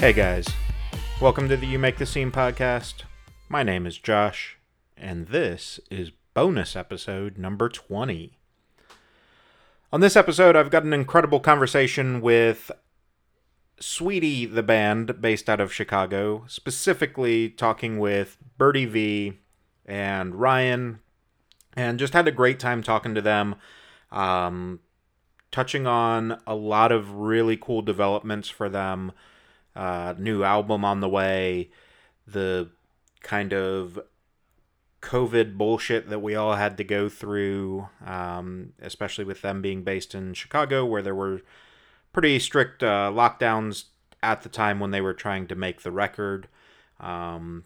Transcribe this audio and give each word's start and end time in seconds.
Hey 0.00 0.12
guys, 0.12 0.46
welcome 1.20 1.48
to 1.48 1.56
the 1.56 1.66
You 1.66 1.76
Make 1.76 1.98
the 1.98 2.06
Scene 2.06 2.30
podcast. 2.30 3.02
My 3.48 3.64
name 3.64 3.84
is 3.84 3.98
Josh, 3.98 4.56
and 4.96 5.26
this 5.26 5.80
is 5.90 6.12
bonus 6.34 6.76
episode 6.76 7.36
number 7.36 7.68
20. 7.68 8.38
On 9.92 10.00
this 10.00 10.14
episode, 10.14 10.54
I've 10.54 10.70
got 10.70 10.84
an 10.84 10.92
incredible 10.92 11.40
conversation 11.40 12.20
with 12.20 12.70
Sweetie, 13.80 14.46
the 14.46 14.62
band 14.62 15.20
based 15.20 15.50
out 15.50 15.60
of 15.60 15.74
Chicago, 15.74 16.44
specifically 16.46 17.50
talking 17.50 17.98
with 17.98 18.38
Birdie 18.56 18.86
V 18.86 19.32
and 19.84 20.36
Ryan, 20.36 21.00
and 21.76 21.98
just 21.98 22.12
had 22.12 22.28
a 22.28 22.32
great 22.32 22.60
time 22.60 22.84
talking 22.84 23.16
to 23.16 23.20
them. 23.20 23.56
Um, 24.12 24.78
touching 25.50 25.88
on 25.88 26.40
a 26.46 26.54
lot 26.54 26.92
of 26.92 27.14
really 27.14 27.56
cool 27.56 27.82
developments 27.82 28.48
for 28.48 28.68
them 28.68 29.10
uh, 29.78 30.14
new 30.18 30.42
album 30.42 30.84
on 30.84 30.98
the 30.98 31.08
way, 31.08 31.70
the 32.26 32.68
kind 33.22 33.54
of 33.54 33.98
COVID 35.00 35.56
bullshit 35.56 36.10
that 36.10 36.18
we 36.18 36.34
all 36.34 36.56
had 36.56 36.76
to 36.78 36.84
go 36.84 37.08
through, 37.08 37.88
um, 38.04 38.72
especially 38.82 39.24
with 39.24 39.40
them 39.42 39.62
being 39.62 39.84
based 39.84 40.16
in 40.16 40.34
Chicago, 40.34 40.84
where 40.84 41.00
there 41.00 41.14
were 41.14 41.42
pretty 42.12 42.40
strict 42.40 42.82
uh, 42.82 43.10
lockdowns 43.14 43.84
at 44.20 44.42
the 44.42 44.48
time 44.48 44.80
when 44.80 44.90
they 44.90 45.00
were 45.00 45.14
trying 45.14 45.46
to 45.46 45.54
make 45.54 45.82
the 45.82 45.92
record. 45.92 46.48
Um, 46.98 47.64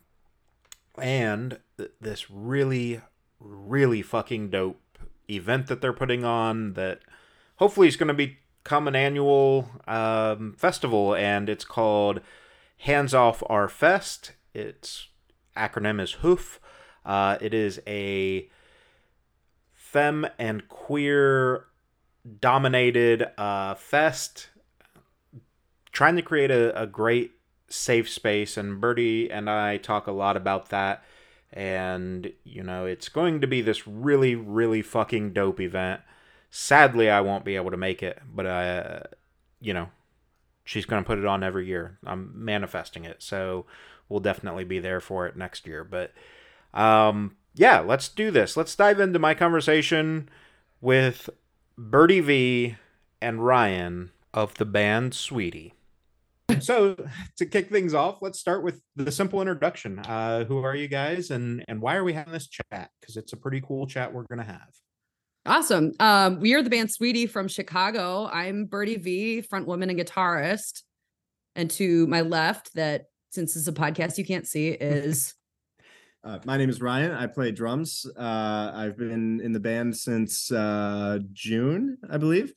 and 0.98 1.60
th- 1.78 1.92
this 1.98 2.30
really, 2.30 3.00
really 3.40 4.02
fucking 4.02 4.50
dope 4.50 4.98
event 5.30 5.68
that 5.68 5.80
they're 5.80 5.94
putting 5.94 6.24
on 6.24 6.74
that 6.74 7.00
hopefully 7.56 7.88
is 7.88 7.96
going 7.96 8.08
to 8.08 8.14
be 8.14 8.36
come 8.64 8.88
an 8.88 8.96
annual 8.96 9.70
um, 9.86 10.54
festival, 10.56 11.14
and 11.14 11.48
it's 11.48 11.64
called 11.64 12.20
Hands 12.78 13.12
Off 13.14 13.42
Our 13.46 13.68
Fest. 13.68 14.32
Its 14.54 15.08
acronym 15.56 16.00
is 16.00 16.14
HOOF. 16.14 16.60
Uh, 17.04 17.38
it 17.40 17.52
is 17.52 17.80
a 17.86 18.48
femme 19.72 20.26
and 20.38 20.68
queer 20.68 21.66
dominated 22.40 23.28
uh, 23.36 23.74
fest 23.74 24.48
trying 25.90 26.16
to 26.16 26.22
create 26.22 26.50
a, 26.50 26.80
a 26.80 26.86
great 26.86 27.32
safe 27.68 28.08
space 28.08 28.56
and 28.56 28.80
birdie 28.80 29.30
and 29.30 29.48
i 29.48 29.76
talk 29.76 30.06
a 30.06 30.12
lot 30.12 30.36
about 30.36 30.68
that 30.68 31.02
and 31.52 32.32
you 32.44 32.62
know 32.62 32.84
it's 32.84 33.08
going 33.08 33.40
to 33.40 33.46
be 33.46 33.60
this 33.60 33.86
really 33.86 34.34
really 34.34 34.82
fucking 34.82 35.32
dope 35.32 35.60
event 35.60 36.00
Sadly, 36.54 37.08
I 37.08 37.22
won't 37.22 37.46
be 37.46 37.56
able 37.56 37.70
to 37.70 37.78
make 37.78 38.02
it, 38.02 38.20
but 38.30 38.44
uh, 38.44 39.00
you 39.58 39.72
know, 39.72 39.88
she's 40.64 40.84
going 40.84 41.02
to 41.02 41.06
put 41.06 41.18
it 41.18 41.24
on 41.24 41.42
every 41.42 41.66
year. 41.66 41.96
I'm 42.04 42.30
manifesting 42.34 43.06
it, 43.06 43.22
so 43.22 43.64
we'll 44.10 44.20
definitely 44.20 44.64
be 44.64 44.78
there 44.78 45.00
for 45.00 45.26
it 45.26 45.34
next 45.34 45.66
year. 45.66 45.82
But 45.82 46.12
um, 46.74 47.36
yeah, 47.54 47.80
let's 47.80 48.06
do 48.06 48.30
this. 48.30 48.54
Let's 48.54 48.76
dive 48.76 49.00
into 49.00 49.18
my 49.18 49.32
conversation 49.32 50.28
with 50.82 51.30
Birdie 51.78 52.20
V 52.20 52.76
and 53.22 53.46
Ryan 53.46 54.10
of 54.34 54.52
the 54.56 54.66
band 54.66 55.14
Sweetie. 55.14 55.72
so 56.60 56.96
to 57.38 57.46
kick 57.46 57.70
things 57.70 57.94
off, 57.94 58.20
let's 58.20 58.38
start 58.38 58.62
with 58.62 58.82
the 58.94 59.10
simple 59.10 59.40
introduction. 59.40 60.00
Uh, 60.00 60.44
who 60.44 60.62
are 60.62 60.76
you 60.76 60.86
guys, 60.86 61.30
and 61.30 61.64
and 61.66 61.80
why 61.80 61.96
are 61.96 62.04
we 62.04 62.12
having 62.12 62.34
this 62.34 62.46
chat? 62.46 62.90
Because 63.00 63.16
it's 63.16 63.32
a 63.32 63.38
pretty 63.38 63.62
cool 63.62 63.86
chat 63.86 64.12
we're 64.12 64.24
gonna 64.24 64.44
have. 64.44 64.81
Awesome. 65.44 65.92
Um, 65.98 66.38
we 66.38 66.54
are 66.54 66.62
the 66.62 66.70
band 66.70 66.92
Sweetie 66.92 67.26
from 67.26 67.48
Chicago. 67.48 68.28
I'm 68.32 68.66
Birdie 68.66 68.96
V, 68.96 69.40
front 69.40 69.66
woman 69.66 69.90
and 69.90 69.98
guitarist. 69.98 70.82
And 71.56 71.68
to 71.72 72.06
my 72.06 72.20
left, 72.20 72.72
that 72.74 73.06
since 73.30 73.54
this 73.54 73.62
is 73.62 73.68
a 73.68 73.72
podcast 73.72 74.18
you 74.18 74.24
can't 74.24 74.46
see, 74.46 74.68
is 74.68 75.34
uh, 76.24 76.38
my 76.44 76.56
name 76.56 76.70
is 76.70 76.80
Ryan. 76.80 77.10
I 77.10 77.26
play 77.26 77.50
drums. 77.50 78.06
Uh, 78.16 78.70
I've 78.72 78.96
been 78.96 79.40
in 79.40 79.50
the 79.50 79.58
band 79.58 79.96
since 79.96 80.52
uh, 80.52 81.18
June, 81.32 81.98
I 82.08 82.18
believe. 82.18 82.52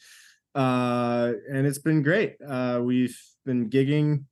Uh, 0.53 1.34
and 1.51 1.66
it's 1.66 1.79
been 1.79 2.03
great. 2.03 2.35
Uh, 2.47 2.81
we've 2.84 3.19
been 3.47 3.68
gigging 3.68 4.25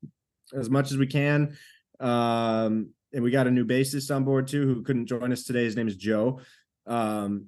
as 0.54 0.70
much 0.70 0.92
as 0.92 0.98
we 0.98 1.08
can. 1.08 1.58
Um, 2.00 2.92
and 3.14 3.24
we 3.24 3.32
got 3.32 3.48
a 3.48 3.52
new 3.52 3.66
bassist 3.66 4.16
on 4.16 4.26
board 4.26 4.48
too 4.48 4.68
who 4.68 4.84
couldn't 4.84 5.08
join 5.08 5.32
us 5.32 5.44
today. 5.44 5.64
His 5.64 5.76
name 5.76 5.88
is 5.88 5.96
Joe. 5.96 6.40
Um, 6.86 7.48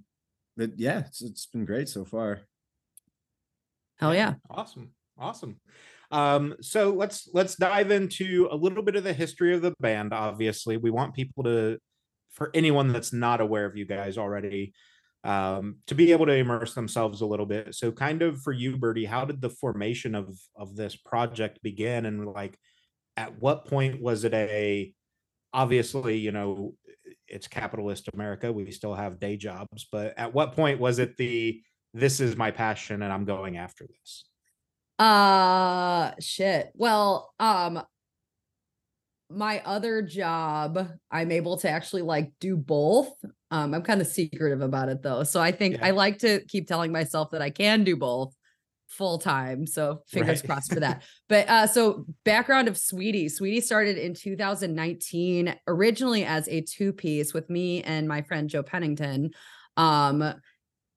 but 0.58 0.72
yeah, 0.78 1.00
it's, 1.00 1.22
it's 1.22 1.46
been 1.46 1.66
great 1.66 1.90
so 1.90 2.06
far. 2.06 2.42
Hell 3.98 4.14
yeah. 4.14 4.36
Awesome. 4.50 4.92
Awesome. 5.18 5.60
Um, 6.12 6.56
so 6.62 6.94
let's 6.94 7.30
let's 7.34 7.56
dive 7.56 7.92
into 7.92 8.48
a 8.52 8.56
little 8.56 8.84
bit 8.84 8.96
of 8.96 9.04
the 9.04 9.14
history 9.14 9.56
of 9.56 9.62
the 9.62 9.74
band. 9.80 10.14
Obviously, 10.14 10.78
we 10.78 10.92
want 10.92 11.16
people 11.16 11.44
to, 11.46 11.80
for 12.32 12.52
anyone 12.54 12.92
that's 12.92 13.14
not 13.14 13.42
aware 13.42 13.66
of 13.66 13.76
you 13.76 13.86
guys 13.86 14.18
already, 14.18 14.74
um, 15.24 15.78
to 15.88 15.96
be 15.96 16.12
able 16.12 16.26
to 16.28 16.34
immerse 16.34 16.74
themselves 16.74 17.22
a 17.22 17.26
little 17.26 17.46
bit. 17.46 17.74
So, 17.74 17.92
kind 17.92 18.22
of 18.22 18.42
for 18.42 18.52
you, 18.52 18.78
Birdie, 18.78 19.06
how 19.06 19.26
did 19.26 19.42
the 19.42 19.50
formation 19.50 20.14
of 20.16 20.38
of 20.56 20.76
this 20.76 20.96
project 20.96 21.60
begin, 21.64 22.06
and 22.06 22.26
like, 22.28 22.58
at 23.18 23.40
what 23.42 23.66
point 23.66 24.02
was 24.02 24.26
it 24.26 24.34
a 24.34 24.94
obviously, 25.54 26.18
you 26.18 26.34
know, 26.34 26.76
it's 27.28 27.48
capitalist 27.48 28.10
America. 28.14 28.52
We 28.52 28.70
still 28.72 28.94
have 28.94 29.20
day 29.20 29.38
jobs, 29.38 29.88
but 29.92 30.14
at 30.18 30.34
what 30.34 30.54
point 30.54 30.80
was 30.80 31.00
it 31.00 31.18
the 31.18 31.62
this 31.94 32.20
is 32.20 32.36
my 32.36 32.52
passion 32.52 33.02
and 33.02 33.12
I'm 33.12 33.26
going 33.26 33.58
after 33.58 33.88
this? 33.88 34.26
Uh 35.00 36.12
shit. 36.20 36.72
Well, 36.76 37.34
um 37.40 37.82
my 39.30 39.62
other 39.66 40.02
job, 40.02 40.88
I'm 41.12 41.32
able 41.32 41.58
to 41.58 41.70
actually 41.70 42.04
like 42.04 42.32
do 42.40 42.56
both. 42.56 43.12
Um, 43.50 43.74
I'm 43.74 43.82
kind 43.82 44.00
of 44.00 44.08
secretive 44.08 44.62
about 44.62 44.90
it 44.90 45.02
though. 45.02 45.24
So 45.24 45.42
I 45.42 45.52
think 45.52 45.78
yeah. 45.78 45.88
I 45.88 45.92
like 45.92 46.20
to 46.20 46.42
keep 46.48 46.68
telling 46.68 46.92
myself 46.92 47.32
that 47.32 47.42
I 47.42 47.50
can 47.50 47.84
do 47.84 47.96
both 47.96 48.36
full 48.98 49.18
time. 49.18 49.68
So 49.68 50.02
fingers 50.08 50.42
right. 50.42 50.48
crossed 50.48 50.74
for 50.74 50.80
that. 50.80 51.04
But 51.28 51.50
uh 51.50 51.66
so 51.66 52.06
background 52.24 52.68
of 52.68 52.78
Sweetie. 52.78 53.30
Sweetie 53.30 53.62
started 53.62 53.98
in 53.98 54.14
2019 54.14 55.56
originally 55.68 56.24
as 56.24 56.48
a 56.48 56.62
two 56.62 56.94
piece 56.94 57.34
with 57.34 57.50
me 57.50 57.82
and 57.82 58.08
my 58.08 58.22
friend 58.22 58.48
Joe 58.48 58.62
Pennington. 58.62 59.32
Um 59.76 60.36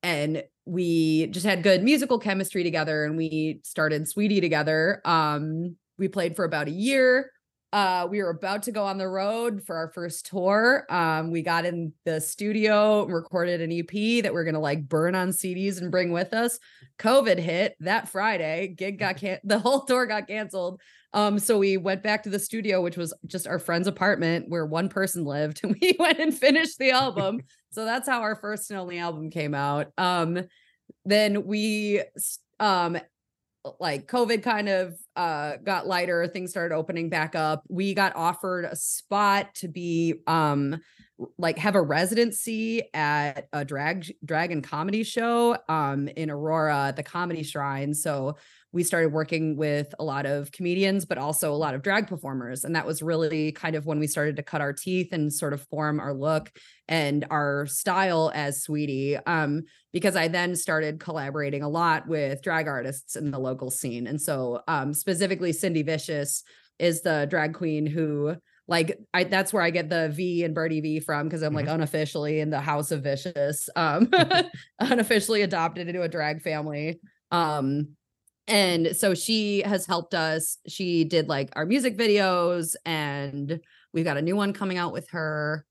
and 0.02 0.44
we 0.66 1.28
just 1.28 1.46
had 1.46 1.62
good 1.62 1.82
musical 1.82 2.18
chemistry 2.18 2.62
together 2.62 3.04
and 3.04 3.16
we 3.16 3.60
started 3.64 4.06
Sweetie 4.06 4.42
together. 4.42 5.00
Um 5.04 5.76
we 5.98 6.08
played 6.08 6.36
for 6.36 6.44
about 6.44 6.68
a 6.68 6.72
year 6.72 7.30
uh 7.72 8.06
we 8.10 8.22
were 8.22 8.30
about 8.30 8.62
to 8.62 8.72
go 8.72 8.84
on 8.84 8.98
the 8.98 9.08
road 9.08 9.62
for 9.66 9.76
our 9.76 9.88
first 9.88 10.26
tour. 10.26 10.86
Um 10.88 11.30
we 11.30 11.42
got 11.42 11.64
in 11.64 11.92
the 12.04 12.20
studio 12.20 13.04
and 13.04 13.12
recorded 13.12 13.60
an 13.60 13.72
ep 13.72 14.22
that 14.22 14.32
we're 14.32 14.44
gonna 14.44 14.60
like 14.60 14.88
burn 14.88 15.14
on 15.14 15.30
cds 15.30 15.80
and 15.80 15.90
bring 15.90 16.10
with 16.12 16.32
us. 16.32 16.58
Covid 16.98 17.38
hit 17.38 17.76
that 17.80 18.08
friday 18.08 18.68
gig 18.68 18.98
got 18.98 19.16
can 19.18 19.38
the 19.44 19.58
whole 19.58 19.84
tour 19.84 20.06
got 20.06 20.28
canceled. 20.28 20.80
Um 21.12 21.38
so 21.38 21.58
we 21.58 21.76
went 21.76 22.02
back 22.02 22.22
to 22.22 22.30
the 22.30 22.38
studio 22.38 22.80
which 22.82 22.96
was 22.96 23.12
just 23.26 23.46
our 23.46 23.58
friend's 23.58 23.88
apartment 23.88 24.48
where 24.48 24.64
one 24.66 24.88
person 24.88 25.24
lived 25.24 25.60
and 25.62 25.76
we 25.80 25.94
went 25.98 26.18
and 26.18 26.36
finished 26.36 26.78
the 26.78 26.90
album. 26.90 27.40
So 27.70 27.84
that's 27.84 28.08
how 28.08 28.22
our 28.22 28.34
first 28.34 28.70
and 28.70 28.80
only 28.80 28.98
album 28.98 29.28
came 29.30 29.54
out. 29.54 29.92
Um 29.98 30.40
then 31.04 31.44
we 31.44 32.02
um 32.60 32.98
like 33.80 34.06
COVID 34.06 34.42
kind 34.42 34.68
of 34.68 34.94
uh, 35.16 35.56
got 35.56 35.86
lighter, 35.86 36.26
things 36.26 36.50
started 36.50 36.74
opening 36.74 37.08
back 37.08 37.34
up. 37.34 37.64
We 37.68 37.94
got 37.94 38.16
offered 38.16 38.64
a 38.64 38.76
spot 38.76 39.54
to 39.56 39.68
be 39.68 40.22
um, 40.26 40.80
like 41.36 41.58
have 41.58 41.74
a 41.74 41.82
residency 41.82 42.82
at 42.94 43.48
a 43.52 43.64
drag 43.64 44.14
dragon 44.24 44.62
comedy 44.62 45.02
show 45.02 45.56
um, 45.68 46.08
in 46.08 46.30
Aurora 46.30 46.92
the 46.96 47.02
Comedy 47.02 47.42
Shrine. 47.42 47.92
So 47.92 48.36
we 48.70 48.84
started 48.84 49.12
working 49.12 49.56
with 49.56 49.94
a 49.98 50.04
lot 50.04 50.26
of 50.26 50.52
comedians, 50.52 51.06
but 51.06 51.18
also 51.18 51.52
a 51.52 51.56
lot 51.56 51.74
of 51.74 51.82
drag 51.82 52.06
performers. 52.06 52.64
And 52.64 52.76
that 52.76 52.86
was 52.86 53.02
really 53.02 53.50
kind 53.52 53.74
of 53.74 53.86
when 53.86 53.98
we 53.98 54.06
started 54.06 54.36
to 54.36 54.42
cut 54.42 54.60
our 54.60 54.72
teeth 54.74 55.12
and 55.12 55.32
sort 55.32 55.54
of 55.54 55.62
form 55.68 56.00
our 56.00 56.12
look 56.12 56.50
and 56.86 57.24
our 57.30 57.66
style 57.66 58.30
as 58.34 58.62
Sweetie. 58.62 59.16
Um, 59.16 59.62
because 59.92 60.16
I 60.16 60.28
then 60.28 60.54
started 60.54 61.00
collaborating 61.00 61.62
a 61.62 61.68
lot 61.68 62.06
with 62.06 62.42
drag 62.42 62.68
artists 62.68 63.16
in 63.16 63.30
the 63.30 63.38
local 63.38 63.70
scene. 63.70 64.06
And 64.06 64.20
so 64.20 64.60
um, 64.68 64.92
specifically 64.92 65.52
Cindy 65.52 65.82
Vicious 65.82 66.44
is 66.78 67.00
the 67.00 67.26
drag 67.28 67.54
queen 67.54 67.86
who 67.86 68.36
like 68.68 68.98
I 69.14 69.24
that's 69.24 69.52
where 69.52 69.62
I 69.62 69.70
get 69.70 69.88
the 69.88 70.10
V 70.10 70.44
and 70.44 70.54
Birdie 70.54 70.82
V 70.82 71.00
from 71.00 71.26
because 71.26 71.42
I'm 71.42 71.54
like 71.54 71.64
mm-hmm. 71.64 71.74
unofficially 71.74 72.40
in 72.40 72.50
the 72.50 72.60
house 72.60 72.92
of 72.92 73.02
vicious, 73.02 73.68
um 73.74 74.10
unofficially 74.78 75.42
adopted 75.42 75.88
into 75.88 76.02
a 76.02 76.08
drag 76.08 76.42
family. 76.42 77.00
Um 77.32 77.96
and 78.46 78.96
so 78.96 79.14
she 79.14 79.60
has 79.60 79.86
helped 79.86 80.14
us 80.14 80.58
she 80.66 81.04
did 81.04 81.28
like 81.28 81.50
our 81.56 81.66
music 81.66 81.98
videos 81.98 82.74
and 82.86 83.60
we've 83.92 84.04
got 84.04 84.16
a 84.16 84.22
new 84.22 84.36
one 84.36 84.52
coming 84.52 84.78
out 84.78 84.92
with 84.92 85.08
her 85.10 85.64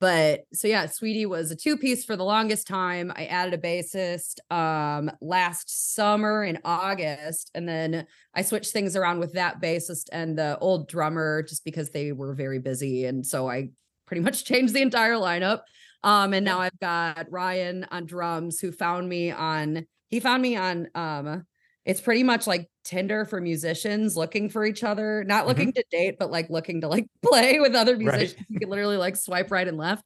but 0.00 0.44
so 0.52 0.68
yeah, 0.68 0.86
Sweetie 0.86 1.26
was 1.26 1.50
a 1.50 1.56
two 1.56 1.76
piece 1.76 2.04
for 2.04 2.16
the 2.16 2.24
longest 2.24 2.66
time. 2.66 3.12
I 3.16 3.26
added 3.26 3.54
a 3.54 3.58
bassist 3.58 4.38
um 4.50 5.10
last 5.20 5.94
summer 5.94 6.44
in 6.44 6.58
August, 6.64 7.50
and 7.54 7.68
then 7.68 8.06
I 8.34 8.42
switched 8.42 8.72
things 8.72 8.96
around 8.96 9.20
with 9.20 9.32
that 9.34 9.60
bassist 9.60 10.08
and 10.12 10.38
the 10.38 10.58
old 10.58 10.88
drummer 10.88 11.42
just 11.42 11.64
because 11.64 11.90
they 11.90 12.12
were 12.12 12.34
very 12.34 12.58
busy, 12.58 13.06
and 13.06 13.26
so 13.26 13.48
I 13.48 13.70
pretty 14.06 14.22
much 14.22 14.44
changed 14.46 14.74
the 14.74 14.82
entire 14.82 15.14
lineup. 15.14 15.62
Um, 16.04 16.32
and 16.32 16.44
now 16.44 16.60
I've 16.60 16.78
got 16.78 17.30
Ryan 17.30 17.84
on 17.90 18.06
drums 18.06 18.60
who 18.60 18.70
found 18.70 19.08
me 19.08 19.32
on 19.32 19.86
he 20.08 20.20
found 20.20 20.42
me 20.42 20.56
on 20.56 20.88
um 20.94 21.44
it's 21.84 22.00
pretty 22.00 22.22
much 22.22 22.46
like 22.46 22.68
Tinder 22.88 23.26
for 23.26 23.38
musicians 23.40 24.16
looking 24.16 24.48
for 24.48 24.64
each 24.64 24.82
other, 24.82 25.22
not 25.24 25.44
Mhm. 25.44 25.48
looking 25.48 25.72
to 25.74 25.84
date, 25.90 26.16
but 26.18 26.30
like 26.30 26.48
looking 26.48 26.80
to 26.80 26.88
like 26.88 27.06
play 27.22 27.60
with 27.60 27.74
other 27.74 27.92
Right. 27.92 28.00
musicians. 28.04 28.46
You 28.48 28.58
can 28.60 28.70
literally 28.70 28.96
like 28.96 29.14
swipe 29.16 29.50
right 29.50 29.68
and 29.68 29.76
left. 29.76 30.04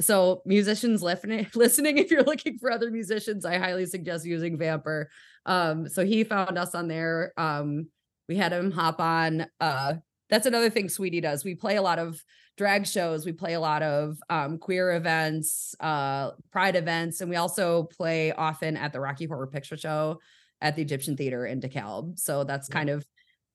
So 0.00 0.40
musicians 0.46 1.02
listening, 1.02 1.48
listening, 1.56 1.98
if 1.98 2.10
you're 2.12 2.22
looking 2.22 2.58
for 2.58 2.70
other 2.70 2.90
musicians, 2.92 3.44
I 3.44 3.58
highly 3.58 3.86
suggest 3.86 4.24
using 4.24 4.56
Vampr. 4.56 5.06
Um, 5.46 5.88
so 5.88 6.04
he 6.04 6.22
found 6.22 6.56
us 6.58 6.76
on 6.76 6.86
there. 6.86 7.32
Um, 7.36 7.88
we 8.28 8.36
had 8.36 8.52
him 8.52 8.70
hop 8.70 9.00
on. 9.00 9.46
Uh, 9.60 9.94
that's 10.30 10.46
another 10.46 10.70
thing 10.70 10.88
Sweetie 10.88 11.20
does. 11.20 11.44
We 11.44 11.56
play 11.56 11.74
a 11.76 11.82
lot 11.82 11.98
of 11.98 12.22
drag 12.56 12.86
shows. 12.86 13.26
We 13.26 13.32
play 13.32 13.54
a 13.54 13.60
lot 13.60 13.82
of 13.82 14.16
um, 14.30 14.58
queer 14.58 14.92
events, 14.92 15.74
uh, 15.80 16.30
pride 16.52 16.76
events, 16.76 17.20
and 17.20 17.28
we 17.28 17.36
also 17.36 17.84
play 17.84 18.30
often 18.32 18.76
at 18.76 18.92
the 18.92 19.00
Rocky 19.00 19.26
Horror 19.26 19.48
Picture 19.48 19.76
Show 19.76 20.20
at 20.62 20.76
the 20.76 20.82
Egyptian 20.82 21.16
Theater 21.16 21.44
in 21.46 21.60
DeKalb. 21.60 22.18
So 22.18 22.44
that's 22.44 22.68
Yeah. 22.70 22.74
kind 22.74 22.90
of 22.90 23.06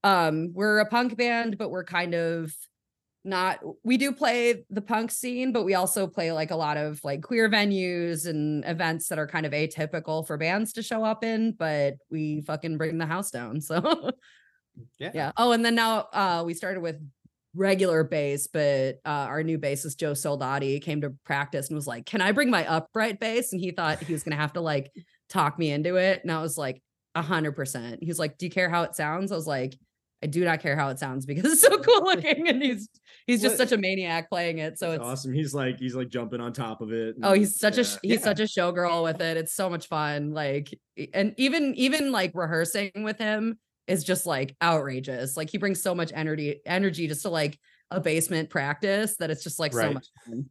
um 0.04 0.52
we're 0.54 0.80
a 0.80 0.86
punk 0.86 1.18
band, 1.18 1.58
but 1.58 1.70
we're 1.72 1.84
kind 1.84 2.14
of 2.14 2.54
not 3.26 3.60
we 3.84 3.98
do 3.98 4.12
play 4.14 4.64
the 4.70 4.82
punk 4.82 5.12
scene, 5.12 5.52
but 5.52 5.64
we 5.66 5.74
also 5.74 6.08
play 6.08 6.32
like 6.32 6.52
a 6.52 6.56
lot 6.56 6.78
of 6.78 7.04
like 7.04 7.22
queer 7.24 7.50
venues 7.50 8.26
and 8.28 8.64
events 8.66 9.08
that 9.10 9.20
are 9.20 9.28
kind 9.28 9.46
of 9.46 9.52
atypical 9.54 10.26
for 10.26 10.38
bands 10.38 10.72
to 10.74 10.84
show 10.84 11.04
up 11.04 11.24
in, 11.24 11.52
but 11.54 11.96
we 12.12 12.42
fucking 12.42 12.78
bring 12.78 12.98
the 13.00 13.06
house 13.08 13.32
down. 13.32 13.60
So 13.70 14.12
Yeah. 15.00 15.12
yeah. 15.14 15.32
Oh, 15.38 15.52
and 15.54 15.66
then 15.66 15.76
now 15.76 16.08
uh 16.14 16.44
we 16.46 16.54
started 16.54 16.82
with 16.82 16.98
regular 17.56 18.04
bass, 18.04 18.48
but 18.48 18.96
uh 19.06 19.26
our 19.32 19.42
new 19.44 19.58
bassist 19.58 19.98
Joe 19.98 20.12
Soldati 20.14 20.80
came 20.82 21.02
to 21.02 21.10
practice 21.26 21.68
and 21.70 21.76
was 21.76 21.88
like, 21.88 22.06
"Can 22.06 22.22
I 22.22 22.32
bring 22.32 22.52
my 22.52 22.66
upright 22.68 23.20
bass?" 23.20 23.52
And 23.52 23.60
he 23.60 23.72
thought 23.72 24.04
he 24.04 24.14
was 24.14 24.24
gonna 24.24 24.36
have 24.36 24.54
to 24.54 24.62
like 24.62 24.92
talk 25.28 25.58
me 25.60 25.72
into 25.72 25.96
it, 25.96 26.22
and 26.24 26.32
I 26.32 26.42
was 26.42 26.58
like, 26.58 26.82
"A 27.18 27.22
hundred 27.22 27.54
percent." 27.54 28.04
He's 28.04 28.20
like, 28.20 28.38
"Do 28.38 28.46
you 28.46 28.50
care 28.52 28.70
how 28.70 28.84
it 28.84 28.96
sounds?" 28.96 29.32
I 29.32 29.36
was 29.36 29.48
like, 29.48 29.76
"I 30.24 30.28
do 30.28 30.44
not 30.46 30.60
care 30.62 30.76
how 30.76 30.90
it 30.90 31.00
sounds 31.00 31.26
because 31.26 31.52
it's 31.52 31.62
so 31.62 31.78
cool 31.80 32.02
looking." 32.06 32.48
And 32.48 32.62
he's 32.62 32.88
he's 33.26 33.42
just 33.42 33.54
What- 33.60 33.70
such 33.70 33.78
a 33.78 33.82
maniac 33.82 34.30
playing 34.30 34.60
it. 34.60 34.78
So 34.80 34.92
That's 34.92 35.00
it's 35.02 35.08
awesome. 35.10 35.34
He's 35.34 35.54
like 35.54 35.80
he's 35.80 35.96
like 35.96 36.10
jumping 36.10 36.40
on 36.42 36.54
top 36.54 36.82
of 36.82 36.92
it. 36.94 37.16
Oh, 37.24 37.34
he's 37.34 37.60
such 37.60 37.78
a 37.78 37.82
yeah. 37.82 37.88
sh- 37.88 37.98
he's 38.04 38.12
Yeah. 38.20 38.24
such 38.24 38.40
a 38.40 38.44
showgirl 38.44 39.04
with 39.04 39.22
it. 39.22 39.38
It's 39.38 39.54
so 39.54 39.70
much 39.70 39.88
fun. 39.88 40.32
Like, 40.34 40.70
and 41.14 41.34
even 41.38 41.74
even 41.76 42.12
like 42.12 42.32
rehearsing 42.34 42.92
with 43.04 43.18
him 43.18 43.58
is 43.88 44.04
just 44.04 44.26
like 44.26 44.56
outrageous. 44.62 45.38
Like 45.38 45.50
he 45.50 45.58
brings 45.58 45.82
so 45.82 45.96
much 45.96 46.12
energy 46.14 46.62
energy 46.66 47.08
just 47.08 47.22
to 47.24 47.30
like 47.30 47.58
a 47.90 48.02
basement 48.02 48.50
practice 48.50 49.16
that 49.18 49.30
it's 49.32 49.44
just 49.44 49.60
like 49.60 49.72
so 49.74 49.94
much 49.94 50.08
fun. 50.26 50.50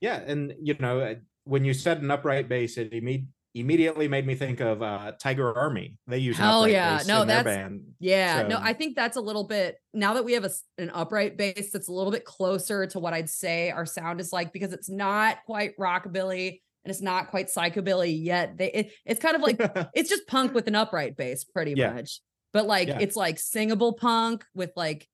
Yeah, 0.00 0.16
and 0.16 0.54
you 0.62 0.74
know, 0.78 1.00
uh, 1.00 1.14
when 1.44 1.64
you 1.64 1.74
set 1.74 1.98
an 1.98 2.10
upright 2.10 2.48
bass, 2.48 2.78
it 2.78 2.92
imme- 2.92 3.26
immediately 3.54 4.08
made 4.08 4.26
me 4.26 4.34
think 4.34 4.60
of 4.60 4.82
uh, 4.82 5.12
Tiger 5.18 5.56
Army. 5.56 5.96
They 6.06 6.18
use 6.18 6.36
an 6.38 6.44
Hell 6.44 6.60
upright 6.60 6.72
yeah. 6.72 6.98
bass 6.98 7.06
No, 7.08 7.22
in 7.22 7.28
their 7.28 7.36
that's- 7.42 7.56
band. 7.56 7.82
Yeah, 7.98 8.46
no, 8.48 8.58
I 8.60 8.72
think 8.72 8.94
that's 8.94 9.16
a 9.16 9.20
little 9.20 9.44
bit 9.44 9.76
now 9.94 10.14
that 10.14 10.24
we 10.24 10.34
have 10.34 10.44
a 10.44 10.48
s- 10.48 10.62
an 10.76 10.90
upright 10.94 11.36
bass 11.36 11.70
that's 11.72 11.88
a 11.88 11.92
little 11.92 12.12
bit 12.12 12.24
closer 12.24 12.86
to 12.86 12.98
what 12.98 13.14
I'd 13.14 13.30
say 13.30 13.70
our 13.70 13.86
sound 13.86 14.20
is 14.20 14.32
like 14.32 14.52
because 14.52 14.72
it's 14.72 14.88
not 14.90 15.38
quite 15.46 15.76
rockabilly 15.78 16.60
and 16.84 16.90
it's 16.90 17.02
not 17.02 17.30
quite 17.30 17.48
psychobilly 17.48 18.16
yet. 18.24 18.56
They 18.58 18.70
it, 18.70 18.92
it's 19.04 19.20
kind 19.20 19.34
of 19.34 19.42
like 19.42 19.58
it's 19.94 20.08
just 20.10 20.26
punk 20.28 20.54
with 20.54 20.68
an 20.68 20.74
upright 20.76 21.16
bass 21.16 21.44
pretty 21.44 21.74
Yeah. 21.76 21.92
much 21.94 22.20
but 22.52 22.66
like 22.66 22.88
Yeah. 22.88 22.98
it's 23.00 23.16
like 23.16 23.38
singable 23.38 23.92
punk 23.94 24.44
with 24.54 24.70
like 24.76 25.06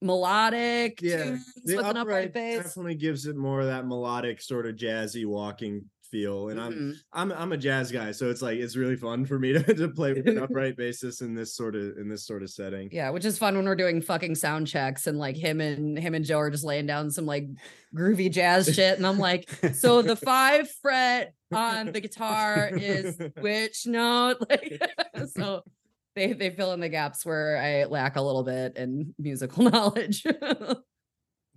melodic 0.00 1.00
yeah, 1.00 1.24
tunes 1.24 1.52
the 1.64 1.76
with 1.76 1.86
an 1.86 1.96
upright 1.96 2.28
upright 2.28 2.32
bass 2.34 2.62
definitely 2.64 2.94
gives 2.96 3.26
it 3.26 3.36
more 3.36 3.60
of 3.60 3.66
that 3.66 3.86
melodic 3.86 4.40
sort 4.40 4.66
of 4.66 4.74
jazzy 4.76 5.24
walking 5.26 5.84
feel. 6.12 6.50
And 6.50 6.60
I'm 6.60 6.72
Mhm. 6.72 6.94
I'm 7.12 7.32
I'm 7.32 7.52
a 7.52 7.56
jazz 7.56 7.90
guy, 7.90 8.12
so 8.12 8.30
it's 8.30 8.42
like 8.42 8.58
it's 8.58 8.76
really 8.76 8.94
fun 8.96 9.24
for 9.24 9.38
me 9.38 9.52
to, 9.54 9.62
to 9.74 9.88
play 9.88 10.12
with 10.12 10.28
an 10.28 10.38
upright 10.44 10.76
bassist 10.76 11.22
in 11.22 11.34
this 11.34 11.56
sort 11.56 11.74
of 11.74 11.96
in 11.98 12.08
this 12.08 12.24
sort 12.26 12.42
of 12.44 12.50
setting. 12.50 12.88
yeah 12.92 13.10
which 13.10 13.24
is 13.24 13.38
fun 13.38 13.56
when 13.56 13.64
we're 13.64 13.74
doing 13.74 14.00
fucking 14.00 14.34
sound 14.36 14.66
checks 14.68 15.06
and 15.08 15.18
like 15.18 15.36
him 15.36 15.60
and 15.60 15.98
him 15.98 16.14
and 16.14 16.24
joe 16.24 16.38
are 16.38 16.50
just 16.50 16.64
laying 16.64 16.86
down 16.86 17.10
some 17.10 17.24
like 17.26 17.46
groovy 17.96 18.30
jazz 18.30 18.66
shit 18.72 18.96
and 18.98 19.06
i'm 19.06 19.18
like 19.18 19.48
so 19.74 20.02
the 20.02 20.14
five 20.32 20.70
fret 20.82 21.34
on 21.52 21.92
the 21.92 22.00
guitar 22.00 22.70
is 22.72 23.18
which 23.40 23.86
note 23.86 24.36
like 24.50 24.80
so 25.34 25.62
they 26.14 26.32
they 26.34 26.50
fill 26.50 26.72
in 26.74 26.80
the 26.80 26.88
gaps 26.90 27.24
where 27.24 27.56
i 27.56 27.84
lack 27.84 28.16
a 28.16 28.22
little 28.22 28.44
bit 28.44 28.76
in 28.76 29.14
musical 29.18 29.64
knowledge 29.70 30.24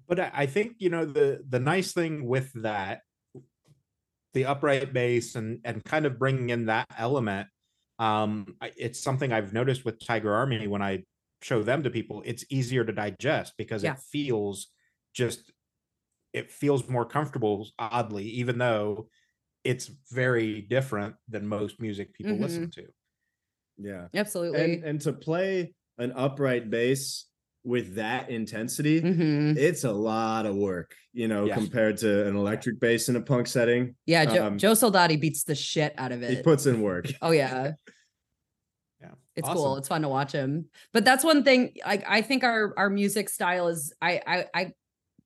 but 0.08 0.20
I 0.20 0.32
I 0.34 0.46
think 0.46 0.76
you 0.80 0.90
know 0.90 1.06
the 1.06 1.42
the 1.50 1.60
nice 1.60 1.92
thing 1.94 2.26
with 2.28 2.52
that, 2.62 3.02
the 4.36 4.46
upright 4.46 4.94
bass 4.94 5.34
and 5.36 5.60
and 5.64 5.84
kind 5.84 6.06
of 6.06 6.20
bringing 6.20 6.50
in 6.52 6.68
that 6.68 6.86
element, 6.98 7.48
um, 7.98 8.56
it's 8.78 9.00
something 9.00 9.34
I've 9.34 9.54
noticed 9.54 9.84
with 9.86 10.06
Tiger 10.06 10.32
Army 10.34 10.68
when 10.68 10.84
I 10.84 11.04
show 11.42 11.64
them 11.64 11.82
to 11.84 11.90
people. 11.90 12.22
It's 12.26 12.46
easier 12.50 12.84
to 12.84 12.92
digest 12.94 13.54
because 13.58 13.84
Yeah. 13.84 13.94
it 13.94 14.00
feels 14.00 14.68
just 15.14 15.52
it 16.34 16.52
feels 16.52 16.88
more 16.88 17.06
comfortable. 17.06 17.68
Oddly, 17.80 18.26
even 18.26 18.58
though 18.60 19.10
it's 19.64 19.90
very 20.12 20.62
different 20.62 21.16
than 21.28 21.48
most 21.48 21.80
music 21.82 22.14
people 22.14 22.36
listen 22.36 22.70
to. 22.72 22.86
Yeah. 23.78 24.08
absolutely 24.14 24.62
And 24.62 24.84
and 24.84 25.02
to 25.02 25.14
play 25.14 25.74
an 25.98 26.12
upright 26.16 26.70
bass 26.70 27.26
with 27.66 27.96
that 27.96 28.30
intensity, 28.30 29.02
Mhm. 29.02 29.58
it's 29.58 29.84
a 29.84 29.92
lot 29.92 30.46
of 30.46 30.56
work, 30.56 30.96
you 31.14 31.28
know, 31.28 31.46
Yeah. 31.46 31.56
compared 31.56 31.98
to 31.98 32.28
an 32.28 32.36
electric 32.36 32.80
bass 32.80 33.10
in 33.10 33.16
a 33.16 33.22
punk 33.22 33.48
setting. 33.48 33.96
Yeah, 34.06 34.26
Joe, 34.26 34.46
Um, 34.46 34.58
Joe 34.60 34.74
Soldati 34.74 35.20
beats 35.20 35.44
the 35.44 35.56
shit 35.56 35.94
out 35.98 36.12
of 36.12 36.22
it. 36.22 36.30
He 36.38 36.44
puts 36.44 36.68
in 36.68 36.82
work. 36.82 37.08
oh 37.24 37.32
yeah, 37.32 37.72
Yeah, 39.02 39.12
it's 39.36 39.50
cool. 39.50 39.78
It's 39.78 39.88
fun 39.88 40.04
to 40.04 40.10
watch 40.10 40.32
him. 40.32 40.66
But 40.94 41.04
that's 41.06 41.24
one 41.24 41.44
thing. 41.44 41.76
I 41.86 42.02
I 42.08 42.22
think 42.22 42.44
our 42.44 42.74
our 42.78 42.90
music 42.90 43.30
style 43.30 43.68
is 43.68 43.94
I 44.02 44.22
I 44.26 44.46
I 44.54 44.74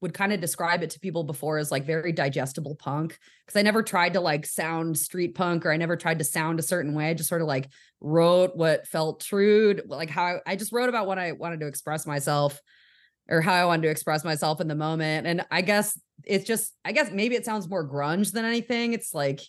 would 0.02 0.14
kind 0.14 0.32
of 0.32 0.40
describe 0.40 0.82
it 0.82 0.92
to 0.92 1.00
people 1.00 1.24
before 1.24 1.58
as 1.58 1.72
like 1.72 1.86
very 1.86 2.12
digestible 2.12 2.76
punk 2.76 3.18
because 3.46 3.60
I 3.60 3.64
never 3.64 3.84
tried 3.84 4.14
to 4.14 4.22
like 4.22 4.46
sound 4.46 4.98
street 4.98 5.36
punk 5.36 5.66
or 5.66 5.72
I 5.72 5.78
never 5.78 5.98
tried 5.98 6.20
to 6.20 6.26
sound 6.26 6.60
a 6.60 6.64
certain 6.64 6.94
way. 6.94 7.10
I 7.10 7.14
just 7.14 7.30
sort 7.30 7.42
of 7.42 7.48
like 7.48 7.70
wrote 8.00 8.56
what 8.56 8.88
felt 8.88 9.22
true, 9.22 9.78
like 9.88 10.10
how 10.10 10.24
I, 10.26 10.40
I 10.46 10.56
just 10.56 10.72
wrote 10.72 10.90
about 10.90 11.08
what 11.08 11.20
I 11.20 11.34
wanted 11.34 11.60
to 11.62 11.68
express 11.68 12.06
myself 12.06 12.62
or 13.30 13.42
how 13.42 13.54
I 13.54 13.66
wanted 13.66 13.84
to 13.84 13.90
express 13.90 14.24
myself 14.24 14.62
in 14.62 14.68
the 14.68 14.76
moment. 14.76 15.28
And 15.28 15.46
I 15.52 15.62
guess 15.62 16.00
it's 16.26 16.46
just 16.46 16.74
I 16.86 16.92
guess 16.94 17.12
maybe 17.12 17.36
it 17.36 17.46
sounds 17.46 17.70
more 17.70 17.88
grunge 17.88 18.32
than 18.32 18.46
anything. 18.46 18.94
It's 18.94 19.14
like 19.14 19.42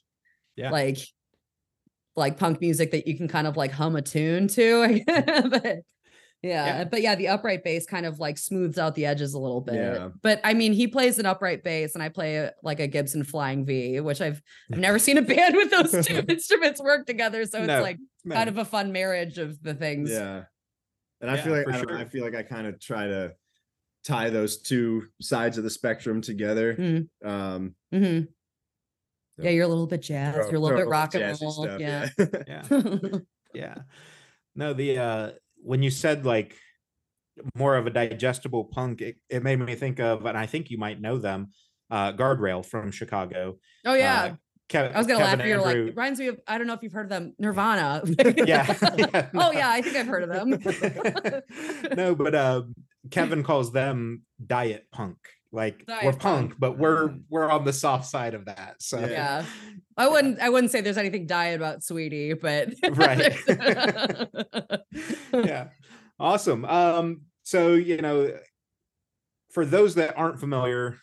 Yeah. 0.57 0.71
like 0.71 0.99
like 2.17 2.39
punk 2.39 2.61
music 2.61 2.91
that 2.91 3.07
you 3.07 3.17
can 3.17 3.29
kind 3.29 3.47
of 3.47 3.57
like 3.57 3.71
hum 3.71 3.97
a 3.97 4.03
tune 4.03 4.49
to. 4.49 5.03
but 5.07 5.79
yeah, 6.43 6.65
Yeah. 6.79 6.85
but 6.85 7.03
yeah, 7.03 7.15
the 7.15 7.29
upright 7.29 7.63
bass 7.65 7.85
kind 7.87 8.07
of 8.07 8.19
like 8.19 8.39
smooths 8.39 8.79
out 8.79 8.95
the 8.95 9.07
edges 9.07 9.35
a 9.35 9.39
little 9.39 9.61
bit. 9.61 9.75
Yeah. 9.75 10.09
But 10.23 10.41
I 10.45 10.55
mean, 10.55 10.73
he 10.73 10.87
plays 10.89 11.19
an 11.19 11.27
upright 11.27 11.63
bass 11.63 11.95
and 11.95 12.03
I 12.03 12.09
play 12.09 12.37
a, 12.37 12.53
like 12.63 12.81
a 12.81 12.87
Gibson 12.87 13.25
Flying 13.25 13.65
V, 13.67 14.01
which 14.01 14.21
I've 14.21 14.41
I've 14.73 14.79
never 14.89 14.99
seen 14.99 15.19
a 15.19 15.23
band 15.23 15.55
with 15.57 15.71
those 15.71 16.07
two 16.07 16.23
instruments 16.29 16.81
work 16.81 17.07
together. 17.07 17.45
So 17.47 17.59
it's 17.59 17.67
No, 17.69 17.83
like 17.83 17.99
no. 18.25 18.35
kind 18.35 18.49
of 18.49 18.59
a 18.59 18.65
fun 18.65 18.93
marriage 18.93 19.39
of 19.39 19.63
the 19.63 19.75
things. 19.75 20.11
Yeah. 20.11 20.45
And 21.21 21.31
I 21.31 21.37
Yeah, 21.37 21.43
feel 21.43 21.53
like 21.57 21.69
I, 21.69 21.79
sure. 21.81 21.99
I 21.99 22.05
feel 22.07 22.25
like 22.25 22.35
I 22.35 22.43
kind 22.43 22.67
of 22.67 22.81
try 22.81 23.07
to 23.07 23.33
tie 24.05 24.31
those 24.31 24.63
two 24.63 25.05
sides 25.21 25.59
of 25.59 25.65
the 25.65 25.71
spectrum 25.71 26.23
together. 26.23 26.75
Mm. 26.75 27.09
Um 27.23 27.75
Mhm. 27.93 28.29
So- 29.37 29.45
Yeah, 29.45 29.51
you're 29.51 29.65
a 29.67 29.69
little 29.69 29.87
bit 29.87 30.01
jazz. 30.01 30.35
throw- 30.35 30.47
You're 30.47 30.55
a 30.57 30.61
little 30.61 30.79
bit 30.79 30.89
rock 30.89 31.15
and 31.15 31.39
roll. 31.43 31.53
stuff, 31.53 31.79
yeah. 31.81 32.09
yeah. 32.47 32.63
yeah 33.55 33.75
no 34.55 34.73
the 34.73 34.99
uh 34.99 35.31
when 35.63 35.83
you 35.83 35.91
said 35.91 36.25
like 36.25 36.57
more 37.55 37.77
of 37.77 37.87
a 37.87 37.91
digestible 37.91 38.65
punk 38.65 39.01
it, 39.01 39.17
it 39.29 39.43
made 39.43 39.59
me 39.59 39.75
think 39.75 39.99
of 40.01 40.27
and 40.27 40.37
i 40.37 40.47
think 40.47 40.71
you 40.71 40.79
might 40.79 41.01
know 41.01 41.19
them 41.19 41.49
uh 41.91 42.13
guardrail 42.13 42.65
from 42.65 42.91
chicago 42.91 43.57
oh 43.87 43.95
yeah. 43.95 44.23
uh, 44.25 44.35
Kev- 44.69 44.95
I 44.95 44.99
was 44.99 45.07
gonna 45.09 45.19
Kevin 45.19 45.39
laugh. 45.41 45.49
You're 45.49 45.61
like 45.61 45.77
reminds 45.77 46.21
me 46.21 46.29
of 46.29 46.41
I 46.47 46.57
don't 46.57 46.69
know 46.69 46.75
if 46.75 46.83
you've 46.85 46.93
heard 46.93 47.07
of 47.07 47.11
them, 47.11 47.35
Nirvana. 47.41 48.03
Yeah, 48.47 48.73
yeah, 48.97 49.29
oh 49.35 49.51
yeah, 49.51 49.69
I 49.69 49.83
think 49.83 49.97
I've 49.97 50.07
heard 50.07 50.23
of 50.23 50.29
them. 50.31 51.43
no 51.97 52.15
but 52.15 52.35
uh 52.37 52.63
kevin 53.11 53.43
calls 53.43 53.73
them 53.73 54.23
diet 54.47 54.87
punk 54.93 55.17
like 55.53 55.85
we're 55.89 56.13
punk 56.13 56.21
punk. 56.21 56.55
but 56.59 56.79
we're 56.79 57.15
we're 57.29 57.51
on 57.51 57.65
the 57.65 57.73
soft 57.73 58.07
side 58.07 58.35
of 58.35 58.45
that 58.45 58.77
so 58.79 59.01
Yeah. 59.01 59.09
yeah. 59.09 59.45
I 59.97 60.09
wouldn't 60.09 60.39
I 60.41 60.49
wouldn't 60.49 60.71
say 60.73 60.81
there's 60.81 60.97
anything 60.99 61.27
diet 61.27 61.57
about 61.57 61.83
sweetie, 61.83 62.35
but 62.35 62.69
Right. 62.93 63.37
yeah 65.33 65.69
awesome 66.19 66.65
um 66.65 67.23
so 67.43 67.75
you 67.75 67.99
know 67.99 68.33
for 69.53 69.65
those 69.67 69.97
that 69.97 70.17
aren't 70.17 70.39
familiar 70.39 70.99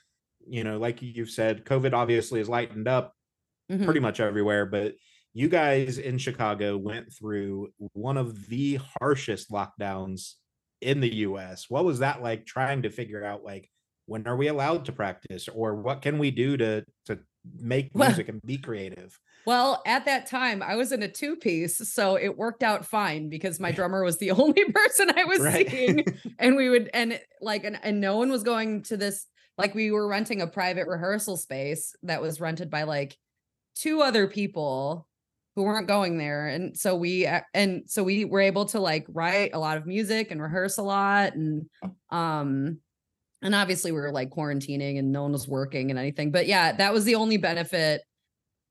you 0.50 0.64
know, 0.64 0.78
like 0.78 1.02
you've 1.02 1.30
said, 1.30 1.66
COVID 1.66 1.92
obviously 1.92 2.40
has 2.40 2.48
lightened 2.48 2.88
up 2.88 3.14
Mhm. 3.70 3.84
pretty 3.84 4.00
much 4.00 4.22
everywhere, 4.22 4.66
but 4.66 4.96
you 5.34 5.50
guys 5.50 5.98
in 5.98 6.18
Chicago 6.18 6.78
went 6.78 7.12
through 7.12 7.68
one 7.92 8.16
of 8.16 8.48
the 8.48 8.80
harshest 9.02 9.52
lockdowns 9.52 10.36
in 10.80 11.02
the 11.02 11.14
US. 11.26 11.70
What 11.70 11.84
was 11.84 12.00
that 12.00 12.22
like 12.24 12.46
trying 12.46 12.84
to 12.84 12.90
figure 12.90 13.26
out 13.26 13.44
like 13.44 13.70
when 14.08 14.26
are 14.28 14.36
we 14.36 14.48
allowed 14.48 14.86
to 14.86 14.92
practice 14.92 15.48
or 15.48 15.76
what 15.76 16.02
can 16.02 16.18
we 16.18 16.32
do 16.32 16.58
to 16.58 16.84
to 17.06 17.20
make 17.62 17.92
Well- 17.94 18.10
music 18.10 18.28
and 18.30 18.42
be 18.44 18.58
creative? 18.58 19.20
Well, 19.46 19.82
at 19.86 20.04
that 20.04 20.26
time, 20.26 20.62
I 20.62 20.76
was 20.76 20.92
in 20.92 21.02
a 21.04 21.08
two 21.08 21.38
piece, 21.38 21.78
so 21.78 22.16
it 22.18 22.38
worked 22.38 22.64
out 22.64 22.86
fine 22.86 23.30
because 23.30 23.62
my 23.62 23.72
drummer 23.72 24.04
was 24.04 24.18
the 24.18 24.32
only 24.44 24.66
person 24.66 25.10
I 25.16 25.24
was 25.24 25.40
Right. 25.40 25.70
seeing, 25.70 26.04
and 26.40 26.58
we 26.58 26.68
would 26.68 26.90
and 26.94 27.18
like 27.40 27.64
and, 27.64 27.80
and 27.82 28.02
no 28.02 28.18
one 28.18 28.30
was 28.30 28.44
going 28.44 28.82
to 28.84 28.98
this. 28.98 29.26
Like 29.58 29.74
we 29.74 29.90
were 29.92 30.08
renting 30.08 30.42
a 30.42 30.48
private 30.48 30.88
rehearsal 30.88 31.38
space 31.38 31.96
that 32.04 32.22
was 32.22 32.42
rented 32.42 32.70
by 32.70 32.84
like 32.84 33.18
two 33.76 34.02
other 34.02 34.28
people 34.28 35.08
who 35.56 35.64
weren't 35.64 35.88
going 35.88 36.18
there, 36.18 36.48
and 36.48 36.78
so 36.78 36.96
we 36.98 37.26
and 37.54 37.84
so 37.88 38.04
we 38.04 38.26
were 38.26 38.42
able 38.42 38.66
to 38.66 38.80
like 38.82 39.06
write 39.10 39.52
a 39.54 39.60
lot 39.60 39.78
of 39.78 39.86
music 39.88 40.30
and 40.30 40.42
rehearse 40.42 40.78
a 40.78 40.84
lot, 40.84 41.36
and 41.36 41.70
um 42.10 42.80
and 43.42 43.56
obviously 43.56 43.92
we 43.92 44.00
were 44.00 44.12
like 44.12 44.30
quarantining 44.30 44.98
and 45.00 45.12
no 45.12 45.24
one 45.24 45.32
was 45.32 45.48
working 45.48 45.90
and 45.90 46.00
anything 46.00 46.32
but 46.32 46.48
yeah 46.48 46.72
that 46.72 46.94
was 46.94 47.06
the 47.06 47.16
only 47.16 47.38
benefit. 47.38 48.02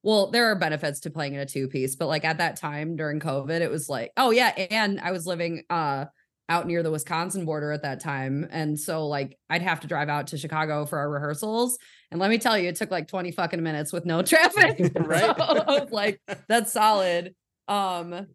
Well 0.02 0.30
there 0.30 0.46
are 0.46 0.56
benefits 0.56 1.00
to 1.00 1.10
playing 1.10 1.34
in 1.34 1.40
a 1.40 1.46
two 1.46 1.68
piece 1.68 1.96
but 1.96 2.06
like 2.06 2.24
at 2.24 2.38
that 2.38 2.56
time 2.56 2.96
during 2.96 3.18
covid 3.18 3.60
it 3.60 3.70
was 3.70 3.88
like 3.88 4.12
oh 4.16 4.30
yeah 4.30 4.48
and 4.48 5.00
i 5.00 5.10
was 5.10 5.26
living 5.26 5.64
uh 5.68 6.04
out 6.48 6.66
near 6.68 6.84
the 6.84 6.92
wisconsin 6.92 7.44
border 7.44 7.72
at 7.72 7.82
that 7.82 8.00
time 8.00 8.46
and 8.52 8.78
so 8.78 9.08
like 9.08 9.36
i'd 9.50 9.62
have 9.62 9.80
to 9.80 9.88
drive 9.88 10.08
out 10.08 10.28
to 10.28 10.38
chicago 10.38 10.86
for 10.86 10.98
our 10.98 11.10
rehearsals 11.10 11.76
and 12.10 12.20
let 12.20 12.30
me 12.30 12.38
tell 12.38 12.56
you 12.56 12.68
it 12.68 12.76
took 12.76 12.90
like 12.90 13.08
20 13.08 13.32
fucking 13.32 13.62
minutes 13.62 13.92
with 13.92 14.06
no 14.06 14.22
traffic. 14.22 14.92
Right. 14.96 15.36
so 15.36 15.88
like 15.90 16.20
that's 16.48 16.72
solid. 16.72 17.34
Um 17.68 18.26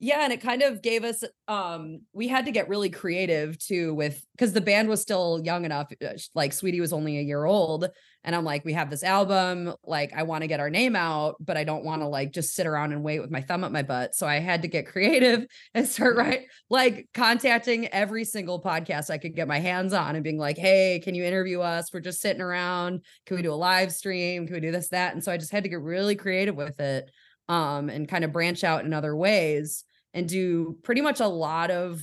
yeah 0.00 0.24
and 0.24 0.32
it 0.32 0.40
kind 0.40 0.62
of 0.62 0.82
gave 0.82 1.04
us 1.04 1.22
um 1.46 2.00
we 2.14 2.26
had 2.26 2.46
to 2.46 2.50
get 2.50 2.68
really 2.68 2.88
creative 2.88 3.58
too 3.58 3.94
with 3.94 4.24
because 4.32 4.52
the 4.52 4.60
band 4.60 4.88
was 4.88 5.00
still 5.00 5.40
young 5.44 5.64
enough 5.64 5.92
uh, 6.04 6.12
like 6.34 6.52
sweetie 6.52 6.80
was 6.80 6.92
only 6.92 7.18
a 7.18 7.22
year 7.22 7.44
old 7.44 7.86
and 8.24 8.34
i'm 8.34 8.44
like 8.44 8.64
we 8.64 8.72
have 8.72 8.88
this 8.88 9.04
album 9.04 9.72
like 9.84 10.12
i 10.14 10.22
want 10.22 10.42
to 10.42 10.48
get 10.48 10.58
our 10.58 10.70
name 10.70 10.96
out 10.96 11.36
but 11.38 11.58
i 11.58 11.64
don't 11.64 11.84
want 11.84 12.00
to 12.00 12.08
like 12.08 12.32
just 12.32 12.54
sit 12.54 12.66
around 12.66 12.92
and 12.92 13.04
wait 13.04 13.20
with 13.20 13.30
my 13.30 13.42
thumb 13.42 13.62
up 13.62 13.70
my 13.70 13.82
butt. 13.82 14.14
So 14.14 14.26
i 14.26 14.38
had 14.38 14.62
to 14.62 14.68
get 14.68 14.86
creative 14.92 15.46
and 15.74 15.86
start 15.86 16.16
right 16.16 16.46
like 16.70 17.08
contacting 17.12 17.86
every 17.88 18.24
single 18.24 18.60
podcast 18.60 19.10
i 19.10 19.18
could 19.18 19.36
get 19.36 19.46
my 19.46 19.60
hands 19.60 19.92
on 19.92 20.14
and 20.14 20.24
being 20.24 20.38
like 20.38 20.56
hey 20.56 21.00
can 21.04 21.14
you 21.14 21.24
interview 21.24 21.60
us? 21.60 21.92
We're 21.92 22.00
just 22.00 22.20
sitting 22.20 22.42
around. 22.42 23.04
Can 23.26 23.36
we 23.36 23.42
do 23.42 23.52
a 23.52 23.54
live 23.54 23.92
stream? 23.92 24.46
Can 24.46 24.54
we 24.54 24.60
do 24.60 24.72
this 24.72 24.88
that? 24.88 25.12
And 25.12 25.22
so 25.22 25.30
i 25.30 25.36
just 25.36 25.52
had 25.52 25.64
to 25.64 25.68
get 25.68 25.80
really 25.80 26.16
creative 26.16 26.56
with 26.56 26.80
it 26.80 27.10
um 27.48 27.90
and 27.90 28.08
kind 28.08 28.24
of 28.24 28.32
branch 28.32 28.64
out 28.64 28.84
in 28.84 28.94
other 28.94 29.14
ways 29.14 29.84
and 30.14 30.28
do 30.28 30.78
pretty 30.82 31.00
much 31.00 31.20
a 31.20 31.26
lot 31.26 31.70
of 31.70 32.02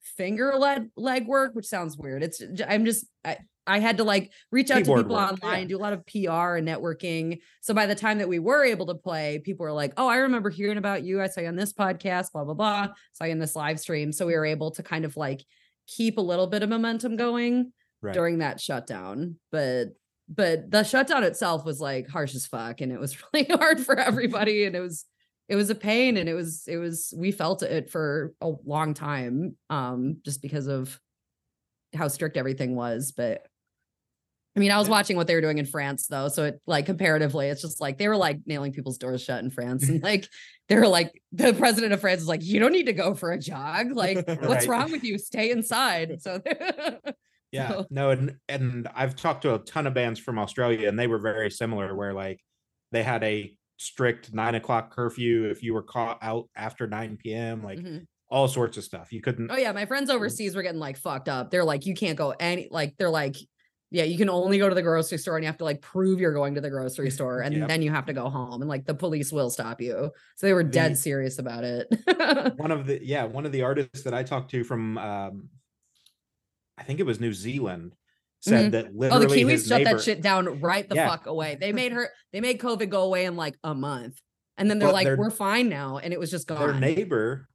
finger 0.00 0.54
leg 0.56 0.88
leg 0.96 1.26
work 1.26 1.54
which 1.54 1.66
sounds 1.66 1.96
weird 1.98 2.22
it's 2.22 2.42
I'm 2.66 2.84
just 2.84 3.06
i 3.24 3.36
I 3.66 3.80
had 3.80 3.96
to 3.96 4.04
like 4.04 4.30
reach 4.52 4.70
out 4.70 4.78
Keyboard 4.78 4.98
to 5.00 5.02
people 5.04 5.16
work, 5.16 5.32
online, 5.32 5.62
yeah. 5.62 5.68
do 5.68 5.76
a 5.76 5.78
lot 5.78 5.92
of 5.92 6.06
PR 6.06 6.54
and 6.54 6.68
networking. 6.68 7.40
So 7.62 7.74
by 7.74 7.86
the 7.86 7.96
time 7.96 8.18
that 8.18 8.28
we 8.28 8.38
were 8.38 8.64
able 8.64 8.86
to 8.86 8.94
play, 8.94 9.40
people 9.44 9.64
were 9.64 9.72
like, 9.72 9.92
"Oh, 9.96 10.06
I 10.06 10.18
remember 10.18 10.50
hearing 10.50 10.78
about 10.78 11.02
you. 11.02 11.20
I 11.20 11.26
saw 11.26 11.40
you 11.40 11.48
on 11.48 11.56
this 11.56 11.72
podcast, 11.72 12.30
blah 12.32 12.44
blah 12.44 12.54
blah. 12.54 12.88
Saw 13.12 13.24
you 13.24 13.32
in 13.32 13.40
this 13.40 13.56
live 13.56 13.80
stream." 13.80 14.12
So 14.12 14.24
we 14.24 14.34
were 14.34 14.46
able 14.46 14.70
to 14.70 14.84
kind 14.84 15.04
of 15.04 15.16
like 15.16 15.44
keep 15.88 16.18
a 16.18 16.20
little 16.20 16.46
bit 16.46 16.62
of 16.62 16.68
momentum 16.68 17.16
going 17.16 17.72
Right. 18.02 18.14
during 18.14 18.38
that 18.38 18.60
shutdown. 18.60 19.36
But 19.50 19.88
but 20.28 20.70
the 20.70 20.84
shutdown 20.84 21.24
itself 21.24 21.64
was 21.64 21.80
like 21.80 22.08
harsh 22.08 22.36
as 22.36 22.46
fuck, 22.46 22.80
and 22.80 22.92
it 22.92 23.00
was 23.00 23.16
really 23.34 23.48
hard 23.48 23.80
for 23.80 23.98
everybody, 23.98 24.64
and 24.64 24.76
it 24.76 24.80
was 24.80 25.06
it 25.48 25.56
was 25.56 25.70
a 25.70 25.74
pain, 25.74 26.16
and 26.16 26.28
it 26.28 26.34
was 26.34 26.64
it 26.66 26.76
was 26.76 27.12
we 27.16 27.32
felt 27.32 27.62
it 27.62 27.90
for 27.90 28.34
a 28.40 28.50
long 28.64 28.94
time, 28.94 29.56
um, 29.70 30.18
just 30.24 30.42
because 30.42 30.66
of 30.66 30.98
how 31.94 32.08
strict 32.08 32.36
everything 32.36 32.74
was. 32.74 33.12
But 33.12 33.46
I 34.56 34.58
mean, 34.60 34.70
I 34.72 34.78
was 34.78 34.88
watching 34.88 35.16
what 35.16 35.26
they 35.26 35.34
were 35.34 35.40
doing 35.42 35.58
in 35.58 35.66
France 35.66 36.06
though. 36.06 36.28
So 36.28 36.44
it 36.44 36.60
like 36.66 36.86
comparatively, 36.86 37.48
it's 37.48 37.60
just 37.62 37.80
like 37.80 37.98
they 37.98 38.08
were 38.08 38.16
like 38.16 38.38
nailing 38.46 38.72
people's 38.72 38.98
doors 38.98 39.22
shut 39.22 39.44
in 39.44 39.50
France. 39.50 39.88
And 39.88 40.02
like 40.02 40.26
they 40.68 40.76
were 40.76 40.88
like 40.88 41.12
the 41.32 41.52
president 41.52 41.92
of 41.92 42.00
France 42.00 42.22
is 42.22 42.28
like, 42.28 42.42
you 42.42 42.58
don't 42.58 42.72
need 42.72 42.86
to 42.86 42.92
go 42.94 43.14
for 43.14 43.32
a 43.32 43.38
jog. 43.38 43.92
Like, 43.92 44.26
what's 44.42 44.66
wrong 44.66 44.90
with 44.90 45.04
you? 45.04 45.18
Stay 45.18 45.50
inside. 45.50 46.22
So 46.22 46.40
Yeah, 47.52 47.68
So- 47.68 47.86
no, 47.90 48.10
and 48.10 48.36
and 48.48 48.88
I've 48.94 49.14
talked 49.14 49.42
to 49.42 49.54
a 49.54 49.58
ton 49.58 49.86
of 49.86 49.94
bands 49.94 50.18
from 50.18 50.38
Australia, 50.38 50.88
and 50.88 50.98
they 50.98 51.06
were 51.06 51.18
very 51.18 51.50
similar. 51.50 51.94
Where 51.94 52.12
like 52.12 52.40
they 52.92 53.02
had 53.02 53.22
a 53.24 53.55
strict 53.78 54.32
nine 54.32 54.54
o'clock 54.54 54.90
curfew 54.94 55.44
if 55.50 55.62
you 55.62 55.74
were 55.74 55.82
caught 55.82 56.18
out 56.22 56.48
after 56.56 56.86
nine 56.86 57.16
p.m. 57.16 57.62
Like 57.62 57.78
Mhm. 57.78 58.06
all 58.28 58.48
sorts 58.48 58.76
of 58.76 58.84
stuff. 58.84 59.12
You 59.12 59.20
couldn't. 59.20 59.50
Oh 59.50 59.56
yeah, 59.56 59.72
my 59.72 59.86
friends 59.86 60.10
overseas 60.10 60.54
were 60.56 60.62
getting 60.62 60.80
like 60.80 60.96
fucked 60.96 61.28
up. 61.28 61.50
They're 61.50 61.64
like, 61.64 61.86
you 61.86 61.94
can't 61.94 62.16
go 62.18 62.34
any 62.40 62.68
like 62.70 62.96
they're 62.98 63.10
like, 63.10 63.36
yeah, 63.90 64.02
you 64.04 64.18
can 64.18 64.28
only 64.28 64.58
go 64.58 64.68
to 64.68 64.74
the 64.74 64.82
grocery 64.82 65.18
store 65.18 65.36
and 65.36 65.44
you 65.44 65.46
have 65.46 65.58
to 65.58 65.64
like 65.64 65.80
prove 65.80 66.18
you're 66.20 66.32
going 66.34 66.54
to 66.56 66.60
the 66.60 66.70
grocery 66.70 67.10
store 67.16 67.40
and 67.40 67.54
Yep. 67.54 67.68
then 67.68 67.82
you 67.82 67.90
have 67.90 68.06
to 68.06 68.12
go 68.12 68.28
home 68.28 68.60
and 68.62 68.68
like 68.68 68.84
the 68.86 68.94
police 68.94 69.30
will 69.30 69.50
stop 69.50 69.80
you. 69.80 70.10
So 70.36 70.46
they 70.46 70.52
were 70.54 70.64
dead 70.64 70.98
serious 70.98 71.38
about 71.38 71.62
it. 71.64 71.86
One 72.56 72.72
of 72.72 72.86
the 72.86 72.98
yeah, 73.04 73.24
one 73.24 73.46
of 73.46 73.52
the 73.52 73.62
artists 73.62 74.02
that 74.02 74.14
I 74.14 74.22
talked 74.22 74.50
to 74.52 74.64
from 74.64 74.98
um, 74.98 75.50
I 76.78 76.82
think 76.82 77.00
it 77.00 77.06
was 77.06 77.20
New 77.20 77.32
Zealand 77.32 77.94
said 78.40 78.60
mm-hmm. 78.64 78.70
that 78.72 78.94
literally. 78.96 79.26
oh, 79.26 79.28
the 79.28 79.54
Kiwis 79.54 79.68
shut 79.68 79.78
neighbor, 79.78 79.96
that 79.96 80.02
shit 80.04 80.22
down 80.22 80.60
right 80.60 80.88
the 80.88 80.94
Yeah. 80.94 81.08
fuck 81.08 81.26
away. 81.26 81.56
They 81.60 81.72
made 81.82 81.92
her 81.92 82.10
they 82.32 82.40
made 82.40 82.58
COVID 82.60 82.88
go 82.88 83.02
away 83.02 83.24
in 83.24 83.36
like 83.36 83.56
a 83.64 83.74
month. 83.74 84.18
And 84.58 84.70
then 84.70 84.78
they're 84.78 84.88
But 84.88 84.94
like, 84.94 85.04
their- 85.04 85.16
we're 85.16 85.30
fine 85.30 85.68
now. 85.68 85.98
And 85.98 86.12
it 86.14 86.18
was 86.20 86.30
just 86.30 86.46
gone. 86.46 86.58
their 86.58 86.74
neighbor 86.74 87.48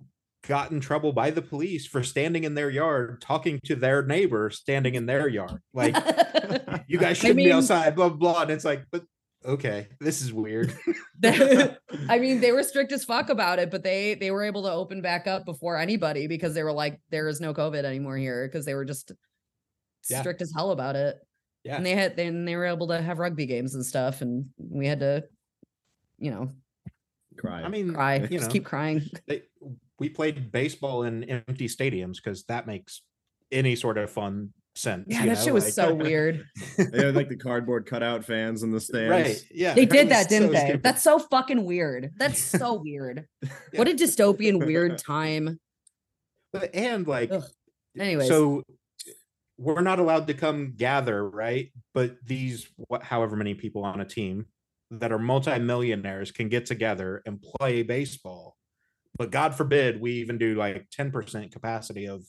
got 0.47 0.71
in 0.71 0.79
trouble 0.79 1.13
by 1.13 1.29
the 1.31 1.41
police 1.41 1.85
for 1.85 2.01
standing 2.03 2.43
in 2.43 2.55
their 2.55 2.69
yard 2.69 3.21
talking 3.21 3.59
to 3.65 3.75
their 3.75 4.03
neighbor 4.03 4.49
standing 4.49 4.95
in 4.95 5.05
their 5.05 5.27
yard. 5.27 5.61
Like 5.73 5.95
you 6.87 6.97
guys 6.97 7.17
shouldn't 7.17 7.37
be 7.37 7.45
mean- 7.45 7.53
outside, 7.53 7.95
blah 7.95 8.09
blah. 8.09 8.33
blah. 8.33 8.41
And 8.43 8.51
it's 8.51 8.65
like, 8.65 8.83
but 8.91 9.03
okay, 9.45 9.87
this 9.99 10.21
is 10.21 10.31
weird. 10.33 10.75
I 11.23 12.19
mean, 12.19 12.41
they 12.41 12.51
were 12.51 12.63
strict 12.63 12.91
as 12.91 13.03
fuck 13.05 13.29
about 13.29 13.59
it, 13.59 13.71
but 13.71 13.83
they 13.83 14.15
they 14.15 14.31
were 14.31 14.43
able 14.43 14.63
to 14.63 14.71
open 14.71 15.01
back 15.01 15.27
up 15.27 15.45
before 15.45 15.77
anybody 15.77 16.27
because 16.27 16.53
they 16.53 16.63
were 16.63 16.73
like, 16.73 16.99
there 17.09 17.27
is 17.27 17.39
no 17.41 17.53
COVID 17.53 17.83
anymore 17.83 18.17
here 18.17 18.47
because 18.47 18.65
they 18.65 18.73
were 18.73 18.85
just 18.85 19.11
Yeah. 20.09 20.19
strict 20.21 20.41
as 20.41 20.51
hell 20.55 20.71
about 20.71 20.95
it. 20.95 21.17
Yeah. 21.63 21.75
And 21.75 21.85
they 21.85 21.91
had 21.95 22.15
then 22.17 22.45
they 22.45 22.55
were 22.55 22.65
able 22.65 22.87
to 22.87 23.01
have 23.01 23.19
rugby 23.19 23.45
games 23.45 23.75
and 23.75 23.85
stuff, 23.85 24.21
and 24.21 24.45
we 24.57 24.87
had 24.87 24.99
to, 25.01 25.23
you 26.17 26.31
know, 26.31 26.49
Cry. 27.37 27.61
I 27.63 27.69
mean, 27.69 27.93
cry, 27.93 28.15
you 28.15 28.27
just 28.27 28.45
know, 28.47 28.53
keep 28.53 28.65
crying. 28.65 29.01
they, 29.27 29.43
we 29.99 30.09
played 30.09 30.51
baseball 30.51 31.03
in 31.03 31.23
empty 31.23 31.67
stadiums 31.67 32.15
because 32.17 32.43
that 32.45 32.67
makes 32.67 33.01
any 33.51 33.75
sort 33.75 33.97
of 33.97 34.09
fun 34.11 34.53
sense. 34.75 35.05
Yeah, 35.07 35.21
you 35.23 35.29
that 35.29 35.37
know, 35.39 35.43
shit 35.45 35.53
was 35.53 35.63
like- 35.65 35.73
so 35.73 35.93
weird. 35.93 36.45
they 36.77 37.05
had 37.05 37.15
like 37.15 37.29
the 37.29 37.37
cardboard 37.37 37.85
cutout 37.85 38.25
fans 38.25 38.63
in 38.63 38.71
the 38.71 38.79
stands. 38.81 39.11
right? 39.11 39.43
Yeah, 39.49 39.73
They 39.73 39.85
did 39.85 40.09
that, 40.09 40.29
didn't 40.29 40.49
so 40.49 40.53
they? 40.53 40.59
stupid. 40.65 40.83
That's 40.83 41.01
so 41.03 41.19
fucking 41.19 41.63
weird. 41.63 42.11
That's 42.17 42.39
so 42.59 42.81
weird. 42.81 43.25
What 43.75 43.87
a 43.87 43.93
dystopian 43.93 44.65
weird 44.65 44.97
time. 44.97 45.59
But- 46.53 46.75
and 46.75 47.07
like 47.07 47.31
Ugh. 47.31 47.43
Anyways. 47.97 48.27
so 48.27 48.63
we're 49.61 49.81
not 49.81 49.99
allowed 49.99 50.25
to 50.27 50.33
come 50.33 50.73
gather 50.75 51.29
right 51.29 51.71
but 51.93 52.15
these 52.25 52.67
what 52.87 53.03
however 53.03 53.35
many 53.35 53.53
people 53.53 53.83
on 53.83 54.01
a 54.01 54.05
team 54.05 54.45
that 54.89 55.11
are 55.11 55.19
multimillionaires 55.19 56.31
can 56.31 56.49
get 56.49 56.65
together 56.65 57.21
and 57.25 57.41
play 57.41 57.83
baseball 57.83 58.57
but 59.17 59.29
god 59.29 59.53
forbid 59.55 60.01
we 60.01 60.13
even 60.13 60.37
do 60.37 60.55
like 60.55 60.87
10% 60.97 61.51
capacity 61.51 62.07
of 62.07 62.23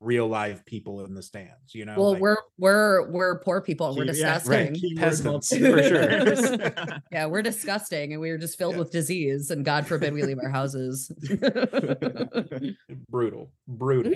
real 0.00 0.26
live 0.26 0.64
people 0.64 1.04
in 1.04 1.14
the 1.14 1.22
stands 1.22 1.74
you 1.74 1.84
know 1.84 1.94
Well, 1.96 2.12
like 2.12 2.22
we're 2.22 2.36
we're 2.58 3.10
we're 3.10 3.38
poor 3.40 3.60
people 3.60 3.88
and 3.88 3.96
we're 3.98 4.04
Key- 4.12 4.20
yeah, 4.20 4.38
disgusting. 4.38 4.72
right, 4.72 4.74
keyword 4.74 4.98
Peasants, 4.98 5.48
for 5.56 5.82
sure. 5.82 6.98
Yeah, 7.12 7.26
we're 7.26 7.42
disgusting 7.42 8.12
and 8.12 8.20
we 8.22 8.30
were 8.30 8.38
just 8.38 8.56
filled 8.58 8.72
Yeah. 8.74 8.78
with 8.80 8.90
disease 8.90 9.50
and 9.50 9.62
God 9.64 9.86
forbid 9.86 10.14
we 10.14 10.22
leave 10.22 10.38
our 10.42 10.48
houses. 10.48 11.12
brutal 13.10 13.52
brutal 13.68 14.12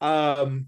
um 0.00 0.66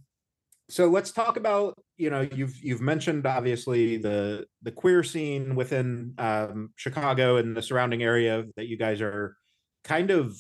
so 0.73 0.89
let's 0.89 1.13
talk 1.13 1.37
about 1.37 1.75
you 1.99 2.09
know 2.09 2.23
you've 2.23 2.57
you've 2.63 2.81
mentioned 2.81 3.27
obviously 3.27 3.99
the 3.99 4.47
the 4.63 4.73
queer 4.73 5.03
scene 5.03 5.55
within 5.55 6.15
um 6.19 6.73
chicago 6.77 7.37
and 7.37 7.55
the 7.57 7.63
surrounding 7.63 8.03
area 8.03 8.45
that 8.57 8.67
you 8.69 8.79
guys 8.79 9.01
are 9.03 9.37
kind 9.85 10.11
of 10.11 10.35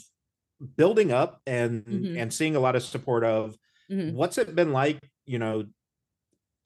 building 0.76 1.12
up 1.12 1.40
and 1.46 1.84
Mhm. 1.84 2.16
and 2.16 2.32
seeing 2.32 2.56
a 2.56 2.60
lot 2.60 2.76
of 2.76 2.82
support 2.82 3.24
of 3.24 3.56
Mhm. 3.90 4.14
what's 4.14 4.38
it 4.38 4.54
been 4.54 4.72
like 4.72 4.98
you 5.26 5.38
know 5.38 5.66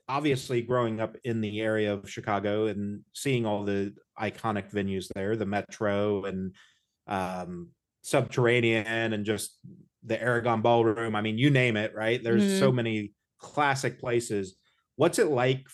obviously 0.09 0.63
growing 0.63 1.01
up 1.01 1.17
in 1.25 1.41
the 1.41 1.61
area 1.61 1.93
of 1.93 2.09
chicago 2.09 2.67
and 2.67 3.03
seeing 3.13 3.45
all 3.45 3.65
the 3.65 3.93
iconic 4.19 4.71
venues 4.71 5.09
there 5.15 5.35
the 5.35 5.47
metro 5.47 6.25
and 6.25 6.55
um 7.09 7.71
subterranean 8.03 9.13
and 9.13 9.25
just 9.27 9.59
the 10.05 10.21
aragon 10.23 10.63
ballroom 10.63 11.17
i 11.17 11.21
mean 11.21 11.39
you 11.39 11.51
name 11.51 11.77
it 11.77 11.93
right 11.95 12.23
there's 12.23 12.53
so 12.53 12.71
many 12.71 13.13
classic 13.38 13.99
places. 13.99 14.57
What's 14.97 15.19
it 15.19 15.28
like 15.28 15.66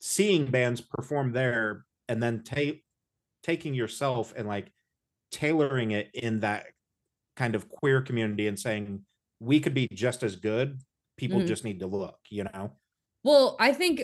seeing 0.00 0.50
bands 0.50 0.80
perform 0.80 1.32
there 1.32 1.86
and 2.08 2.22
then 2.22 2.42
ta- 2.44 2.80
taking 3.42 3.74
yourself 3.74 4.32
and 4.36 4.48
like 4.48 4.72
tailoring 5.32 5.92
it 5.92 6.10
in 6.14 6.40
that 6.40 6.68
kind 7.36 7.54
of 7.54 7.68
queer 7.68 8.02
community 8.02 8.48
and 8.48 8.58
saying 8.58 9.04
we 9.40 9.60
could 9.60 9.74
be 9.74 9.88
just 9.92 10.22
as 10.22 10.36
good. 10.36 10.80
People 11.16 11.40
Mhm. 11.40 11.46
just 11.46 11.64
need 11.64 11.80
to 11.80 11.86
look 11.86 12.18
you 12.30 12.44
know? 12.44 12.72
Well, 13.22 13.56
I 13.58 13.72
think 13.72 14.02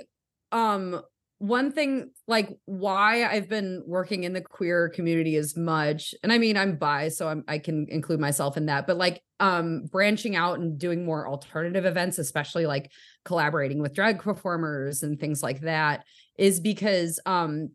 um 0.52 1.02
one 1.40 1.72
thing 1.72 2.10
like 2.28 2.50
why 2.66 3.24
I've 3.24 3.48
been 3.48 3.82
working 3.86 4.24
in 4.24 4.34
the 4.34 4.42
queer 4.42 4.90
community 4.90 5.36
as 5.36 5.56
much, 5.56 6.14
and 6.22 6.30
I 6.30 6.36
mean 6.36 6.58
I'm 6.58 6.76
bi, 6.76 7.08
so 7.08 7.28
I'm 7.28 7.44
I 7.48 7.58
can 7.58 7.86
include 7.88 8.20
myself 8.20 8.58
in 8.58 8.66
that, 8.66 8.86
but 8.86 8.98
like 8.98 9.22
um 9.40 9.86
branching 9.90 10.36
out 10.36 10.58
and 10.60 10.78
doing 10.78 11.02
more 11.02 11.26
alternative 11.26 11.86
events, 11.86 12.18
especially 12.18 12.66
like 12.66 12.92
collaborating 13.24 13.80
with 13.80 13.94
drag 13.94 14.20
performers 14.20 15.02
and 15.02 15.18
things 15.18 15.42
like 15.42 15.62
that, 15.62 16.04
is 16.36 16.60
because 16.60 17.18
um 17.24 17.70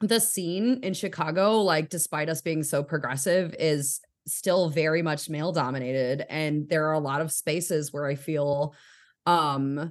the 0.00 0.20
scene 0.20 0.80
in 0.82 0.92
Chicago, 0.92 1.62
like 1.62 1.88
despite 1.88 2.28
us 2.28 2.42
being 2.42 2.62
so 2.62 2.82
progressive, 2.82 3.54
is 3.58 4.00
still 4.26 4.68
very 4.68 5.00
much 5.00 5.30
male 5.30 5.52
dominated. 5.52 6.26
And 6.28 6.68
there 6.68 6.86
are 6.88 6.92
a 6.92 6.98
lot 7.00 7.22
of 7.22 7.32
spaces 7.32 7.94
where 7.94 8.04
I 8.04 8.14
feel 8.14 8.74
um 9.24 9.90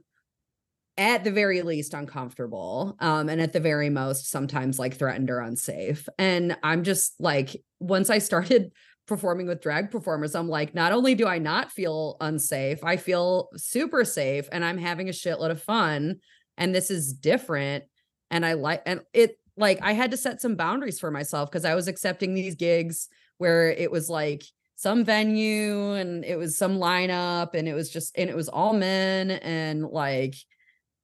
at 0.97 1.23
the 1.23 1.31
very 1.31 1.61
least 1.61 1.93
uncomfortable 1.93 2.95
um 2.99 3.27
and 3.27 3.41
at 3.41 3.51
the 3.51 3.59
very 3.59 3.89
most 3.89 4.29
sometimes 4.29 4.79
like 4.79 4.95
threatened 4.95 5.29
or 5.29 5.39
unsafe. 5.39 6.07
And 6.17 6.57
i'm 6.63 6.83
just 6.83 7.15
like 7.19 7.61
once 7.79 8.09
i 8.09 8.17
started 8.17 8.71
performing 9.07 9.45
with 9.45 9.61
drag 9.61 9.91
performers 9.91 10.33
i'm 10.33 10.49
like 10.49 10.73
not 10.73 10.91
only 10.91 11.13
do 11.13 11.27
i 11.27 11.37
not 11.37 11.71
feel 11.71 12.17
unsafe 12.21 12.83
i 12.83 12.97
feel 12.97 13.49
super 13.55 14.03
safe 14.03 14.49
and 14.51 14.65
i'm 14.65 14.79
having 14.79 15.09
a 15.09 15.11
shitload 15.11 15.51
of 15.51 15.61
fun 15.61 16.15
and 16.57 16.73
this 16.73 16.89
is 16.89 17.13
different 17.13 17.83
and 18.31 18.43
i 18.43 18.53
like 18.53 18.81
and 18.87 19.01
it 19.13 19.37
like 19.57 19.77
i 19.83 19.91
had 19.91 20.09
to 20.09 20.17
set 20.17 20.41
some 20.41 20.55
boundaries 20.55 20.99
for 20.99 21.11
myself 21.11 21.51
because 21.51 21.65
i 21.65 21.75
was 21.75 21.87
accepting 21.87 22.33
these 22.33 22.55
gigs 22.55 23.07
where 23.37 23.69
it 23.69 23.91
was 23.91 24.09
like 24.09 24.43
some 24.75 25.05
venue 25.05 25.93
and 25.93 26.25
it 26.25 26.37
was 26.37 26.57
some 26.57 26.77
lineup 26.79 27.53
and 27.53 27.67
it 27.67 27.73
was 27.73 27.89
just 27.89 28.17
and 28.17 28.29
it 28.29 28.35
was 28.35 28.49
all 28.49 28.73
men 28.73 29.31
and 29.31 29.83
like 29.83 30.35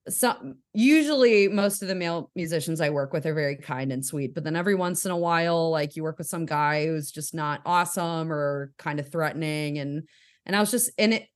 some 0.09 0.55
usually 0.73 1.47
most 1.47 1.81
of 1.81 1.87
the 1.87 1.95
male 1.95 2.31
musicians 2.35 2.81
I 2.81 2.89
work 2.89 3.13
with 3.13 3.25
are 3.25 3.33
very 3.33 3.55
kind 3.55 3.91
and 3.91 4.05
sweet, 4.05 4.33
but 4.33 4.43
then 4.43 4.55
every 4.55 4.75
once 4.75 5.05
in 5.05 5.11
a 5.11 5.17
while, 5.17 5.69
like 5.69 5.95
you 5.95 6.03
work 6.03 6.17
with 6.17 6.27
some 6.27 6.45
guy 6.45 6.87
who's 6.87 7.11
just 7.11 7.33
not 7.33 7.61
awesome 7.65 8.31
or 8.31 8.73
kind 8.77 8.99
of 8.99 9.11
threatening. 9.11 9.77
And 9.77 10.07
and 10.45 10.55
I 10.55 10.59
was 10.59 10.71
just 10.71 10.89
in 10.97 11.13
it 11.13 11.27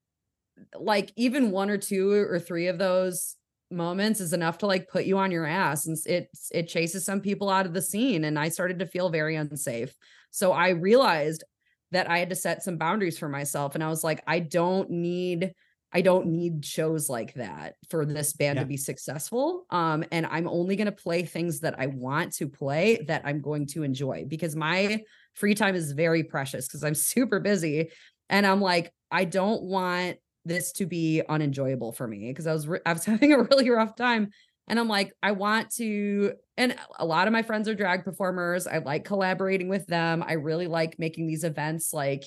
like 0.79 1.12
even 1.15 1.51
one 1.51 1.69
or 1.69 1.77
two 1.77 2.12
or 2.12 2.39
three 2.39 2.67
of 2.67 2.77
those 2.77 3.36
moments 3.72 4.19
is 4.19 4.34
enough 4.34 4.60
to 4.60 4.67
like 4.67 4.89
put 4.89 5.05
you 5.05 5.17
on 5.17 5.31
your 5.31 5.45
ass 5.45 5.86
and 5.86 5.98
it 6.05 6.29
it 6.51 6.67
chases 6.67 7.03
some 7.05 7.19
people 7.19 7.50
out 7.50 7.65
of 7.65 7.74
the 7.74 7.81
scene 7.81 8.24
and 8.24 8.39
I 8.39 8.50
started 8.50 8.79
to 8.79 8.88
feel 8.88 9.10
very 9.10 9.36
unsafe. 9.36 9.93
So 10.31 10.51
I 10.51 10.69
realized 10.69 11.43
that 11.91 12.10
I 12.10 12.19
had 12.19 12.29
to 12.29 12.36
set 12.36 12.63
some 12.63 12.77
boundaries 12.77 13.17
for 13.17 13.29
myself 13.29 13.75
and 13.75 13.84
I 13.84 13.89
was 13.89 14.03
like 14.03 14.24
I 14.27 14.39
don't 14.39 14.89
need 14.89 15.53
I 15.95 16.01
don't 16.01 16.27
need 16.27 16.65
shows 16.65 17.09
like 17.09 17.33
that 17.35 17.75
for 17.89 18.05
this 18.05 18.33
band 18.33 18.57
Yeah. 18.57 18.63
to 18.63 18.67
be 18.67 18.75
successful. 18.75 19.65
Um, 19.69 20.03
and 20.11 20.25
I'm 20.25 20.45
only 20.47 20.75
going 20.75 20.87
to 20.87 20.91
play 20.91 21.23
things 21.23 21.61
that 21.61 21.79
I 21.79 21.87
want 21.87 22.33
to 22.33 22.49
play 22.49 23.05
that 23.07 23.21
I'm 23.23 23.39
going 23.41 23.65
to 23.67 23.83
enjoy 23.83 24.25
because 24.27 24.57
my 24.57 25.01
free 25.35 25.55
time 25.55 25.73
is 25.73 25.93
very 25.93 26.23
precious 26.23 26.67
because 26.67 26.83
I'm 26.83 26.95
super 27.13 27.39
busy. 27.39 27.91
And 28.29 28.45
I'm 28.45 28.59
like, 28.59 28.91
I 29.09 29.23
don't 29.23 29.63
want 29.63 30.17
this 30.43 30.73
to 30.73 30.85
be 30.85 31.21
unenjoyable 31.29 31.93
for 31.93 32.08
me 32.08 32.27
because 32.27 32.45
I 32.45 32.51
was 32.53 32.67
re- 32.67 32.81
I 32.86 32.91
was 32.91 33.05
having 33.13 33.31
a 33.31 33.43
really 33.43 33.69
rough 33.69 33.95
time. 33.95 34.31
And 34.67 34.79
I'm 34.79 34.88
like, 34.89 35.13
I 35.23 35.31
want 35.31 35.69
to, 35.75 36.34
and 36.58 36.75
a 36.99 37.05
lot 37.05 37.27
of 37.27 37.31
my 37.34 37.43
friends 37.43 37.69
are 37.69 37.75
drag 37.75 38.03
performers. 38.03 38.67
I 38.67 38.79
like 38.79 39.05
collaborating 39.05 39.69
with 39.69 39.88
them. 39.88 40.23
I 40.27 40.34
really 40.34 40.67
like 40.67 40.99
making 40.99 41.27
these 41.27 41.43
events 41.45 41.93
like 41.93 42.23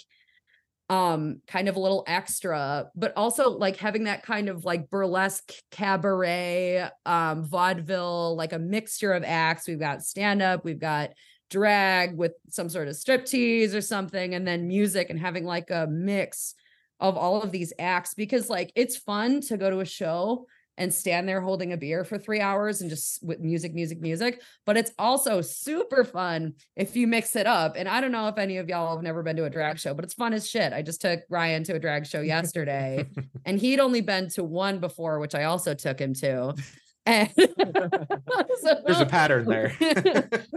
um 0.91 1.43
kind 1.47 1.69
of 1.69 1.77
a 1.77 1.81
little 1.81 2.03
extra 2.07 2.87
but 2.95 3.13
also 3.15 3.51
like 3.51 3.77
having 3.77 4.05
that 4.05 4.23
kind 4.23 4.49
of 4.49 4.65
like 4.65 4.89
burlesque 4.89 5.53
cabaret 5.71 6.89
um 7.05 7.45
vaudeville 7.45 8.35
like 8.37 8.53
a 8.53 8.59
mixture 8.59 9.13
of 9.13 9.23
acts. 9.25 9.69
We've 9.69 9.79
got 9.79 10.03
stand 10.03 10.41
up 10.41 10.65
we've 10.65 10.81
got 10.81 11.11
drag 11.51 12.17
with 12.17 12.33
some 12.49 12.69
sort 12.69 12.89
of 12.89 12.95
striptease 12.95 13.75
or 13.75 13.81
something 13.81 14.35
and 14.35 14.47
then 14.47 14.69
music 14.69 15.11
and 15.11 15.19
having 15.19 15.45
like 15.45 15.71
a 15.71 15.87
mix 15.87 16.55
of 17.01 17.17
all 17.17 17.43
of 17.43 17.53
these 17.53 17.73
acts 17.79 18.15
because 18.15 18.51
like 18.51 18.73
it's 18.75 18.97
fun 18.97 19.41
to 19.41 19.57
go 19.57 19.71
to 19.71 19.81
a 19.81 19.85
show 19.85 20.47
and 20.79 20.95
stand 20.95 21.29
there 21.29 21.41
holding 21.43 21.73
a 21.73 21.77
beer 21.77 22.05
for 22.05 22.17
3 22.17 22.41
hours 22.41 22.81
and 22.81 22.89
just 22.89 23.23
with 23.23 23.41
music 23.41 23.75
music 23.75 24.01
music 24.01 24.41
but 24.65 24.77
it's 24.79 24.93
also 24.99 25.41
super 25.43 26.05
fun 26.05 26.55
if 26.77 26.97
you 26.97 27.07
mix 27.07 27.37
it 27.37 27.47
up. 27.47 27.75
And 27.77 27.89
I 27.89 28.01
don't 28.01 28.13
know 28.13 28.29
if 28.29 28.39
any 28.39 28.57
of 28.59 28.69
y'all 28.69 28.95
have 28.95 29.03
never 29.03 29.23
been 29.23 29.37
to 29.37 29.45
a 29.45 29.51
drag 29.51 29.79
show, 29.79 29.93
but 29.93 30.05
it's 30.05 30.15
fun 30.15 30.33
as 30.33 30.49
shit. 30.49 30.73
I 30.73 30.81
just 30.83 31.01
took 31.01 31.21
Ryan 31.29 31.65
to 31.65 31.75
a 31.75 31.79
drag 31.79 32.07
show 32.07 32.21
yesterday 32.35 33.07
and 33.45 33.59
he'd 33.61 33.81
only 33.81 34.01
been 34.01 34.29
to 34.31 34.45
one 34.45 34.79
before, 34.79 35.19
which 35.19 35.35
I 35.35 35.45
also 35.45 35.75
took 35.75 35.99
him 36.01 36.15
to. 36.15 36.55
And 37.07 37.31
So- 37.35 38.83
there's 38.85 39.01
a 39.01 39.07
pattern 39.07 39.47
there 39.47 39.73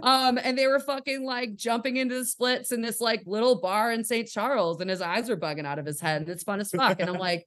um, 0.04 0.38
and 0.44 0.58
they 0.58 0.68
were 0.68 0.82
fucking 0.82 1.24
like 1.24 1.56
jumping 1.56 1.96
into 1.96 2.16
the 2.16 2.26
splits 2.26 2.74
in 2.74 2.82
this 2.82 3.00
like 3.00 3.24
little 3.26 3.62
bar 3.62 3.92
in 3.94 4.04
St. 4.04 4.28
Charles, 4.28 4.82
and 4.82 4.90
his 4.90 5.02
eyes 5.02 5.30
were 5.30 5.38
bugging 5.38 5.66
out 5.66 5.80
of 5.80 5.86
his 5.86 6.02
head, 6.02 6.22
and 6.22 6.30
it's 6.30 6.44
fun 6.44 6.60
as 6.60 6.70
fuck. 6.72 7.00
And 7.00 7.10
I'm 7.10 7.18
like, 7.20 7.46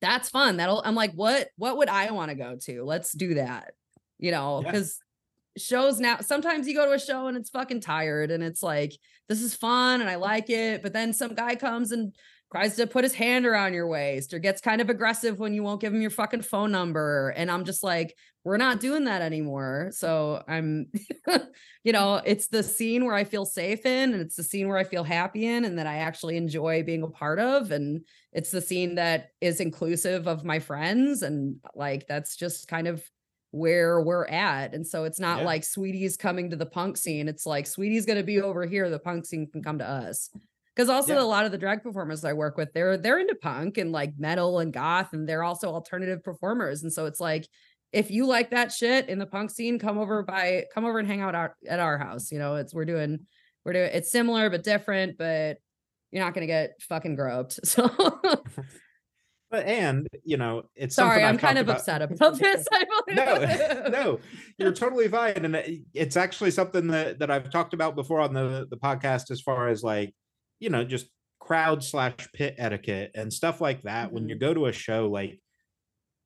that's 0.00 0.28
fun. 0.28 0.56
That'll 0.58 0.82
I'm 0.84 0.94
like, 0.94 1.12
what 1.12 1.48
what 1.56 1.76
would 1.78 1.88
I 1.88 2.10
want 2.12 2.30
to 2.30 2.34
go 2.36 2.56
to? 2.62 2.84
Let's 2.84 3.12
do 3.12 3.34
that. 3.34 3.72
You 4.18 4.30
know, 4.30 4.62
Yeah. 4.62 4.70
because 4.72 4.98
shows 5.56 5.98
now 5.98 6.18
sometimes 6.20 6.68
you 6.68 6.74
go 6.74 6.86
to 6.86 6.92
a 6.92 6.98
show 7.00 7.26
and 7.26 7.36
it's 7.36 7.50
fucking 7.50 7.80
tired 7.80 8.30
and 8.30 8.44
it's 8.44 8.62
like 8.62 8.92
this 9.28 9.42
is 9.42 9.54
fun 9.54 10.00
and 10.00 10.08
I 10.08 10.14
like 10.16 10.50
it, 10.50 10.82
but 10.82 10.92
then 10.92 11.12
some 11.12 11.34
guy 11.34 11.56
comes 11.56 11.90
and 11.92 12.14
tries 12.52 12.76
to 12.76 12.86
put 12.86 13.04
his 13.04 13.12
hand 13.12 13.44
around 13.44 13.74
your 13.74 13.86
waist 13.88 14.32
or 14.32 14.38
gets 14.38 14.60
kind 14.60 14.80
of 14.80 14.88
aggressive 14.88 15.38
when 15.38 15.52
you 15.52 15.62
won't 15.62 15.80
give 15.80 15.92
him 15.92 16.00
your 16.00 16.10
fucking 16.10 16.40
phone 16.42 16.72
number. 16.72 17.28
And 17.36 17.50
I'm 17.50 17.64
just 17.66 17.82
like, 17.82 18.14
we're 18.42 18.56
not 18.56 18.80
doing 18.80 19.04
that 19.04 19.20
anymore. 19.20 19.90
So 19.92 20.42
I'm, 20.48 20.90
you 21.84 21.92
know, 21.92 22.22
it's 22.24 22.48
the 22.48 22.62
scene 22.62 23.04
where 23.04 23.14
I 23.14 23.24
feel 23.24 23.44
safe 23.44 23.84
in 23.84 24.14
and 24.14 24.22
it's 24.22 24.36
the 24.36 24.42
scene 24.42 24.66
where 24.68 24.78
I 24.78 24.84
feel 24.84 25.04
happy 25.04 25.46
in 25.46 25.66
and 25.66 25.78
that 25.78 25.86
I 25.86 25.96
actually 25.96 26.38
enjoy 26.38 26.82
being 26.84 27.02
a 27.02 27.08
part 27.08 27.38
of. 27.38 27.70
And 27.70 28.06
it's 28.32 28.50
the 28.50 28.60
scene 28.60 28.96
that 28.96 29.30
is 29.40 29.60
inclusive 29.60 30.26
of 30.26 30.44
my 30.44 30.58
friends. 30.58 31.22
And 31.22 31.56
like, 31.74 32.06
that's 32.06 32.36
just 32.36 32.68
kind 32.68 32.86
of 32.86 33.02
where 33.50 34.00
we're 34.02 34.26
at. 34.26 34.74
And 34.74 34.86
so 34.86 35.04
it's 35.04 35.18
not 35.18 35.40
Yeah. 35.40 35.46
like 35.46 35.64
Sweetie's 35.64 36.16
coming 36.16 36.50
to 36.50 36.56
the 36.56 36.66
punk 36.66 36.96
scene. 36.98 37.28
It's 37.28 37.46
like 37.46 37.66
Sweetie's 37.66 38.04
going 38.04 38.18
to 38.18 38.24
be 38.24 38.40
over 38.40 38.66
here. 38.66 38.90
The 38.90 38.98
punk 38.98 39.24
scene 39.24 39.46
can 39.50 39.62
come 39.62 39.78
to 39.78 39.88
us. 39.88 40.28
Because 40.76 40.90
also 40.90 41.14
Yeah. 41.14 41.22
a 41.22 41.24
lot 41.24 41.46
of 41.46 41.50
the 41.52 41.58
drag 41.58 41.82
performers 41.82 42.24
I 42.24 42.34
work 42.34 42.56
with, 42.56 42.72
they're 42.72 42.96
they're 42.98 43.18
into 43.18 43.34
punk 43.34 43.78
and 43.78 43.90
like 43.90 44.12
metal 44.18 44.58
and 44.60 44.72
goth, 44.72 45.12
and 45.12 45.28
they're 45.28 45.42
also 45.42 45.70
alternative 45.72 46.22
performers. 46.22 46.82
And 46.82 46.92
so 46.92 47.06
it's 47.06 47.18
like, 47.20 47.48
if 47.92 48.10
you 48.10 48.26
like 48.26 48.50
that 48.50 48.70
shit 48.70 49.08
in 49.08 49.18
the 49.18 49.26
punk 49.26 49.50
scene, 49.50 49.78
come 49.78 49.98
over 49.98 50.22
by 50.22 50.66
come 50.74 50.84
over 50.84 50.98
and 50.98 51.08
hang 51.08 51.22
out 51.22 51.34
our, 51.34 51.56
at 51.66 51.80
our 51.80 51.96
house. 51.98 52.30
You 52.30 52.38
know, 52.38 52.56
it's 52.56 52.74
we're 52.74 52.84
doing 52.84 53.26
we're 53.64 53.72
doing 53.72 53.90
it's 53.92 54.12
similar 54.12 54.50
but 54.50 54.62
different, 54.62 55.16
but 55.18 55.56
you're 56.12 56.24
not 56.24 56.34
gonna 56.34 56.46
get 56.46 56.80
fucking 56.88 57.16
groped. 57.16 57.60
So 57.64 57.88
but 59.50 59.64
and 59.64 60.06
you 60.24 60.36
know 60.36 60.64
it's 60.76 60.94
sorry, 60.94 61.24
I'm 61.24 61.36
I've 61.36 61.40
kind 61.40 61.56
of 61.56 61.66
about- 61.66 61.78
upset 61.78 62.02
about 62.12 62.38
this. 62.38 62.66
I 62.70 62.84
no 63.08 63.88
no 63.88 64.20
you're 64.58 64.72
totally 64.72 65.08
fine 65.08 65.42
and 65.44 65.82
it's 65.94 66.18
actually 66.18 66.50
something 66.50 66.88
that 66.88 67.18
that 67.20 67.30
i've 67.30 67.50
talked 67.50 67.72
about 67.72 67.94
before 67.96 68.20
on 68.20 68.34
the 68.34 68.66
the 68.68 68.76
podcast 68.76 69.30
as 69.30 69.40
far 69.40 69.68
as 69.68 69.82
like 69.82 70.14
you 70.60 70.68
know 70.68 70.84
just 70.84 71.06
crowd 71.40 71.82
slash 71.82 72.28
pit 72.34 72.56
etiquette 72.58 73.12
and 73.14 73.32
stuff 73.32 73.62
like 73.62 73.80
that 73.84 74.12
when 74.12 74.28
you 74.28 74.36
Mhm. 74.36 74.40
go 74.40 74.52
to 74.52 74.66
a 74.66 74.72
show 74.72 75.08
like 75.08 75.40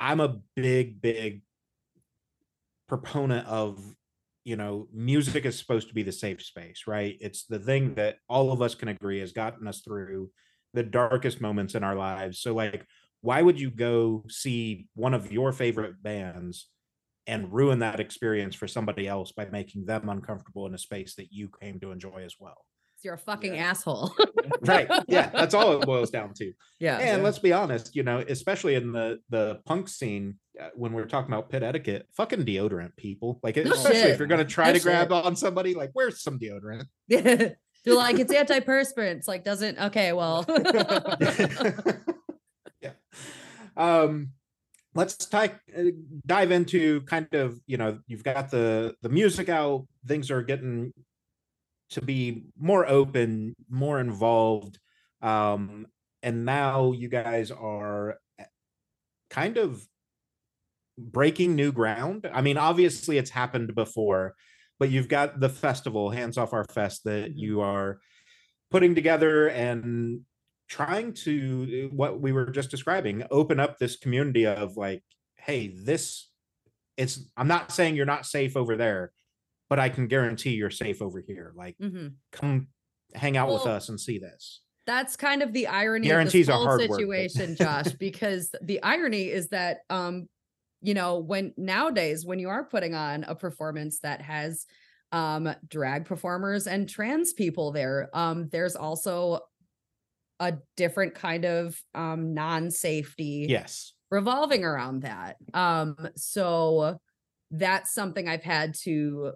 i'm 0.00 0.18
a 0.18 0.40
big 0.56 1.00
big 1.00 1.42
proponent 2.88 3.46
of 3.46 3.78
you 4.44 4.56
know 4.56 4.88
music 4.92 5.44
is 5.44 5.58
supposed 5.58 5.88
to 5.88 5.94
be 5.94 6.02
the 6.02 6.12
safe 6.12 6.42
space 6.42 6.84
right? 6.86 7.16
It's 7.20 7.44
the 7.44 7.58
thing 7.58 7.94
that 7.94 8.16
all 8.28 8.52
of 8.52 8.62
us 8.62 8.74
can 8.74 8.88
agree 8.88 9.20
has 9.20 9.32
gotten 9.32 9.66
us 9.66 9.80
through 9.80 10.30
the 10.74 10.82
darkest 10.82 11.40
moments 11.40 11.74
in 11.74 11.84
our 11.84 11.94
lives. 11.94 12.40
So 12.40 12.54
like 12.54 12.86
why 13.20 13.40
would 13.40 13.60
you 13.60 13.70
go 13.70 14.24
see 14.28 14.88
one 14.94 15.14
of 15.14 15.30
your 15.30 15.52
favorite 15.52 16.02
bands 16.02 16.68
and 17.26 17.52
ruin 17.52 17.78
that 17.78 18.00
experience 18.00 18.56
for 18.56 18.66
somebody 18.66 19.06
else 19.06 19.30
by 19.30 19.46
making 19.46 19.86
them 19.86 20.08
uncomfortable 20.08 20.66
in 20.66 20.74
a 20.74 20.78
space 20.78 21.14
that 21.14 21.32
you 21.32 21.48
came 21.60 21.78
to 21.80 21.92
enjoy 21.92 22.22
as 22.24 22.34
well 22.40 22.64
You're 23.04 23.14
a 23.14 23.18
fucking 23.18 23.54
Yeah. 23.54 23.70
asshole. 23.70 24.14
right 24.62 24.88
yeah 25.08 25.28
that's 25.30 25.54
all 25.54 25.80
it 25.80 25.86
boils 25.86 26.10
down 26.10 26.32
to 26.34 26.52
yeah. 26.78 26.98
and 26.98 27.18
Yeah. 27.18 27.24
let's 27.24 27.38
be 27.38 27.52
honest 27.52 27.94
you 27.96 28.02
know 28.02 28.18
especially 28.28 28.74
in 28.74 28.92
the 28.92 29.18
the 29.30 29.60
punk 29.66 29.88
scene 29.88 30.38
uh, 30.60 30.68
when 30.74 30.92
we're 30.92 31.06
talking 31.06 31.32
about 31.32 31.48
pit 31.50 31.62
etiquette 31.62 32.06
fucking 32.16 32.44
deodorant 32.44 32.94
people 32.96 33.40
like 33.42 33.56
No 33.56 33.62
especially 33.72 34.00
shit. 34.00 34.10
if 34.10 34.18
you're 34.18 34.28
going 34.28 34.44
to 34.44 34.50
try 34.50 34.68
No 34.68 34.74
to 34.74 34.80
grab 34.80 35.12
on 35.12 35.34
somebody 35.36 35.74
like 35.74 35.90
where's 35.94 36.22
some 36.22 36.38
deodorant 36.38 36.84
Yeah. 37.08 37.50
They're 37.84 37.96
like, 37.96 38.20
it's 38.20 38.32
antiperspirant. 38.32 39.16
It's 39.16 39.26
like, 39.26 39.42
doesn't 39.42 39.76
okay, 39.76 40.12
well. 40.12 40.44
yeah 42.80 42.90
um 43.76 44.28
let's 44.94 45.16
type, 45.16 45.58
uh, 45.76 45.84
dive 46.26 46.50
into 46.52 47.00
kind 47.02 47.26
of 47.32 47.58
you 47.66 47.76
know 47.76 47.98
you've 48.06 48.22
got 48.24 48.50
the 48.50 48.94
the 49.02 49.08
music 49.08 49.48
out 49.48 49.86
things 50.06 50.30
are 50.30 50.42
getting 50.42 50.92
to 51.92 52.02
be 52.02 52.44
more 52.58 52.86
open 52.88 53.54
more 53.70 54.00
involved 54.00 54.78
um 55.22 55.86
and 56.22 56.44
now 56.44 56.92
you 56.92 57.08
guys 57.08 57.50
are 57.50 58.16
eh, 58.38 58.44
kind 59.30 59.56
of 59.58 59.86
breaking 60.98 61.54
new 61.54 61.72
ground 61.72 62.28
i 62.32 62.40
mean 62.40 62.56
obviously 62.58 63.18
it's 63.18 63.30
happened 63.30 63.74
before 63.74 64.34
but 64.78 64.90
you've 64.90 65.08
got 65.08 65.38
the 65.40 65.48
festival 65.48 66.10
hands 66.10 66.36
off 66.36 66.52
our 66.52 66.64
fest 66.72 67.02
that 67.04 67.30
Mhm. 67.30 67.36
you 67.36 67.60
are 67.60 67.98
putting 68.70 68.94
together 68.94 69.48
and 69.48 70.20
trying 70.68 71.12
to 71.12 71.84
uh, 71.90 71.94
what 71.94 72.20
we 72.20 72.32
were 72.32 72.50
just 72.50 72.70
describing 72.70 73.24
open 73.30 73.60
up 73.60 73.78
this 73.78 73.96
community 73.96 74.46
of 74.46 74.76
like 74.76 75.02
hey 75.36 75.68
this 75.68 76.30
it's 76.96 77.28
i'm 77.36 77.48
not 77.48 77.70
saying 77.72 77.96
you're 77.96 78.06
not 78.06 78.26
safe 78.26 78.56
over 78.56 78.76
there 78.76 79.12
but 79.72 79.78
i 79.78 79.88
can 79.88 80.06
guarantee 80.06 80.50
you're 80.50 80.68
safe 80.68 81.00
over 81.00 81.18
here 81.26 81.54
like 81.56 81.74
Mhm. 81.78 82.12
come 82.30 82.66
hang 83.14 83.38
out 83.38 83.50
with 83.50 83.64
us 83.66 83.88
and 83.88 83.98
see 83.98 84.18
this 84.18 84.60
that's 84.86 85.16
kind 85.16 85.42
of 85.42 85.54
the 85.54 85.66
irony 85.68 86.08
Guarantees 86.08 86.48
of 86.50 86.52
this 86.52 86.56
whole 86.56 86.66
hard 86.66 86.80
work, 86.80 86.88
but- 86.90 86.96
situation, 86.96 87.56
Josh, 87.56 87.92
because 87.98 88.54
the 88.60 88.82
irony 88.82 89.30
is 89.30 89.48
that 89.48 89.78
um, 89.88 90.28
you 90.82 90.92
know, 90.92 91.20
when 91.20 91.54
nowadays 91.56 92.26
when 92.26 92.38
you 92.38 92.48
are 92.50 92.64
putting 92.64 92.94
on 92.94 93.24
a 93.24 93.34
performance 93.34 94.00
that 94.00 94.20
has 94.20 94.66
um 95.12 95.54
drag 95.68 96.04
performers 96.04 96.66
and 96.66 96.88
trans 96.88 97.32
people 97.32 97.70
there, 97.72 98.10
um, 98.12 98.48
there's 98.50 98.76
also 98.76 99.40
a 100.40 100.54
different 100.76 101.14
kind 101.14 101.44
of 101.46 101.80
um 101.94 102.34
non-safety 102.34 103.46
yes 103.48 103.92
revolving 104.10 104.64
around 104.64 105.02
that. 105.02 105.36
Um, 105.54 105.96
so 106.16 106.98
that's 107.52 107.94
something 107.94 108.28
I've 108.28 108.42
had 108.42 108.74
to 108.82 109.32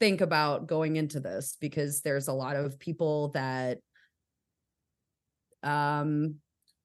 think 0.00 0.20
about 0.20 0.66
going 0.66 0.96
into 0.96 1.20
this 1.20 1.56
because 1.60 2.02
there's 2.02 2.28
a 2.28 2.32
lot 2.32 2.56
of 2.56 2.78
people 2.78 3.28
that 3.28 3.78
um 5.62 6.36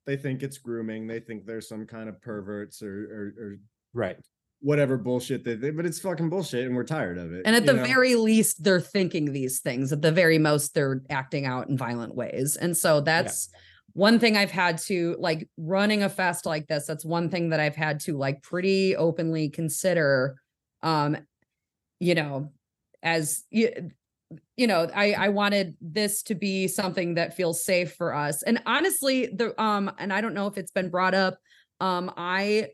They 0.05 0.17
think 0.17 0.43
it's 0.43 0.57
grooming. 0.57 1.07
They 1.07 1.19
think 1.19 1.45
there's 1.45 1.67
some 1.67 1.85
kind 1.85 2.09
of 2.09 2.21
perverts 2.21 2.81
or 2.81 2.87
or, 2.89 3.43
or 3.43 3.55
right 3.93 4.17
whatever 4.61 4.95
bullshit 4.95 5.43
that 5.43 5.59
they, 5.59 5.71
but 5.71 5.85
it's 5.85 5.99
fucking 5.99 6.29
bullshit, 6.29 6.67
and 6.67 6.75
we're 6.75 6.83
tired 6.83 7.17
of 7.17 7.33
it. 7.33 7.41
and 7.45 7.55
at 7.55 7.65
the 7.65 7.73
know? 7.73 7.83
very 7.83 8.15
least 8.15 8.63
they're 8.63 8.79
thinking 8.79 9.33
these 9.33 9.59
things 9.59 9.91
at 9.91 10.01
the 10.01 10.11
very 10.11 10.37
most 10.37 10.73
they're 10.73 11.01
acting 11.09 11.45
out 11.45 11.67
in 11.67 11.77
violent 11.77 12.15
ways 12.15 12.57
and 12.57 12.77
so 12.77 13.01
that's 13.01 13.49
one 13.93 14.19
thing 14.19 14.37
i've 14.37 14.51
had 14.51 14.77
to 14.77 15.15
like 15.19 15.49
running 15.57 16.03
a 16.03 16.09
fest 16.09 16.45
like 16.45 16.67
this 16.67 16.85
that's 16.85 17.03
one 17.03 17.29
thing 17.29 17.49
that 17.49 17.59
i've 17.59 17.75
had 17.75 17.99
to 17.99 18.15
like 18.17 18.41
pretty 18.43 18.95
openly 18.95 19.49
consider 19.49 20.35
um 20.83 21.17
you 21.99 22.15
know 22.15 22.51
as 23.03 23.43
you 23.49 23.91
you 24.55 24.67
know 24.67 24.89
i 24.95 25.13
i 25.13 25.29
wanted 25.29 25.75
this 25.81 26.23
to 26.23 26.35
be 26.35 26.67
something 26.67 27.15
that 27.15 27.35
feels 27.35 27.63
safe 27.63 27.93
for 27.93 28.13
us 28.13 28.43
and 28.43 28.61
honestly 28.65 29.27
the 29.27 29.59
um 29.61 29.91
and 29.97 30.13
i 30.13 30.21
don't 30.21 30.33
know 30.33 30.47
if 30.47 30.57
it's 30.57 30.71
been 30.71 30.89
brought 30.89 31.13
up 31.13 31.37
um 31.79 32.11
i 32.17 32.67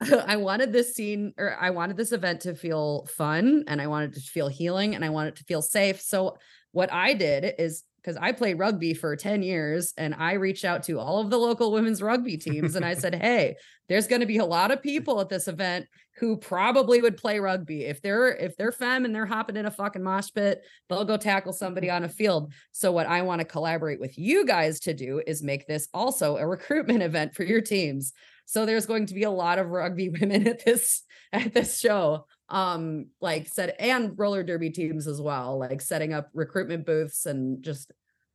I 0.26 0.36
wanted 0.36 0.72
this 0.72 0.94
scene 0.94 1.34
or 1.36 1.56
I 1.60 1.70
wanted 1.70 1.96
this 1.96 2.12
event 2.12 2.40
to 2.42 2.54
feel 2.54 3.06
fun 3.06 3.64
and 3.66 3.82
I 3.82 3.86
wanted 3.86 4.14
to 4.14 4.20
feel 4.20 4.48
healing 4.48 4.94
and 4.94 5.04
I 5.04 5.10
wanted 5.10 5.36
to 5.36 5.44
feel 5.44 5.60
safe. 5.60 6.00
So 6.00 6.38
what 6.72 6.90
I 6.92 7.12
did 7.14 7.54
is 7.58 7.82
because 8.02 8.16
I 8.16 8.32
played 8.32 8.58
rugby 8.58 8.94
for 8.94 9.14
10 9.16 9.42
years 9.42 9.92
and 9.96 10.14
I 10.14 10.34
reached 10.34 10.64
out 10.64 10.82
to 10.84 10.98
all 10.98 11.20
of 11.20 11.30
the 11.30 11.38
local 11.38 11.72
women's 11.72 12.02
rugby 12.02 12.36
teams 12.36 12.76
and 12.76 12.84
I 12.84 12.94
said, 12.94 13.14
Hey, 13.20 13.56
there's 13.88 14.06
going 14.06 14.20
to 14.20 14.26
be 14.26 14.38
a 14.38 14.44
lot 14.44 14.70
of 14.70 14.82
people 14.82 15.20
at 15.20 15.28
this 15.28 15.48
event 15.48 15.86
who 16.18 16.36
probably 16.36 17.00
would 17.00 17.16
play 17.16 17.38
rugby. 17.38 17.84
If 17.84 18.02
they're 18.02 18.28
if 18.28 18.56
they're 18.56 18.72
femme 18.72 19.04
and 19.04 19.14
they're 19.14 19.26
hopping 19.26 19.56
in 19.56 19.66
a 19.66 19.70
fucking 19.70 20.02
mosh 20.02 20.28
pit, 20.34 20.62
they'll 20.88 21.04
go 21.04 21.16
tackle 21.16 21.52
somebody 21.52 21.90
on 21.90 22.04
a 22.04 22.08
field. 22.20 22.52
So 22.72 22.92
what 22.92 23.06
I 23.06 23.22
want 23.22 23.40
to 23.40 23.44
collaborate 23.44 24.00
with 24.00 24.18
you 24.18 24.46
guys 24.46 24.80
to 24.80 24.94
do 24.94 25.22
is 25.26 25.42
make 25.42 25.66
this 25.66 25.88
also 25.92 26.36
a 26.36 26.46
recruitment 26.46 27.02
event 27.02 27.34
for 27.34 27.44
your 27.44 27.60
teams. 27.60 28.12
So 28.44 28.66
there's 28.66 28.86
going 28.86 29.06
to 29.06 29.14
be 29.14 29.22
a 29.22 29.30
lot 29.30 29.58
of 29.58 29.68
rugby 29.68 30.08
women 30.08 30.46
at 30.46 30.64
this 30.64 31.02
at 31.32 31.54
this 31.54 31.78
show. 31.78 32.26
Um, 32.50 33.06
like 33.20 33.48
said 33.48 33.74
and 33.78 34.18
roller 34.18 34.42
derby 34.42 34.70
teams 34.70 35.06
as 35.06 35.20
well, 35.20 35.58
like 35.58 35.80
setting 35.80 36.12
up 36.12 36.28
recruitment 36.34 36.84
booths 36.84 37.26
and 37.26 37.62
just 37.62 37.92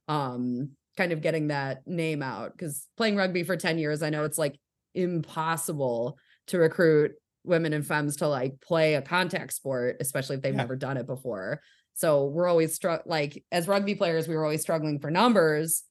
um 0.07 0.69
kind 0.95 1.11
of 1.11 1.21
getting 1.21 1.49
that 1.49 1.85
name 1.85 2.23
out 2.23 2.53
because 2.53 2.87
playing 2.95 3.17
rugby 3.17 3.43
for 3.43 3.57
10 3.57 3.77
years, 3.77 4.01
I 4.01 4.09
know 4.09 4.23
it's 4.23 4.37
like 4.37 4.55
impossible 4.93 6.17
to 6.47 6.57
recruit 6.59 7.11
women 7.43 7.73
and 7.73 7.85
femmes 7.85 8.15
to 8.17 8.27
like 8.27 8.59
play 8.61 8.95
a 8.95 9.01
contact 9.01 9.53
sport, 9.53 9.97
especially 9.99 10.37
if 10.37 10.41
they've 10.41 10.53
Yeah. 10.53 10.57
never 10.61 10.75
done 10.75 10.97
it 10.97 11.05
before. 11.07 11.61
So 11.93 12.25
we're 12.25 12.47
always 12.47 12.73
struck 12.73 13.03
like 13.05 13.43
as 13.51 13.67
rugby 13.67 13.95
players, 13.95 14.27
we 14.27 14.35
were 14.35 14.43
always 14.43 14.61
struggling 14.61 14.99
for 14.99 15.11
numbers. 15.11 15.83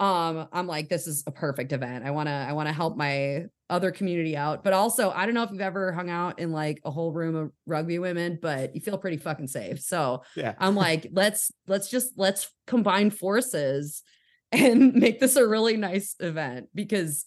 Um, 0.00 0.48
I'm 0.52 0.66
like, 0.66 0.88
this 0.88 1.06
is 1.06 1.24
a 1.26 1.32
perfect 1.32 1.72
event. 1.72 2.04
I 2.04 2.12
want 2.12 2.28
to, 2.28 2.32
I 2.32 2.52
want 2.52 2.68
to 2.68 2.72
help 2.72 2.96
my 2.96 3.46
other 3.70 3.90
community 3.90 4.36
out. 4.36 4.64
But 4.64 4.72
also, 4.72 5.10
I 5.10 5.26
don't 5.26 5.34
know 5.34 5.42
if 5.42 5.50
you've 5.50 5.60
ever 5.60 5.92
hung 5.92 6.10
out 6.10 6.38
in 6.38 6.52
like 6.52 6.80
a 6.84 6.90
whole 6.90 7.12
room 7.12 7.34
of 7.34 7.52
rugby 7.66 7.98
women, 7.98 8.38
but 8.40 8.74
you 8.74 8.80
feel 8.80 8.98
pretty 8.98 9.16
fucking 9.16 9.48
safe. 9.48 9.80
So 9.80 10.22
yeah 10.36 10.54
I'm 10.58 10.74
like, 10.74 11.08
let's 11.12 11.50
let's 11.66 11.90
just 11.90 12.12
let's 12.16 12.50
combine 12.66 13.10
forces 13.10 14.02
and 14.52 14.94
make 14.94 15.20
this 15.20 15.36
a 15.36 15.46
really 15.46 15.76
nice 15.76 16.14
event 16.20 16.68
because 16.74 17.26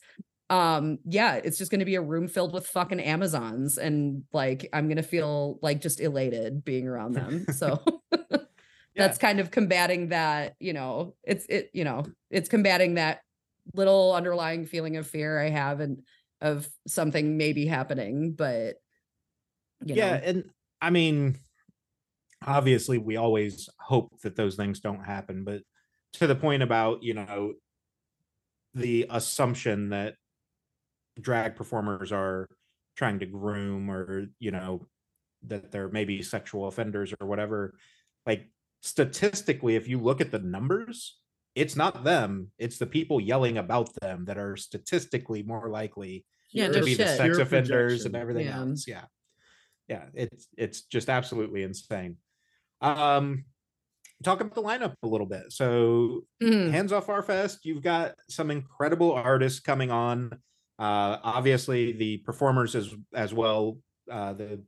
um 0.50 0.98
yeah, 1.06 1.36
it's 1.36 1.58
just 1.58 1.72
going 1.72 1.80
to 1.80 1.86
be 1.86 1.96
a 1.96 2.02
room 2.02 2.28
filled 2.28 2.54
with 2.54 2.68
fucking 2.68 3.00
amazons 3.00 3.78
and 3.78 4.24
like 4.34 4.68
I'm 4.74 4.88
going 4.88 4.98
to 4.98 5.04
feel 5.04 5.60
like 5.62 5.82
just 5.82 6.00
elated 6.00 6.66
being 6.66 6.88
around 6.88 7.14
them. 7.16 7.46
So 7.54 7.84
that's 8.95 9.17
kind 9.17 9.39
of 9.39 9.51
combating 9.51 10.10
that, 10.10 10.56
you 10.60 10.73
know, 10.73 11.15
it's 11.23 11.45
it 11.47 11.69
you 11.73 11.84
know, 11.84 12.06
it's 12.30 12.49
combating 12.49 12.95
that 12.95 13.21
little 13.73 14.13
underlying 14.13 14.65
feeling 14.65 14.97
of 14.97 15.08
fear 15.08 15.39
I 15.39 15.49
have 15.49 15.80
and 15.80 16.01
of 16.41 16.67
something 16.88 17.38
maybe 17.38 17.65
happening, 17.65 18.34
but 18.34 18.75
you 19.86 19.95
yeah 19.95 20.12
know, 20.17 20.21
and 20.23 20.43
i 20.82 20.89
mean 20.89 21.39
obviously 22.45 22.97
we 22.97 23.17
always 23.17 23.69
hope 23.80 24.10
that 24.21 24.36
those 24.36 24.56
things 24.56 24.80
don't 24.80 25.04
happen 25.04 25.43
but 25.43 25.62
to 26.13 26.27
the 26.27 26.36
point 26.36 26.63
about 26.63 27.04
you 27.04 27.13
know 27.13 27.54
the 28.73 29.06
assumption 29.10 29.89
that 29.89 30.15
drag 31.19 31.56
performers 31.56 32.12
are 32.12 32.47
trying 32.95 33.19
to 33.19 33.25
groom 33.25 33.89
or 33.89 34.27
you 34.39 34.51
know 34.51 34.86
that 35.43 35.71
they're 35.71 35.89
maybe 35.89 36.21
sexual 36.21 36.67
offenders 36.67 37.13
or 37.19 37.27
whatever 37.27 37.73
like 38.25 38.47
statistically 38.82 39.76
if 39.76 39.88
you 39.88 40.00
look 40.00 40.22
at 40.22 40.32
the 40.32 40.39
numbers 40.39 41.20
it's 41.56 41.76
not 41.76 42.04
them 42.04 42.52
it's 42.58 42.78
the 42.78 42.86
people 42.88 43.20
yelling 43.22 43.58
about 43.58 43.89
them 44.02 44.26
that 44.26 44.38
are 44.38 44.56
statistically 44.58 45.44
more 45.44 45.70
likely 45.70 46.26
Yeah, 46.52 46.67
to 46.67 46.80
no 46.80 46.86
be 46.86 46.96
the 46.96 47.06
sex 47.08 47.38
Pure 47.38 47.41
offenders 47.41 48.06
and 48.06 48.15
everything 48.15 48.48
Yeah. 48.48 48.60
else 48.60 48.88
yeah. 48.88 49.06
Yeah 49.88 50.06
it's 50.13 50.48
it's 50.58 50.82
just 50.84 51.10
absolutely 51.10 51.63
insane. 51.63 52.17
Um 52.82 53.46
talk 54.24 54.41
about 54.41 54.56
the 54.56 54.63
lineup 54.63 54.96
a 55.04 55.08
little 55.08 55.28
bit. 55.28 55.52
So 55.52 56.24
Mhm. 56.44 56.72
hands 56.72 56.91
off 56.94 57.10
our 57.10 57.24
fest 57.24 57.65
you've 57.65 57.84
got 57.84 58.15
some 58.30 58.52
incredible 58.52 59.12
artists 59.13 59.60
coming 59.60 59.91
on. 59.91 60.34
Uh 60.80 61.17
obviously 61.24 61.94
the 61.94 62.17
performers 62.20 62.76
as 62.76 62.96
as 63.13 63.34
well 63.34 63.80
uh 64.12 64.34
the 64.34 64.63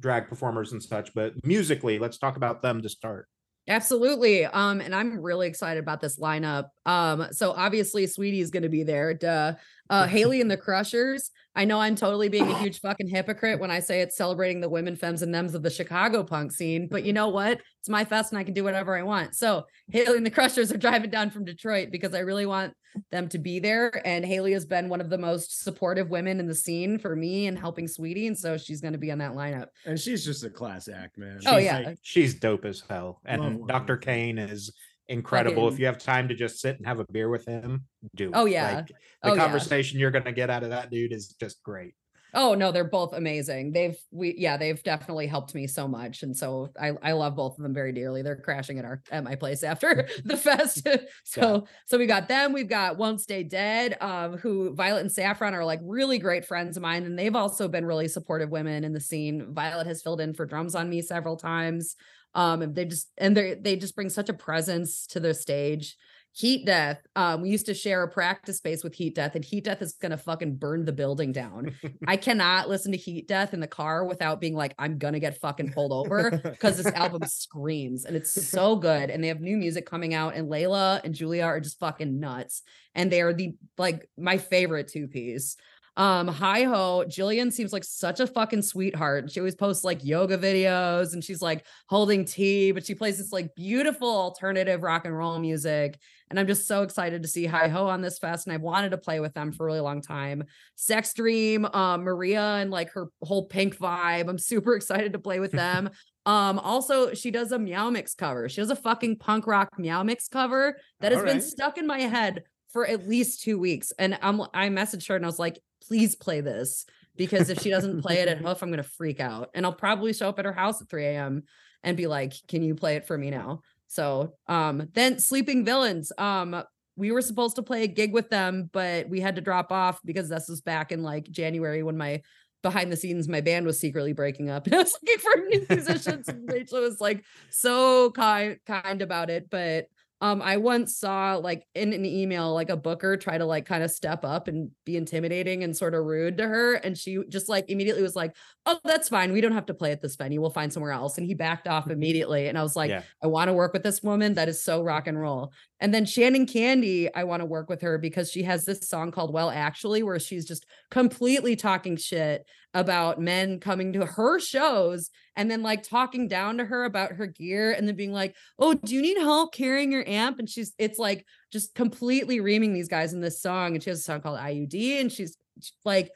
drag 0.00 0.28
performers 0.28 0.72
and 0.72 0.82
such 0.82 1.12
but 1.14 1.34
musically 1.44 1.98
let's 1.98 2.18
talk 2.18 2.36
about 2.36 2.62
them 2.62 2.82
to 2.82 2.88
start 2.88 3.28
Absolutely. 3.68 4.46
Um, 4.46 4.80
and 4.80 4.94
I'm 4.94 5.20
really 5.20 5.46
excited 5.46 5.78
about 5.78 6.00
this 6.00 6.18
lineup. 6.18 6.70
Um, 6.86 7.26
so 7.32 7.52
obviously 7.52 8.06
Sweetie 8.06 8.40
is 8.40 8.50
gonna 8.50 8.70
be 8.70 8.82
there. 8.82 9.12
Duh. 9.12 9.54
Uh 9.90 10.06
Haley 10.06 10.40
and 10.40 10.50
the 10.50 10.56
Crushers. 10.56 11.30
I 11.54 11.64
know 11.64 11.80
I'm 11.80 11.96
totally 11.96 12.28
being 12.28 12.48
a 12.48 12.58
huge 12.58 12.78
fucking 12.80 13.08
hypocrite 13.08 13.58
when 13.58 13.70
I 13.70 13.80
say 13.80 14.00
it's 14.00 14.16
celebrating 14.16 14.60
the 14.60 14.68
women, 14.68 14.94
femmes, 14.94 15.22
and 15.22 15.34
thems 15.34 15.54
of 15.56 15.62
the 15.64 15.70
Chicago 15.70 16.22
punk 16.22 16.52
scene, 16.52 16.86
but 16.88 17.02
you 17.04 17.12
know 17.12 17.28
what? 17.30 17.60
It's 17.80 17.88
my 17.88 18.04
fest 18.04 18.30
and 18.30 18.38
I 18.38 18.44
can 18.44 18.54
do 18.54 18.62
whatever 18.62 18.96
I 18.96 19.02
want. 19.02 19.34
So 19.34 19.64
Haley 19.90 20.18
and 20.18 20.26
the 20.26 20.30
Crushers 20.30 20.70
are 20.70 20.76
driving 20.76 21.10
down 21.10 21.30
from 21.30 21.44
Detroit 21.44 21.88
because 21.90 22.14
I 22.14 22.20
really 22.20 22.46
want 22.46 22.74
them 23.10 23.28
to 23.30 23.38
be 23.38 23.58
there. 23.58 24.00
And 24.06 24.24
Haley 24.24 24.52
has 24.52 24.66
been 24.66 24.88
one 24.88 25.00
of 25.00 25.10
the 25.10 25.18
most 25.18 25.64
supportive 25.64 26.10
women 26.10 26.38
in 26.38 26.46
the 26.46 26.54
scene 26.54 26.96
for 26.98 27.16
me 27.16 27.48
and 27.48 27.58
helping 27.58 27.88
Sweetie. 27.88 28.28
And 28.28 28.38
so 28.38 28.56
she's 28.56 28.80
gonna 28.80 28.98
be 28.98 29.10
on 29.10 29.18
that 29.18 29.32
lineup. 29.32 29.66
and 29.84 29.98
she's 29.98 30.24
just 30.24 30.44
a 30.44 30.50
class 30.50 30.86
act, 30.86 31.18
man. 31.18 31.40
Oh, 31.46 31.56
She's 31.56 31.64
yeah. 31.64 31.78
like- 31.80 31.98
she's 32.02 32.34
dope 32.34 32.66
as 32.66 32.84
hell 32.88 33.20
and 33.24 33.42
her. 33.42 33.58
dr 33.66 33.96
kane 33.96 34.38
is 34.38 34.70
incredible 35.08 35.68
if 35.68 35.78
you 35.78 35.86
have 35.86 35.98
time 35.98 36.28
to 36.28 36.34
just 36.34 36.60
sit 36.60 36.76
and 36.76 36.86
have 36.86 37.00
a 37.00 37.06
beer 37.10 37.28
with 37.28 37.44
him 37.46 37.84
do 38.14 38.30
Oh, 38.34 38.44
yeah. 38.44 38.76
like, 38.76 38.88
the 38.88 38.94
Oh, 39.22 39.34
yeah. 39.34 39.42
conversation 39.42 39.98
you're 39.98 40.10
gonna 40.10 40.32
get 40.32 40.50
out 40.50 40.62
of 40.62 40.70
that 40.70 40.90
dude 40.90 41.12
is 41.12 41.28
just 41.40 41.62
great 41.62 41.94
Oh 42.34 42.54
no, 42.54 42.72
they're 42.72 42.84
both 42.84 43.14
amazing. 43.14 43.72
They've 43.72 43.96
we 44.10 44.34
yeah, 44.36 44.58
they've 44.58 44.82
definitely 44.82 45.26
helped 45.26 45.54
me 45.54 45.66
so 45.66 45.88
much. 45.88 46.22
And 46.22 46.36
so 46.36 46.68
I 46.78 46.92
I 47.02 47.12
love 47.12 47.34
both 47.34 47.56
of 47.56 47.62
them 47.62 47.72
very 47.72 47.90
dearly. 47.90 48.20
They're 48.20 48.36
crashing 48.36 48.78
at 48.78 48.84
our 48.84 49.00
at 49.10 49.24
my 49.24 49.34
place 49.34 49.62
after 49.62 50.06
the 50.26 50.36
fest. 50.36 50.86
so 51.24 51.54
yeah. 51.54 51.60
so 51.86 51.96
we 51.96 52.04
got 52.04 52.28
them. 52.28 52.52
We've 52.52 52.68
got 52.68 52.98
Won't 52.98 53.22
Stay 53.22 53.44
Dead, 53.44 53.96
um, 54.02 54.36
who 54.36 54.74
Violet 54.74 55.00
and 55.00 55.10
Saffron 55.10 55.54
are 55.54 55.64
like 55.64 55.80
really 55.82 56.18
great 56.18 56.44
friends 56.44 56.76
of 56.76 56.82
mine. 56.82 57.04
And 57.04 57.18
they've 57.18 57.34
also 57.34 57.66
been 57.66 57.86
really 57.86 58.08
supportive 58.08 58.50
women 58.50 58.84
in 58.84 58.92
the 58.92 59.00
scene. 59.00 59.54
Violet 59.54 59.86
has 59.86 60.02
filled 60.02 60.20
in 60.20 60.34
for 60.34 60.44
drums 60.44 60.74
on 60.74 60.90
me 60.90 61.00
several 61.00 61.38
times. 61.38 61.96
Um, 62.34 62.62
and 62.62 62.74
they 62.74 62.84
just 62.84 63.10
and 63.18 63.36
they 63.36 63.54
they 63.54 63.76
just 63.76 63.94
bring 63.94 64.10
such 64.10 64.28
a 64.28 64.34
presence 64.34 65.06
to 65.08 65.20
the 65.20 65.34
stage. 65.34 65.96
Heat 66.32 66.66
Death. 66.66 67.00
Um, 67.16 67.42
we 67.42 67.50
used 67.50 67.66
to 67.66 67.74
share 67.74 68.02
a 68.02 68.08
practice 68.08 68.58
space 68.58 68.84
with 68.84 68.94
Heat 68.94 69.16
Death, 69.16 69.34
and 69.34 69.44
Heat 69.44 69.64
Death 69.64 69.82
is 69.82 69.94
gonna 69.94 70.16
fucking 70.16 70.56
burn 70.56 70.84
the 70.84 70.92
building 70.92 71.32
down. 71.32 71.74
I 72.06 72.16
cannot 72.28 72.68
listen 72.68 72.92
to 72.92 72.98
Heat 72.98 73.26
Death 73.26 73.54
in 73.54 73.60
the 73.60 73.66
car 73.66 74.04
without 74.04 74.40
being 74.40 74.54
like, 74.54 74.74
I'm 74.78 74.98
gonna 74.98 75.18
get 75.18 75.40
fucking 75.40 75.72
pulled 75.72 75.92
over 75.92 76.38
because 76.44 76.76
this 76.76 76.94
album 76.94 77.22
screams 77.26 78.04
and 78.04 78.14
it's 78.14 78.32
so 78.48 78.76
good. 78.76 79.10
And 79.10 79.24
they 79.24 79.28
have 79.28 79.40
new 79.40 79.56
music 79.56 79.84
coming 79.84 80.14
out, 80.14 80.34
and 80.36 80.48
Layla 80.48 81.00
and 81.02 81.14
Julia 81.14 81.44
are 81.44 81.60
just 81.60 81.80
fucking 81.80 82.20
nuts. 82.20 82.62
And 82.94 83.10
they 83.10 83.20
are 83.20 83.32
the 83.32 83.54
like 83.76 84.08
my 84.16 84.38
favorite 84.38 84.88
two 84.88 85.08
piece. 85.08 85.56
Um, 85.98 86.28
hi 86.28 86.62
ho, 86.62 87.04
Jillian 87.08 87.52
seems 87.52 87.72
like 87.72 87.82
such 87.82 88.20
a 88.20 88.26
fucking 88.28 88.62
sweetheart. 88.62 89.32
She 89.32 89.40
always 89.40 89.56
posts 89.56 89.82
like 89.82 90.04
yoga 90.04 90.38
videos 90.38 91.12
and 91.12 91.24
she's 91.24 91.42
like 91.42 91.66
holding 91.88 92.24
tea, 92.24 92.70
but 92.70 92.86
she 92.86 92.94
plays 92.94 93.18
this 93.18 93.32
like 93.32 93.52
beautiful 93.56 94.08
alternative 94.08 94.84
rock 94.84 95.06
and 95.06 95.18
roll 95.18 95.40
music. 95.40 95.98
And 96.30 96.38
I'm 96.38 96.46
just 96.46 96.68
so 96.68 96.82
excited 96.82 97.22
to 97.22 97.28
see 97.28 97.46
Hi 97.46 97.66
Ho 97.66 97.88
on 97.88 98.00
this 98.00 98.20
fest. 98.20 98.46
And 98.46 98.54
I've 98.54 98.60
wanted 98.60 98.90
to 98.90 98.98
play 98.98 99.18
with 99.18 99.34
them 99.34 99.50
for 99.50 99.64
a 99.64 99.66
really 99.66 99.80
long 99.80 100.00
time. 100.00 100.44
Sex 100.76 101.12
Dream, 101.14 101.64
um, 101.64 102.02
Maria 102.02 102.42
and 102.42 102.70
like 102.70 102.92
her 102.92 103.08
whole 103.22 103.46
pink 103.46 103.76
vibe. 103.76 104.28
I'm 104.28 104.38
super 104.38 104.74
excited 104.76 105.14
to 105.14 105.18
play 105.18 105.40
with 105.40 105.50
them. 105.50 105.90
Um, 106.26 106.60
also, 106.60 107.12
she 107.12 107.32
does 107.32 107.50
a 107.50 107.58
Meow 107.58 107.90
Mix 107.90 108.14
cover. 108.14 108.48
She 108.48 108.60
does 108.60 108.70
a 108.70 108.76
fucking 108.76 109.16
punk 109.16 109.48
rock 109.48 109.76
Meow 109.80 110.04
Mix 110.04 110.28
cover 110.28 110.78
that 111.00 111.10
has 111.10 111.24
been 111.24 111.40
stuck 111.40 111.76
in 111.76 111.88
my 111.88 112.02
head 112.02 112.44
for 112.72 112.86
at 112.86 113.08
least 113.08 113.42
two 113.42 113.58
weeks. 113.58 113.92
And 113.98 114.16
I'm 114.22 114.42
I 114.54 114.68
messaged 114.68 115.08
her 115.08 115.16
and 115.16 115.24
I 115.24 115.28
was 115.28 115.38
like, 115.38 115.58
please 115.86 116.16
play 116.16 116.40
this 116.40 116.86
because 117.16 117.50
if 117.50 117.60
she 117.60 117.70
doesn't 117.70 118.02
play 118.02 118.18
it 118.18 118.28
at 118.28 118.38
Hoof, 118.44 118.62
I'm 118.62 118.70
gonna 118.70 118.82
freak 118.82 119.20
out. 119.20 119.50
And 119.54 119.66
I'll 119.66 119.72
probably 119.72 120.12
show 120.12 120.28
up 120.28 120.38
at 120.38 120.44
her 120.44 120.52
house 120.52 120.80
at 120.80 120.88
3 120.88 121.06
a.m. 121.06 121.42
and 121.82 121.96
be 121.96 122.06
like, 122.06 122.34
Can 122.46 122.62
you 122.62 122.74
play 122.74 122.96
it 122.96 123.06
for 123.06 123.16
me 123.16 123.30
now? 123.30 123.62
So 123.88 124.34
um 124.46 124.88
then 124.94 125.18
Sleeping 125.18 125.64
Villains. 125.64 126.12
Um 126.18 126.62
we 126.96 127.12
were 127.12 127.22
supposed 127.22 127.56
to 127.56 127.62
play 127.62 127.84
a 127.84 127.86
gig 127.86 128.12
with 128.12 128.28
them, 128.28 128.68
but 128.72 129.08
we 129.08 129.20
had 129.20 129.36
to 129.36 129.40
drop 129.40 129.70
off 129.70 130.00
because 130.04 130.28
this 130.28 130.48
was 130.48 130.60
back 130.60 130.90
in 130.90 131.04
like 131.04 131.30
January 131.30 131.84
when 131.84 131.96
my 131.96 132.22
behind 132.62 132.90
the 132.90 132.96
scenes 132.96 133.28
my 133.28 133.40
band 133.40 133.66
was 133.66 133.78
secretly 133.78 134.12
breaking 134.12 134.50
up 134.50 134.66
and 134.66 134.74
I 134.74 134.78
was 134.78 134.96
looking 135.00 135.18
for 135.18 135.36
new 135.36 135.66
musicians 135.68 136.28
and 136.28 136.50
Rachel 136.50 136.80
was 136.80 137.00
like 137.00 137.24
so 137.50 138.10
kind 138.10 138.58
kind 138.66 139.00
about 139.00 139.30
it 139.30 139.48
but 139.48 139.86
um, 140.20 140.42
I 140.42 140.56
once 140.56 140.96
saw 140.96 141.36
like 141.36 141.64
in 141.76 141.92
an 141.92 142.04
email, 142.04 142.52
like 142.52 142.70
a 142.70 142.76
booker 142.76 143.16
try 143.16 143.38
to 143.38 143.44
like 143.44 143.66
kind 143.66 143.84
of 143.84 143.90
step 143.90 144.24
up 144.24 144.48
and 144.48 144.70
be 144.84 144.96
intimidating 144.96 145.62
and 145.62 145.76
sort 145.76 145.94
of 145.94 146.04
rude 146.04 146.38
to 146.38 146.48
her. 146.48 146.74
And 146.74 146.98
she 146.98 147.18
just 147.28 147.48
like 147.48 147.70
immediately 147.70 148.02
was 148.02 148.16
like, 148.16 148.34
Oh, 148.66 148.80
that's 148.84 149.08
fine. 149.08 149.32
We 149.32 149.40
don't 149.40 149.52
have 149.52 149.66
to 149.66 149.74
play 149.74 149.92
at 149.92 150.02
this 150.02 150.16
venue. 150.16 150.40
We'll 150.40 150.50
find 150.50 150.72
somewhere 150.72 150.90
else. 150.90 151.18
And 151.18 151.26
he 151.26 151.34
backed 151.34 151.68
off 151.68 151.88
immediately. 151.88 152.48
And 152.48 152.58
I 152.58 152.62
was 152.62 152.74
like, 152.74 152.90
yeah. 152.90 153.02
I 153.22 153.28
want 153.28 153.48
to 153.48 153.52
work 153.52 153.72
with 153.72 153.84
this 153.84 154.02
woman. 154.02 154.34
That 154.34 154.48
is 154.48 154.62
so 154.62 154.82
rock 154.82 155.06
and 155.06 155.18
roll. 155.18 155.52
And 155.80 155.94
then 155.94 156.04
Shannon 156.04 156.46
Candy, 156.46 157.14
I 157.14 157.22
want 157.24 157.40
to 157.40 157.46
work 157.46 157.68
with 157.68 157.80
her 157.82 157.96
because 157.96 158.30
she 158.30 158.42
has 158.42 158.64
this 158.64 158.88
song 158.88 159.12
called 159.12 159.32
Well 159.32 159.50
Actually, 159.50 160.02
where 160.02 160.18
she's 160.18 160.46
just 160.46 160.66
completely 160.90 161.54
talking 161.54 161.96
shit 161.96 162.44
about 162.74 163.20
men 163.20 163.60
coming 163.60 163.92
to 163.94 164.04
her 164.04 164.38
shows 164.38 165.10
and 165.36 165.50
then 165.50 165.62
like 165.62 165.82
talking 165.82 166.28
down 166.28 166.58
to 166.58 166.64
her 166.64 166.84
about 166.84 167.12
her 167.12 167.26
gear 167.26 167.72
and 167.72 167.88
then 167.88 167.96
being 167.96 168.12
like, 168.12 168.34
Oh, 168.58 168.74
do 168.74 168.94
you 168.94 169.02
need 169.02 169.18
help 169.18 169.54
carrying 169.54 169.90
your 169.90 170.06
amp? 170.06 170.38
And 170.38 170.48
she's, 170.48 170.74
it's 170.78 170.98
like 170.98 171.24
just 171.52 171.74
completely 171.74 172.40
reaming 172.40 172.74
these 172.74 172.88
guys 172.88 173.12
in 173.12 173.20
this 173.20 173.40
song. 173.40 173.74
And 173.74 173.82
she 173.82 173.90
has 173.90 174.00
a 174.00 174.02
song 174.02 174.20
called 174.20 174.38
IUD. 174.38 175.00
And 175.00 175.10
she's 175.10 175.36
like, 175.84 176.10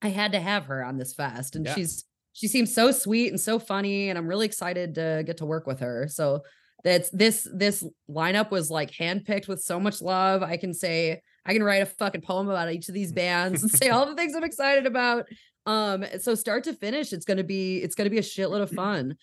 I 0.00 0.08
had 0.08 0.32
to 0.32 0.40
have 0.40 0.66
her 0.66 0.84
on 0.84 0.98
this 0.98 1.14
fest. 1.14 1.56
And 1.56 1.66
yeah. 1.66 1.74
she's, 1.74 2.04
she 2.32 2.48
seems 2.48 2.74
so 2.74 2.92
sweet 2.92 3.30
and 3.30 3.40
so 3.40 3.58
funny. 3.58 4.08
And 4.08 4.18
I'm 4.18 4.28
really 4.28 4.46
excited 4.46 4.94
to 4.94 5.22
get 5.26 5.38
to 5.38 5.46
work 5.46 5.66
with 5.66 5.80
her. 5.80 6.06
So, 6.08 6.42
that's 6.84 7.10
this 7.10 7.48
this 7.54 7.84
lineup 8.10 8.50
was 8.50 8.70
like 8.70 8.90
handpicked 8.90 9.48
with 9.48 9.62
so 9.62 9.78
much 9.78 10.02
love. 10.02 10.42
I 10.42 10.56
can 10.56 10.74
say 10.74 11.20
I 11.44 11.52
can 11.52 11.62
write 11.62 11.82
a 11.82 11.86
fucking 11.86 12.22
poem 12.22 12.48
about 12.48 12.72
each 12.72 12.88
of 12.88 12.94
these 12.94 13.12
bands 13.22 13.62
and 13.62 13.70
say 13.70 13.88
all 13.88 14.06
the 14.06 14.14
things 14.14 14.34
I'm 14.34 14.44
excited 14.44 14.86
about. 14.86 15.26
Um, 15.66 16.04
so 16.20 16.34
start 16.34 16.64
to 16.64 16.74
finish, 16.74 17.12
it's 17.12 17.24
gonna 17.24 17.44
be 17.44 17.78
it's 17.78 17.94
gonna 17.94 18.10
be 18.10 18.18
a 18.18 18.22
shitload 18.22 18.62
of 18.62 18.70
fun 18.82 19.16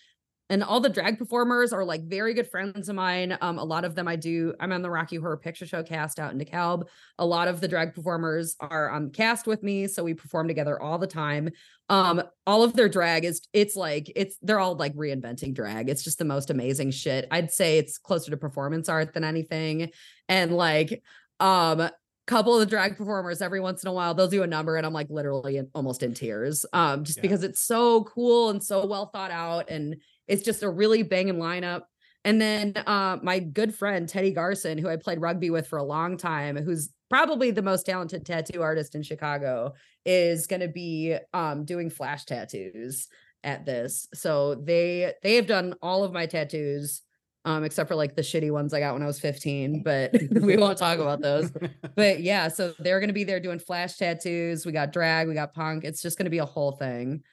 and 0.50 0.64
all 0.64 0.80
the 0.80 0.90
drag 0.90 1.20
performers 1.20 1.72
are 1.72 1.86
like 1.86 2.04
very 2.04 2.34
good 2.34 2.50
friends 2.50 2.90
of 2.90 2.96
mine. 2.96 3.38
Um, 3.40 3.60
a 3.60 3.64
lot 3.64 3.86
of 3.86 3.94
them 3.94 4.08
I 4.08 4.16
do. 4.16 4.54
I'm 4.60 4.72
on 4.72 4.82
the 4.82 4.90
Rocky 4.90 5.18
Horror 5.18 5.38
Picture 5.38 5.68
Show 5.68 5.84
cast 5.84 6.20
out 6.20 6.32
in 6.32 6.40
DeKalb. 6.40 6.88
A 7.20 7.26
lot 7.26 7.48
of 7.48 7.62
the 7.62 7.68
drag 7.68 7.94
performers 7.94 8.56
are 8.60 8.90
on 8.90 9.12
cast 9.12 9.46
with 9.46 9.62
me, 9.62 9.88
so 9.88 10.04
we 10.04 10.16
perform 10.16 10.48
together 10.48 10.82
all 10.82 10.98
the 10.98 11.08
time. 11.08 11.52
Um, 11.88 12.24
all 12.48 12.64
of 12.64 12.74
their 12.74 12.90
drag 12.90 13.26
is 13.26 13.42
it's 13.54 13.76
like 13.76 14.12
it's 14.16 14.38
they're 14.42 14.60
all 14.60 14.76
like 14.76 14.96
reinventing 14.96 15.54
drag. 15.54 15.88
It's 15.88 16.04
just 16.04 16.18
the 16.18 16.26
most 16.26 16.50
amazing 16.50 16.92
shit. 16.92 17.28
I'd 17.30 17.52
say 17.52 17.78
it's 17.78 18.00
closer 18.00 18.32
to 18.32 18.38
performance 18.38 18.90
art 18.90 19.14
than 19.14 19.24
anything. 19.24 19.92
And 20.28 20.56
like, 20.56 21.04
um, 21.40 21.90
couple 22.30 22.54
of 22.54 22.60
the 22.60 22.66
drag 22.66 22.96
performers 22.96 23.42
every 23.42 23.60
once 23.60 23.84
in 23.84 23.90
a 23.90 23.94
while 23.94 24.14
they'll 24.14 24.28
do 24.28 24.44
a 24.44 24.48
number 24.48 24.76
and 24.76 24.86
i'm 24.86 24.94
like 24.94 25.10
literally 25.10 25.58
in, 25.58 25.68
almost 25.74 26.04
in 26.04 26.14
tears 26.14 26.66
um 26.74 27.04
just 27.04 27.18
yeah. 27.18 27.22
because 27.22 27.44
it's 27.44 27.62
so 27.62 28.04
cool 28.04 28.50
and 28.50 28.64
so 28.64 28.86
well 28.86 29.08
thought 29.08 29.32
out 29.32 29.70
and 29.70 29.96
it's 30.30 30.44
just 30.44 30.64
a 30.64 30.70
really 30.70 31.04
banging 31.04 31.36
lineup. 31.36 31.82
And 32.24 32.40
then 32.40 32.74
uh, 32.78 33.18
my 33.22 33.40
good 33.40 33.74
friend 33.74 34.08
Teddy 34.08 34.32
Garson, 34.32 34.78
who 34.78 34.88
I 34.88 34.96
played 34.96 35.20
rugby 35.20 35.50
with 35.50 35.68
for 35.68 35.80
a 35.80 35.84
long 35.84 36.18
time, 36.18 36.56
who's 36.56 36.90
probably 37.10 37.52
the 37.52 37.64
most 37.64 37.86
talented 37.86 38.26
tattoo 38.26 38.62
artist 38.62 38.94
in 38.94 39.02
Chicago, 39.02 39.74
is 40.06 40.48
going 40.48 40.60
to 40.62 40.68
be 40.68 41.18
um, 41.34 41.66
doing 41.66 41.90
flash 41.90 42.26
tattoos 42.26 43.08
at 43.44 43.66
this. 43.66 44.08
So 44.14 44.56
they 44.56 45.14
they 45.24 45.36
have 45.36 45.48
done 45.48 45.76
all 45.82 46.04
of 46.04 46.14
my 46.14 46.28
tattoos, 46.28 47.02
um, 47.46 47.64
except 47.64 47.88
for 47.88 47.96
like 47.96 48.16
the 48.16 48.22
shitty 48.22 48.52
ones 48.52 48.74
I 48.74 48.80
got 48.80 48.94
when 48.94 49.04
I 49.04 49.08
was 49.08 49.20
15, 49.20 49.84
but 49.84 50.14
we 50.32 50.58
won't 50.58 50.78
talk 50.78 51.00
about 51.00 51.22
those. 51.22 51.52
But 51.96 52.22
yeah, 52.22 52.48
so 52.48 52.74
they're 52.80 53.00
going 53.00 53.10
to 53.10 53.14
be 53.14 53.26
there 53.26 53.42
doing 53.42 53.60
flash 53.60 53.98
tattoos. 53.98 54.66
We 54.66 54.72
got 54.72 54.94
drag, 54.94 55.28
we 55.28 55.34
got 55.34 55.54
punk. 55.54 55.84
It's 55.84 56.02
just 56.02 56.18
going 56.18 56.28
to 56.28 56.32
be 56.32 56.38
a 56.38 56.46
whole 56.46 56.72
thing. 56.72 57.24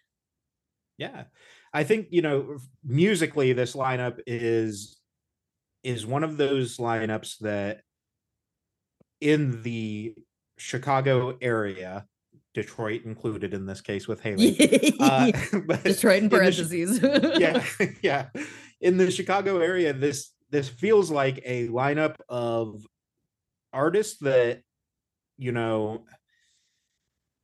Yeah. 0.99 1.25
I 1.73 1.85
think 1.85 2.09
you 2.11 2.23
know 2.23 2.57
musically 2.85 3.53
this 3.53 3.75
lineup 3.75 4.19
is 4.27 4.97
is 5.85 6.05
one 6.07 6.25
of 6.25 6.37
those 6.37 6.79
lineups 6.79 7.39
that 7.41 7.83
in 9.21 9.63
the 9.63 10.15
Chicago 10.59 11.37
area, 11.41 12.07
Detroit 12.55 13.05
included 13.05 13.55
in 13.55 13.67
this 13.67 13.81
case 13.83 14.09
with 14.09 14.21
Haley. 14.21 14.57
uh, 14.99 15.31
Detroit 15.85 16.23
in 16.25 16.31
parentheses. 16.31 17.01
Yeah, 17.39 17.63
yeah. 18.03 18.29
In 18.81 18.97
the 18.97 19.11
Chicago 19.11 19.59
area, 19.59 19.93
this 19.93 20.33
this 20.51 20.69
feels 20.69 21.11
like 21.11 21.41
a 21.45 21.69
lineup 21.69 22.17
of 22.29 22.85
artists 23.73 24.19
that 24.21 24.63
you 25.37 25.53
know 25.53 26.05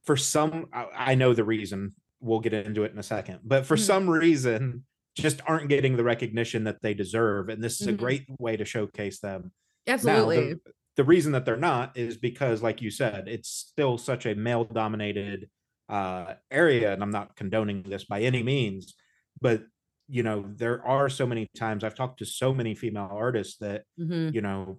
for 0.05 0.17
some 0.17 0.67
I, 0.73 0.87
I 0.95 1.15
know 1.15 1.35
the 1.35 1.45
reason 1.45 1.95
we'll 2.23 2.41
get 2.41 2.55
into 2.55 2.85
it 2.85 2.93
in 2.93 2.99
a 2.99 3.03
second. 3.03 3.41
But 3.45 3.67
for 3.67 3.77
mm-hmm. 3.77 3.85
some 3.85 4.09
reason, 4.09 4.85
just 5.15 5.41
aren't 5.47 5.69
getting 5.69 5.97
the 5.97 6.05
recognition 6.05 6.65
that 6.65 6.81
they 6.81 6.95
deserve. 6.95 7.49
And 7.49 7.63
this 7.63 7.81
is 7.81 7.87
mm-hmm. 7.87 7.97
a 7.97 7.99
great 7.99 8.27
way 8.39 8.57
to 8.57 8.65
showcase 8.65 9.19
them. 9.19 9.53
Absolutely. 9.87 10.37
Now, 10.37 10.43
the, 10.43 10.61
the, 10.97 11.05
reason 11.05 11.33
that 11.33 11.45
they're 11.45 11.57
not 11.57 11.97
is 11.99 12.17
because, 12.17 12.63
like 12.63 12.81
you 12.81 12.91
said, 12.91 13.25
it's 13.27 13.49
still 13.51 13.99
such 13.99 14.25
a 14.25 14.35
male 14.35 14.65
dominated 14.65 15.51
uh, 15.89 16.35
area. 16.51 16.93
And 16.93 17.03
I'm 17.03 17.11
not 17.11 17.37
condoning 17.37 17.83
this 17.83 18.05
by 18.05 18.23
any 18.23 18.43
means, 18.43 18.95
but 19.41 19.65
you 20.13 20.23
know, 20.23 20.45
there 20.47 20.87
are 20.87 21.09
so 21.09 21.27
many 21.27 21.49
times 21.57 21.83
I've 21.83 21.95
talked 21.95 22.19
to 22.19 22.27
so 22.27 22.53
many 22.53 22.75
female 22.75 23.09
artists 23.11 23.57
that, 23.61 23.85
mm-hmm. 23.99 24.35
you 24.35 24.43
know, 24.43 24.77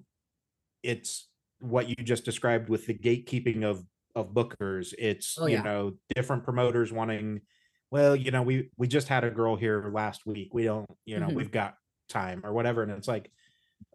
it's 0.84 1.28
what 1.60 1.90
you 1.90 1.96
just 1.96 2.24
described 2.24 2.70
with 2.70 2.86
the 2.86 2.94
gatekeeping 2.94 3.64
of 3.64 3.84
of 4.14 4.32
bookers. 4.32 4.94
It's 5.00 5.40
oh, 5.40 5.48
you 5.48 5.56
yeah. 5.56 5.64
know 5.64 5.94
different 6.14 6.44
promoters 6.44 6.94
wanting 6.94 7.42
well 7.90 8.16
you 8.16 8.30
know 8.30 8.44
we 8.44 8.70
we 8.78 8.88
just 8.88 9.08
had 9.08 9.24
a 9.24 9.32
girl 9.32 9.56
here 9.56 9.90
last 9.92 10.24
week. 10.28 10.54
We 10.54 10.66
don't 10.66 10.88
you 11.04 11.20
know 11.20 11.26
mm-hmm. 11.26 11.38
we've 11.38 11.52
got 11.52 11.78
time 12.10 12.42
or 12.44 12.54
whatever 12.54 12.84
and 12.84 12.92
it's 12.92 13.08
like 13.08 13.32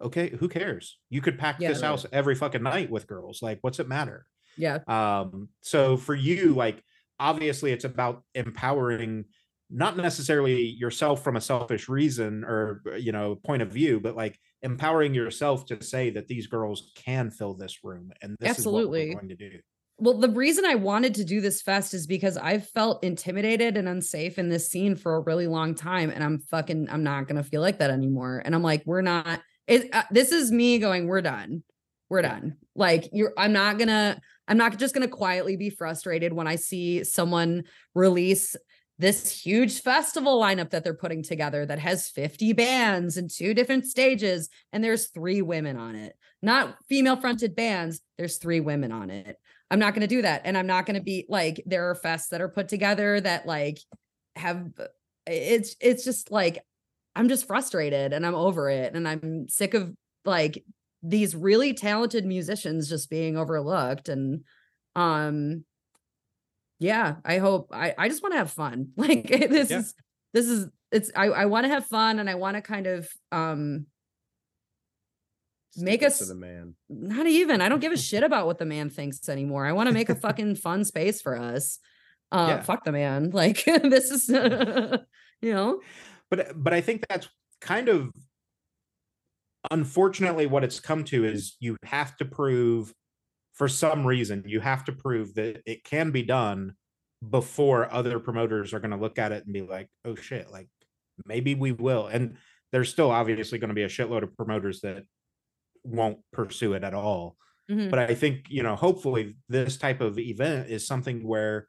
okay 0.03 0.31
who 0.31 0.49
cares? 0.49 0.99
You 1.09 1.21
could 1.21 1.39
pack 1.39 1.61
yeah, 1.61 1.69
this 1.69 1.83
house 1.83 2.05
every 2.11 2.35
fucking 2.35 2.65
night 2.65 2.91
with 2.91 3.07
girls. 3.07 3.43
Like 3.43 3.59
what's 3.61 3.79
it 3.79 3.87
matter? 3.87 4.27
Yeah. 4.57 4.79
Um 4.89 5.51
so 5.63 5.97
for 5.97 6.17
you 6.17 6.55
like 6.55 6.83
obviously 7.21 7.71
it's 7.71 7.85
about 7.85 8.25
empowering 8.35 9.27
not 9.71 9.97
necessarily 9.97 10.63
yourself 10.63 11.23
from 11.23 11.37
a 11.37 11.41
selfish 11.41 11.89
reason 11.89 12.45
or 12.45 12.83
you 12.99 13.13
know 13.13 13.37
point 13.37 13.61
of 13.61 13.71
view 13.71 14.01
but 14.01 14.17
like 14.17 14.39
empowering 14.63 15.15
yourself 15.15 15.67
to 15.67 15.83
say 15.83 16.11
that 16.11 16.27
these 16.27 16.47
girls 16.47 16.93
can 16.97 17.31
fill 17.31 17.55
this 17.55 17.85
room 17.85 18.11
and 18.23 18.37
this 18.41 18.51
absolutely 18.51 19.03
is 19.03 19.15
what 19.15 19.23
we're 19.23 19.29
going 19.29 19.37
to 19.37 19.51
do 19.51 19.59
well, 20.01 20.15
the 20.15 20.31
reason 20.31 20.65
I 20.65 20.77
wanted 20.77 21.17
to 21.17 21.25
do 21.25 21.41
this 21.41 21.61
fest 21.61 21.93
is 21.93 22.07
because 22.07 22.37
I've 22.37 22.69
felt 22.69 23.03
intimidated 23.03 23.77
and 23.77 23.89
unsafe 23.89 24.39
in 24.39 24.49
this 24.49 24.69
scene 24.69 24.95
for 24.95 25.17
a 25.17 25.21
really 25.21 25.49
long 25.49 25.75
time. 25.75 26.11
And 26.11 26.23
I'm 26.23 26.39
fucking, 26.39 26.89
I'm 26.89 27.03
not 27.03 27.27
going 27.27 27.43
to 27.43 27.49
feel 27.49 27.61
like 27.61 27.81
that 27.81 27.91
anymore. 27.91 28.41
And 28.45 28.55
I'm 28.55 28.63
like, 28.63 28.85
we're 28.87 29.03
not, 29.03 29.41
it, 29.67 29.93
uh, 29.93 30.05
this 30.13 30.31
is 30.31 30.53
me 30.53 30.79
going, 30.79 31.09
we're 31.09 31.21
done. 31.21 31.65
We're 32.09 32.23
done. 32.23 32.59
Like, 32.77 33.09
you're, 33.13 33.33
I'm 33.37 33.53
not 33.53 33.77
going 33.77 33.89
to, 33.89 34.21
I'm 34.47 34.57
not 34.57 34.79
just 34.79 34.95
going 34.95 35.07
to 35.07 35.15
quietly 35.15 35.57
be 35.57 35.69
frustrated 35.69 36.33
when 36.33 36.47
I 36.47 36.55
see 36.55 37.03
someone 37.03 37.65
release 37.95 38.55
this 38.99 39.31
huge 39.31 39.81
festival 39.81 40.41
lineup 40.41 40.71
that 40.71 40.83
they're 40.83 40.95
putting 40.95 41.23
together 41.23 41.65
that 41.65 41.79
has 41.79 42.09
50 42.09 42.53
bands 42.53 43.17
and 43.17 43.31
two 43.31 43.55
different 43.55 43.87
stages 43.87 44.49
and 44.73 44.83
there's 44.83 45.09
three 45.09 45.43
women 45.43 45.77
on 45.77 45.95
it. 45.95 46.17
Not 46.43 46.77
female 46.89 47.17
fronted 47.17 47.55
bands 47.55 48.01
there's 48.17 48.39
three 48.39 48.61
women 48.61 48.91
on 48.93 49.11
it. 49.11 49.37
I'm 49.71 49.79
not 49.79 49.95
going 49.95 50.03
to 50.03 50.07
do 50.07 50.23
that 50.23 50.43
and 50.45 50.57
i'm 50.57 50.67
not 50.67 50.87
going 50.87 50.97
to 50.97 51.03
be 51.03 51.27
like 51.29 51.63
there 51.67 51.91
are 51.91 51.95
fests 51.95 52.29
that 52.31 52.41
are 52.41 52.49
put 52.49 52.69
together 52.69 53.21
that 53.21 53.47
like 53.47 53.79
have 54.37 54.67
it's 55.27 55.77
it's 55.81 56.05
just 56.05 56.31
like 56.31 56.65
i'm 57.15 57.29
just 57.29 57.47
frustrated 57.47 58.13
and 58.13 58.25
i'm 58.25 58.35
over 58.35 58.71
it 58.71 58.95
and 58.95 59.07
i'm 59.07 59.49
sick 59.49 59.75
of 59.75 59.93
like 60.25 60.65
these 61.03 61.37
really 61.37 61.75
talented 61.75 62.25
musicians 62.25 62.89
just 62.89 63.11
being 63.11 63.37
overlooked 63.37 64.09
and 64.09 64.45
um 64.97 65.65
yeah 66.79 67.17
i 67.25 67.39
hope 67.39 67.69
i 67.73 67.95
i 67.99 68.09
just 68.09 68.23
want 68.23 68.33
to 68.33 68.39
have 68.39 68.51
fun 68.51 68.89
like 68.97 69.27
this 69.29 69.71
Yeah. 69.71 69.79
is 69.81 69.95
this 70.35 70.47
is 70.47 70.69
it's 70.93 71.11
i 71.17 71.27
i 71.27 71.45
want 71.47 71.65
to 71.65 71.69
have 71.69 71.87
fun 71.87 72.19
and 72.19 72.29
i 72.31 72.35
want 72.37 72.57
to 72.57 72.63
kind 72.63 72.87
of 72.87 73.09
um 73.33 73.87
Make 75.77 76.01
Stick 76.01 76.03
it 76.03 76.07
us- 76.13 76.19
to 76.19 76.25
the 76.25 76.35
man. 76.35 76.75
not 76.89 77.27
even 77.27 77.61
i 77.61 77.69
don't 77.69 77.81
give 77.81 77.93
a 77.93 77.97
shit 78.09 78.23
about 78.23 78.47
what 78.47 78.59
the 78.59 78.65
man 78.65 78.91
thinks 78.91 79.29
anymore 79.29 79.67
i 79.67 79.73
want 79.73 79.89
to 79.89 79.93
make 79.93 80.09
a 80.09 80.15
fucking 80.15 80.57
fun 80.57 80.85
space 80.85 81.21
for 81.23 81.37
us 81.39 81.79
uh 82.33 82.47
Yeah. 82.49 82.63
fuck 82.63 82.85
the 82.85 82.93
man 82.93 83.31
like 83.33 83.65
this 83.65 84.11
is 84.11 84.29
you 84.29 85.53
know 85.55 85.81
but 86.31 86.53
but 86.63 86.75
I 86.75 86.81
think 86.83 87.07
that's 87.09 87.27
kind 87.61 87.89
of 87.89 88.11
unfortunately 89.71 90.47
what 90.47 90.65
it's 90.65 90.81
come 90.81 91.05
to 91.05 91.25
is 91.25 91.57
you 91.61 91.77
have 91.85 92.17
to 92.19 92.25
prove 92.25 92.93
for 93.59 93.69
some 93.69 94.07
reason 94.07 94.45
you 94.47 94.61
have 94.61 94.85
to 94.85 94.93
prove 94.93 95.35
that 95.35 95.61
it 95.67 95.85
can 95.85 96.11
be 96.11 96.23
done 96.23 96.73
before 97.29 97.93
other 97.93 98.21
promoters 98.21 98.73
are 98.73 98.81
going 98.81 98.93
to 98.93 98.97
look 98.97 99.19
at 99.19 99.33
it 99.33 99.45
and 99.45 99.53
be 99.53 99.63
like 99.63 99.89
oh 100.05 100.15
shit 100.15 100.51
like 100.51 100.69
maybe 101.27 101.55
we 101.57 101.73
will. 101.73 102.07
And 102.07 102.37
there's 102.71 102.91
still 102.91 103.11
obviously 103.11 103.59
going 103.59 103.69
to 103.71 103.75
be 103.75 103.83
a 103.83 103.89
shitload 103.89 104.23
of 104.23 104.37
promoters 104.37 104.81
that 104.83 105.03
won't 105.83 106.19
pursue 106.33 106.75
it 106.75 106.85
at 106.85 106.95
all. 106.95 107.37
Mhm. 107.71 107.91
but 107.91 107.99
i 107.99 108.15
think 108.15 108.47
you 108.49 108.63
know 108.63 108.77
hopefully 108.77 109.37
this 109.51 109.77
type 109.77 110.01
of 110.01 110.19
event 110.19 110.71
is 110.71 110.87
something 110.87 111.27
where 111.27 111.69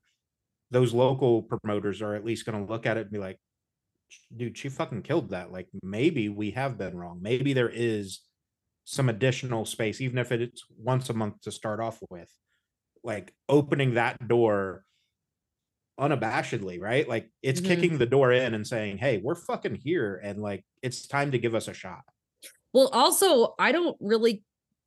those 0.71 0.93
local 0.93 1.43
promoters 1.43 2.01
are 2.01 2.15
at 2.15 2.23
least 2.23 2.45
going 2.45 2.57
to 2.57 2.71
look 2.71 2.85
at 2.85 2.95
it 2.95 3.01
and 3.01 3.11
be 3.11 3.17
like 3.17 3.37
dude 4.35 4.57
she 4.57 4.69
fucking 4.69 5.01
killed 5.01 5.29
that. 5.29 5.51
Like 5.51 5.67
maybe 5.83 6.29
we 6.29 6.51
have 6.51 6.77
been 6.77 6.97
wrong. 6.97 7.19
Maybe 7.21 7.53
there 7.53 7.69
is 7.69 8.19
some 8.89 9.07
additional 9.07 9.65
space 9.65 10.01
even 10.01 10.17
if 10.17 10.31
it's 10.31 10.63
once 10.75 11.11
a 11.11 11.13
month 11.13 11.39
to 11.41 11.51
start 11.51 11.79
off 11.79 11.99
with 12.09 12.27
like 13.03 13.35
opening 13.47 13.93
that 13.93 14.27
door 14.27 14.83
unabashedly 15.99 16.81
right 16.81 17.07
like 17.07 17.29
it's 17.43 17.61
Mhm. 17.61 17.65
kicking 17.67 17.97
the 17.99 18.07
door 18.07 18.31
in 18.31 18.55
and 18.55 18.65
saying 18.65 18.97
hey 18.97 19.19
we're 19.23 19.35
fucking 19.35 19.75
here 19.75 20.19
and 20.23 20.41
like 20.41 20.65
it's 20.81 21.05
time 21.05 21.29
to 21.33 21.37
give 21.37 21.53
us 21.53 21.67
a 21.67 21.73
shot 21.73 22.01
well 22.73 22.87
also 22.87 23.53
i 23.59 23.71
don't 23.71 23.95
really 23.99 24.43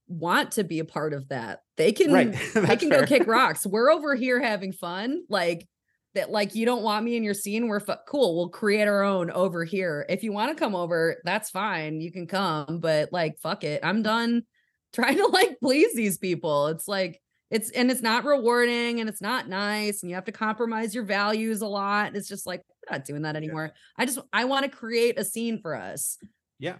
want 0.09 0.51
to 0.51 0.65
be 0.65 0.81
a 0.81 0.85
part 0.85 1.13
of 1.13 1.29
that 1.29 1.61
they 1.77 1.93
can 1.93 2.13
right 2.13 2.33
they 2.55 2.77
can 2.77 2.89
go 2.89 3.07
kick 3.07 3.29
rocks. 3.29 3.65
We're 3.65 3.91
over 3.91 4.17
here 4.17 4.43
having 4.43 4.73
fun. 4.73 5.23
Like 5.29 5.67
that, 6.15 6.31
like 6.31 6.55
you 6.55 6.67
don't 6.67 6.83
want 6.83 7.05
me 7.05 7.17
in 7.17 7.25
your 7.25 7.35
scene. 7.35 7.69
We're 7.69 7.81
fu- 7.81 7.95
cool. 8.07 8.37
We'll 8.37 8.49
create 8.49 8.89
our 8.89 9.03
own 9.03 9.31
over 9.31 9.65
here. 9.65 10.05
If 10.09 10.23
you 10.23 10.33
want 10.33 10.51
to 10.51 10.59
come 10.59 10.75
over, 10.75 11.17
that's 11.25 11.51
fine. 11.51 12.01
You 12.01 12.13
can 12.13 12.27
come, 12.27 12.79
but 12.81 13.13
like, 13.13 13.39
fuck 13.39 13.65
it. 13.65 13.85
I'm 13.85 14.03
done 14.03 14.43
trying 14.93 15.17
to 15.17 15.27
like 15.27 15.59
please 15.61 15.95
these 15.95 16.19
people. 16.19 16.69
It's 16.69 16.87
like, 16.87 17.21
it's 17.51 17.71
and 17.71 17.91
it's 17.91 18.03
not 18.03 18.25
rewarding 18.25 19.01
and 19.01 19.09
it's 19.09 19.21
not 19.21 19.49
nice 19.49 20.03
and 20.03 20.09
you 20.11 20.15
have 20.15 20.25
to 20.25 20.33
compromise 20.33 20.95
your 20.95 21.05
values 21.05 21.61
a 21.61 21.67
lot. 21.67 22.17
It's 22.17 22.29
just 22.29 22.47
like, 22.47 22.63
I'm 22.89 22.99
not 22.99 23.05
doing 23.05 23.23
that 23.23 23.37
anymore. 23.37 23.73
I 23.99 24.07
just, 24.07 24.19
I 24.33 24.47
want 24.47 24.65
to 24.65 24.71
create 24.71 25.19
a 25.19 25.25
scene 25.25 25.61
for 25.61 25.75
us. 25.75 26.19
yeah 26.59 26.77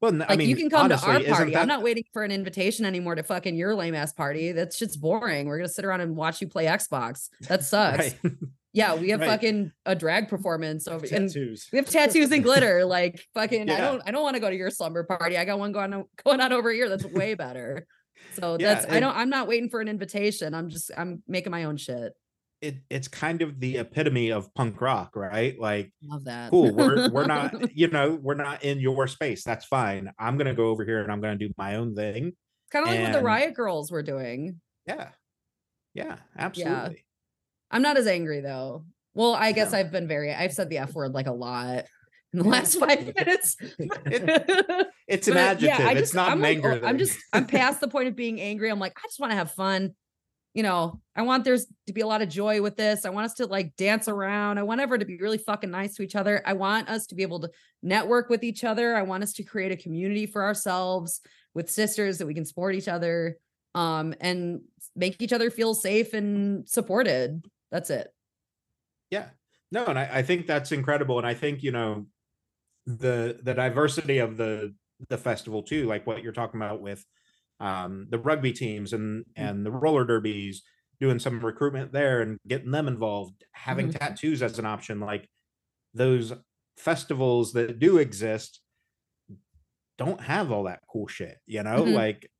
well 0.00 0.12
Like 0.12 0.30
i 0.30 0.36
mean 0.36 0.48
you 0.48 0.56
can 0.56 0.70
come 0.70 0.82
honestly, 0.84 1.06
to 1.24 1.30
our 1.30 1.36
party. 1.36 1.52
that- 1.52 1.60
I'm 1.62 1.68
not 1.68 1.82
waiting 1.82 2.04
for 2.12 2.22
an 2.24 2.30
invitation 2.30 2.84
anymore 2.84 3.14
to 3.14 3.22
fucking 3.22 3.54
your 3.56 3.74
lame 3.74 3.94
ass 3.94 4.12
party. 4.12 4.52
That's 4.52 4.78
just 4.78 5.00
boring. 5.00 5.46
We're 5.46 5.58
gonna 5.58 5.68
sit 5.68 5.84
around 5.84 6.00
and 6.02 6.14
watch 6.16 6.40
you 6.40 6.48
play 6.48 6.66
Xbox. 6.66 7.28
That 7.48 7.64
sucks. 7.72 8.14
right 8.24 8.32
Yeah, 8.72 8.96
we 8.96 9.10
have 9.10 9.20
Right. 9.20 9.28
fucking 9.30 9.70
a 9.86 9.94
drag 9.94 10.28
performance 10.28 10.88
over 10.88 11.06
and 11.06 11.28
Tattoos. 11.28 11.68
we 11.72 11.78
have 11.78 11.88
tattoos 11.88 12.32
and 12.32 12.42
glitter. 12.42 12.84
Like 12.84 13.24
fucking, 13.34 13.70
I 13.70 13.78
don't 13.78 14.02
I 14.04 14.10
don't 14.10 14.22
want 14.24 14.34
to 14.34 14.40
go 14.40 14.50
to 14.50 14.56
your 14.56 14.70
slumber 14.70 15.04
party. 15.04 15.38
I 15.38 15.44
got 15.44 15.58
one 15.60 15.70
going 15.72 15.92
on 15.94 16.04
going 16.24 16.40
on 16.40 16.52
over 16.52 16.72
here 16.72 16.88
that's 16.88 17.04
way 17.04 17.34
better. 17.34 17.86
So 18.32 18.56
Yeah, 18.58 18.74
that's 18.74 18.92
I 18.92 18.98
don't 19.00 19.16
I'm 19.16 19.30
not 19.30 19.46
waiting 19.46 19.70
for 19.70 19.80
an 19.80 19.86
invitation. 19.88 20.54
I'm 20.54 20.68
just 20.70 20.90
I'm 20.96 21.22
making 21.28 21.52
my 21.52 21.64
own 21.64 21.76
shit. 21.76 22.14
It, 22.64 22.76
it's 22.90 23.08
kind 23.08 23.42
of 23.42 23.60
the 23.60 23.78
epitome 23.78 24.30
of 24.30 24.52
punk 24.54 24.80
rock 24.80 25.14
right 25.16 25.58
like 25.58 25.92
Love 26.02 26.24
that. 26.24 26.50
cool 26.50 26.72
we're 26.74 27.10
we're 27.10 27.26
not 27.26 27.52
you 27.76 27.88
know 27.88 28.18
we're 28.22 28.34
not 28.34 28.64
in 28.64 28.80
your 28.80 29.06
space 29.06 29.44
that's 29.44 29.64
fine 29.64 30.10
i'm 30.18 30.36
gonna 30.38 30.54
go 30.54 30.66
over 30.68 30.84
here 30.84 31.02
and 31.02 31.12
i'm 31.12 31.20
gonna 31.20 31.36
do 31.36 31.50
my 31.58 31.76
own 31.76 31.94
thing 31.94 32.32
kind 32.72 32.84
of 32.86 32.90
like 32.92 33.00
what 33.02 33.12
the 33.12 33.22
riot 33.22 33.54
girls 33.54 33.90
were 33.90 34.02
doing. 34.02 34.60
yeah 34.86 35.08
yeah 35.94 36.16
absolutely 36.38 37.04
I'm 37.70 37.82
not 37.82 37.96
as 37.96 38.06
angry 38.06 38.40
though. 38.40 38.84
Well, 39.14 39.34
I 39.34 39.50
guess 39.50 39.72
No. 39.72 39.78
I've 39.78 39.90
been 39.90 40.06
very 40.06 40.32
I've 40.32 40.52
said 40.52 40.70
the 40.70 40.78
F 40.78 40.92
word 40.94 41.12
like 41.12 41.26
a 41.26 41.32
lot 41.32 41.84
in 42.32 42.38
the 42.38 42.48
last 42.48 42.78
five 42.78 43.12
minutes. 43.16 43.56
it's 45.08 45.26
an 45.26 45.36
adjective 45.36 45.86
I 45.86 45.92
it's 45.92 46.14
not 46.14 46.28
I'm 46.30 46.38
an 46.38 46.42
like, 46.42 46.56
anger 46.58 46.80
oh, 46.82 46.86
I'm 46.86 46.98
just 46.98 47.18
I'm 47.32 47.46
past 47.46 47.80
the 47.80 47.88
point 47.88 48.06
of 48.06 48.14
being 48.14 48.40
angry. 48.40 48.70
I'm 48.70 48.78
like, 48.78 48.92
I 48.96 49.02
just 49.08 49.18
want 49.18 49.32
to 49.32 49.36
have 49.36 49.50
fun. 49.50 49.94
You 50.54 50.62
know, 50.62 51.00
I 51.16 51.22
want 51.22 51.44
there's 51.44 51.66
to 51.88 51.92
be 51.92 52.00
a 52.00 52.06
lot 52.06 52.22
of 52.22 52.28
joy 52.28 52.62
with 52.62 52.76
this. 52.76 53.04
I 53.04 53.10
want 53.10 53.26
us 53.26 53.34
to 53.34 53.46
like 53.46 53.76
dance 53.76 54.08
around. 54.08 54.58
I 54.58 54.62
want 54.62 54.80
everyone 54.80 55.00
to 55.00 55.06
be 55.06 55.18
really 55.18 55.38
fucking 55.38 55.70
nice 55.70 55.94
to 55.96 56.02
each 56.02 56.14
other. 56.16 56.42
I 56.46 56.52
want 56.52 56.88
us 56.88 57.06
to 57.08 57.14
be 57.16 57.22
able 57.22 57.40
to 57.40 57.50
network 57.82 58.30
with 58.30 58.44
each 58.44 58.64
other. 58.64 58.94
I 58.94 59.02
want 59.02 59.24
us 59.24 59.32
to 59.34 59.42
create 59.42 59.72
a 59.72 59.76
community 59.76 60.26
for 60.26 60.44
ourselves 60.44 61.20
with 61.54 61.70
sisters 61.70 62.18
that 62.18 62.26
we 62.26 62.34
can 62.34 62.44
support 62.44 62.74
each 62.74 62.88
other 62.88 63.36
um 63.74 64.14
and 64.20 64.60
make 64.94 65.20
each 65.20 65.32
other 65.32 65.50
feel 65.50 65.74
safe 65.74 66.14
and 66.14 66.68
supported. 66.68 67.44
That's 67.72 67.90
it. 67.90 68.08
yeah 69.10 69.26
no 69.72 69.84
and 69.86 69.98
I, 69.98 70.08
I 70.12 70.22
think 70.22 70.46
that's 70.46 70.70
incredible 70.72 71.18
and 71.18 71.26
i 71.26 71.34
think 71.34 71.62
you 71.62 71.72
know 71.72 72.06
the 72.86 73.38
the 73.42 73.54
diversity 73.54 74.18
of 74.18 74.36
the 74.36 74.74
the 75.08 75.18
festival 75.18 75.62
too 75.62 75.86
like 75.86 76.06
what 76.06 76.22
you're 76.22 76.32
talking 76.32 76.60
about 76.60 76.80
with 76.80 77.04
um 77.60 78.06
the 78.10 78.18
rugby 78.18 78.52
teams 78.52 78.92
and 78.92 79.24
and 79.36 79.64
the 79.64 79.70
roller 79.70 80.04
derbies 80.04 80.62
doing 81.00 81.18
some 81.18 81.40
recruitment 81.44 81.92
there 81.92 82.20
and 82.22 82.38
getting 82.48 82.70
them 82.70 82.88
involved 82.88 83.44
having 83.52 83.88
Mhm. 83.88 83.98
tattoos 83.98 84.42
as 84.42 84.58
an 84.58 84.66
option 84.66 85.00
like 85.00 85.28
those 85.94 86.32
festivals 86.76 87.52
that 87.52 87.78
do 87.78 87.98
exist 87.98 88.60
don't 89.98 90.20
have 90.20 90.50
all 90.50 90.64
that 90.64 90.80
cool 90.90 91.06
shit 91.06 91.38
you 91.46 91.62
know 91.62 91.84
Mhm. 91.84 91.94
like 91.94 92.30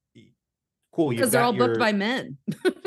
cool 0.93 1.11
Because 1.11 1.31
they're 1.31 1.43
all 1.43 1.53
booked 1.53 1.79
by 1.79 1.93
men. 1.93 2.39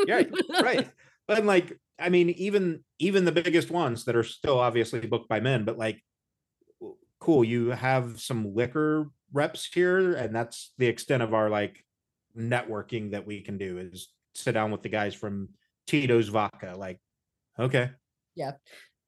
yeah 0.08 0.24
right 0.62 0.90
but 1.28 1.46
like 1.46 1.78
i 2.00 2.10
mean 2.10 2.30
even 2.32 2.84
even 3.00 3.26
the 3.26 3.32
biggest 3.32 3.72
ones 3.72 4.06
that 4.06 4.16
are 4.16 4.24
still 4.24 4.60
obviously 4.60 5.00
booked 5.08 5.28
by 5.30 5.40
men 5.40 5.66
but 5.66 5.78
like 5.78 6.02
cool 7.20 7.44
you 7.44 7.70
have 7.72 8.20
some 8.22 8.54
liquor 8.54 9.08
reps 9.34 9.66
here 9.74 10.14
and 10.14 10.36
that's 10.36 10.74
the 10.78 10.86
extent 10.88 11.24
of 11.24 11.34
our 11.34 11.50
like 11.50 11.84
networking 12.38 13.12
that 13.12 13.26
we 13.26 13.42
can 13.42 13.58
do 13.58 13.78
is 13.80 14.10
sit 14.36 14.52
down 14.54 14.72
with 14.72 14.84
the 14.84 14.90
guys 14.90 15.14
from 15.16 15.50
tito's 15.88 16.28
vodka 16.30 16.76
like 16.78 17.00
okay 17.60 17.90
Yeah. 18.36 18.52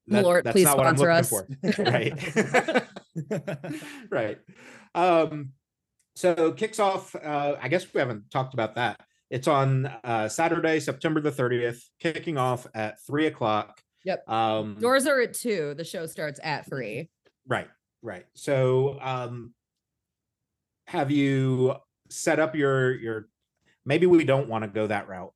That- 0.08 0.44
that's 0.44 0.54
please 0.56 0.64
not 0.66 0.78
what 0.78 0.88
I'm 0.88 0.98
sponsor 0.98 1.12
us. 1.12 1.78
right 1.78 2.84
right 4.10 4.40
um 4.96 5.52
so 6.16 6.52
kicks 6.52 6.80
off 6.80 7.16
uh 7.16 7.56
i 7.62 7.68
guess 7.68 7.86
we 7.94 8.00
haven't 8.00 8.30
talked 8.32 8.54
about 8.56 8.76
that 8.76 9.00
it's 9.30 9.48
on 9.48 9.86
uh 10.04 10.28
saturday 10.28 10.80
september 10.80 11.22
the 11.22 11.32
30th 11.32 11.82
kicking 12.00 12.38
off 12.38 12.66
at 12.74 12.98
three 13.06 13.28
o'clock 13.28 13.80
Yep. 14.06 14.28
um 14.30 14.78
Doors 14.80 15.06
are 15.08 15.20
at 15.22 15.34
two. 15.34 15.74
The 15.76 15.84
show 15.84 16.06
starts 16.06 16.40
at 16.42 16.66
three. 16.68 17.10
right 17.48 17.68
right 18.02 18.26
so 18.34 18.98
um 19.02 19.54
have 20.88 21.12
you 21.12 21.76
set 22.10 22.40
up 22.40 22.56
your 22.56 22.96
your 22.96 23.28
maybe 23.86 24.06
we 24.06 24.24
don't 24.24 24.48
want 24.50 24.64
to 24.64 24.68
go 24.70 24.88
that 24.88 25.08
route 25.08 25.34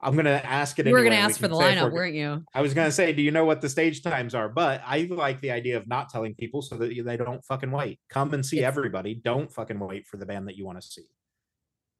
i'm 0.00 0.16
gonna 0.16 0.40
ask 0.44 0.78
it 0.78 0.86
You 0.86 0.92
were 0.92 0.98
anyway. 0.98 1.16
gonna 1.16 1.26
We 1.26 1.30
ask 1.32 1.40
for 1.40 1.48
the 1.48 1.54
lineup, 1.54 1.82
we're- 1.84 1.94
weren't 1.94 2.14
you? 2.14 2.44
I 2.54 2.60
was 2.60 2.74
gonna 2.74 2.90
say, 2.92 3.12
do 3.12 3.22
you 3.22 3.30
know 3.30 3.44
what 3.44 3.60
the 3.62 3.68
stage 3.68 4.02
times 4.02 4.34
are? 4.34 4.48
But 4.48 4.82
I 4.84 5.02
like 5.10 5.40
the 5.40 5.50
idea 5.50 5.76
of 5.78 5.86
not 5.86 6.10
telling 6.10 6.34
people 6.34 6.60
so 6.60 6.76
that 6.76 6.88
they 7.04 7.16
don't 7.16 7.42
fucking 7.44 7.70
wait. 7.70 8.00
Come 8.10 8.34
and 8.34 8.44
see 8.44 8.58
It's- 8.58 8.68
everybody. 8.68 9.14
Don't 9.14 9.50
fucking 9.50 9.78
wait 9.78 10.06
for 10.06 10.18
the 10.18 10.26
band 10.26 10.46
that 10.48 10.56
you 10.56 10.66
want 10.66 10.80
to 10.80 10.86
see. 10.86 11.06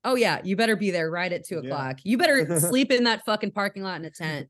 Oh 0.05 0.17
yeah, 0.17 0.41
you 0.45 0.55
better 0.55 0.77
be 0.77 0.91
there 0.91 1.11
right 1.11 1.33
at 1.33 1.45
two 1.47 1.61
Yeah. 1.63 1.69
o'clock. 1.71 1.99
You 2.05 2.19
better 2.19 2.59
sleep 2.61 2.91
in 2.91 3.05
that 3.05 3.25
fucking 3.25 3.53
parking 3.53 3.83
lot 3.83 3.99
in 4.01 4.05
a 4.05 4.11
tent 4.11 4.49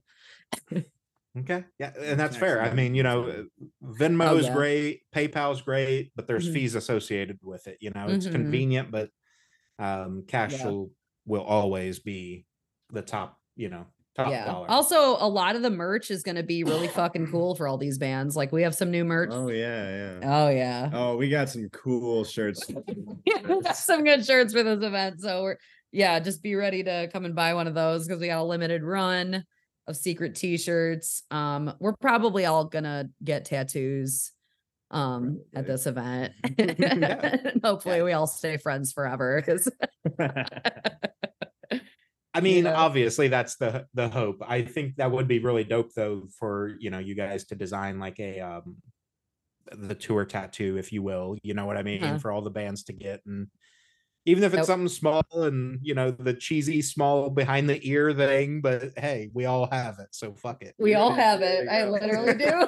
Okay. 1.38 1.66
Yeah, 1.80 1.92
and 2.00 2.18
that's 2.18 2.38
fair. 2.38 2.62
I 2.62 2.74
mean, 2.74 2.96
you 2.96 3.04
know, 3.04 3.46
Venmo 3.84 4.30
Oh, 4.30 4.38
is 4.38 4.46
yeah. 4.46 4.54
great, 4.54 5.02
PayPal's 5.14 5.62
great, 5.62 6.14
but 6.16 6.28
there's 6.28 6.48
Mhm. 6.48 6.54
fees 6.54 6.76
associated 6.76 7.40
with 7.44 7.68
it. 7.68 7.78
You 7.82 7.92
know, 7.94 8.08
it's 8.08 8.26
Mhm. 8.26 8.32
convenient, 8.32 8.92
but 8.92 9.10
um, 9.78 10.24
cash 10.28 10.54
Yeah. 10.54 10.68
will 10.70 10.92
will 11.26 11.44
always 11.44 12.00
be 12.00 12.46
the 12.92 13.02
top. 13.02 13.38
You 13.58 13.68
know, 13.68 13.88
top 14.16 14.30
yeah. 14.30 14.46
dollar. 14.46 14.70
Also, 14.72 15.18
a 15.20 15.28
lot 15.28 15.58
of 15.58 15.62
the 15.64 15.70
merch 15.70 16.10
is 16.10 16.24
going 16.24 16.36
to 16.38 16.44
be 16.44 16.64
really 16.64 16.88
fucking 16.88 17.28
cool 17.32 17.56
for 17.56 17.68
all 17.68 17.78
these 17.78 17.98
bands. 17.98 18.38
Like 18.38 18.54
we 18.54 18.62
have 18.62 18.74
some 18.76 18.90
new 18.90 19.04
merch. 19.04 19.32
Oh 19.34 19.50
yeah, 19.50 20.20
yeah. 20.22 20.44
Oh 20.46 20.50
yeah. 20.50 20.90
Oh, 20.94 21.18
we 21.18 21.28
got 21.30 21.50
some 21.50 21.68
cool 21.74 22.24
shirts. 22.24 22.66
yeah, 23.26 23.42
we 23.50 23.62
got 23.62 23.76
some 23.76 24.06
good 24.06 24.26
shirts 24.26 24.54
for 24.54 24.64
this 24.64 24.82
event. 24.82 25.20
So 25.20 25.44
we're 25.44 25.58
yeah, 25.92 26.20
just 26.22 26.42
be 26.42 26.56
ready 26.56 26.84
to 26.84 27.10
come 27.12 27.26
and 27.26 27.36
buy 27.36 27.54
one 27.54 27.68
of 27.68 27.74
those 27.74 28.08
because 28.08 28.22
we 28.22 28.28
got 28.28 28.42
a 28.42 28.44
limited 28.44 28.84
run 28.84 29.44
of 29.88 29.96
secret 29.96 30.36
t-shirts. 30.36 31.24
Um, 31.32 31.74
we're 31.80 31.96
probably 31.96 32.46
all 32.46 32.66
gonna 32.66 33.10
get 33.24 33.46
tattoos 33.46 34.32
um 34.92 35.42
at 35.56 35.66
this 35.68 35.88
event. 35.88 36.34
Yeah. 36.58 37.52
Hopefully 37.64 37.98
Yeah. 37.98 38.04
we 38.04 38.14
all 38.14 38.28
stay 38.28 38.58
friends 38.58 38.94
forever 38.94 39.42
because 39.44 39.68
I 42.34 42.42
mean, 42.42 42.66
know? 42.66 42.74
obviously 42.76 43.28
that's 43.30 43.56
the 43.56 43.88
the 43.94 44.10
hope. 44.10 44.42
I 44.46 44.62
think 44.64 44.98
that 44.98 45.10
would 45.12 45.28
be 45.28 45.40
really 45.40 45.64
dope 45.64 45.94
though 45.94 46.28
for, 46.38 46.76
you 46.80 46.90
know, 46.90 47.00
you 47.00 47.16
guys 47.16 47.46
to 47.46 47.56
design 47.56 47.98
like 48.00 48.20
a 48.20 48.42
um 48.42 48.78
the 49.72 49.96
tour 49.96 50.26
tattoo, 50.26 50.78
if 50.78 50.92
you 50.92 51.02
will. 51.02 51.38
You 51.44 51.54
know 51.54 51.66
what 51.66 51.78
I 51.78 51.84
mean? 51.84 52.04
Uh-huh. 52.04 52.20
For 52.20 52.32
all 52.32 52.42
the 52.42 52.50
bands 52.52 52.84
to 52.84 52.94
get 52.94 53.22
and 53.26 53.48
even 54.26 54.44
if 54.44 54.54
it's 54.54 54.60
Nope. 54.62 54.66
something 54.68 54.88
small 54.88 55.24
and 55.34 55.80
you 55.82 55.94
know 55.94 56.12
the 56.12 56.34
cheesy 56.34 56.82
small 56.82 57.30
behind 57.30 57.70
the 57.70 57.80
ear 57.88 58.14
thing, 58.14 58.62
but 58.62 58.92
hey, 58.98 59.30
we 59.34 59.46
all 59.46 59.68
have 59.72 60.00
it, 60.00 60.08
so 60.12 60.34
fuck 60.34 60.62
it. 60.64 60.74
we 60.80 60.96
all 60.96 61.12
have 61.14 61.42
it. 61.42 61.68
I 61.70 61.86
go. 61.86 61.92
literally 61.92 62.34
do. 62.38 62.68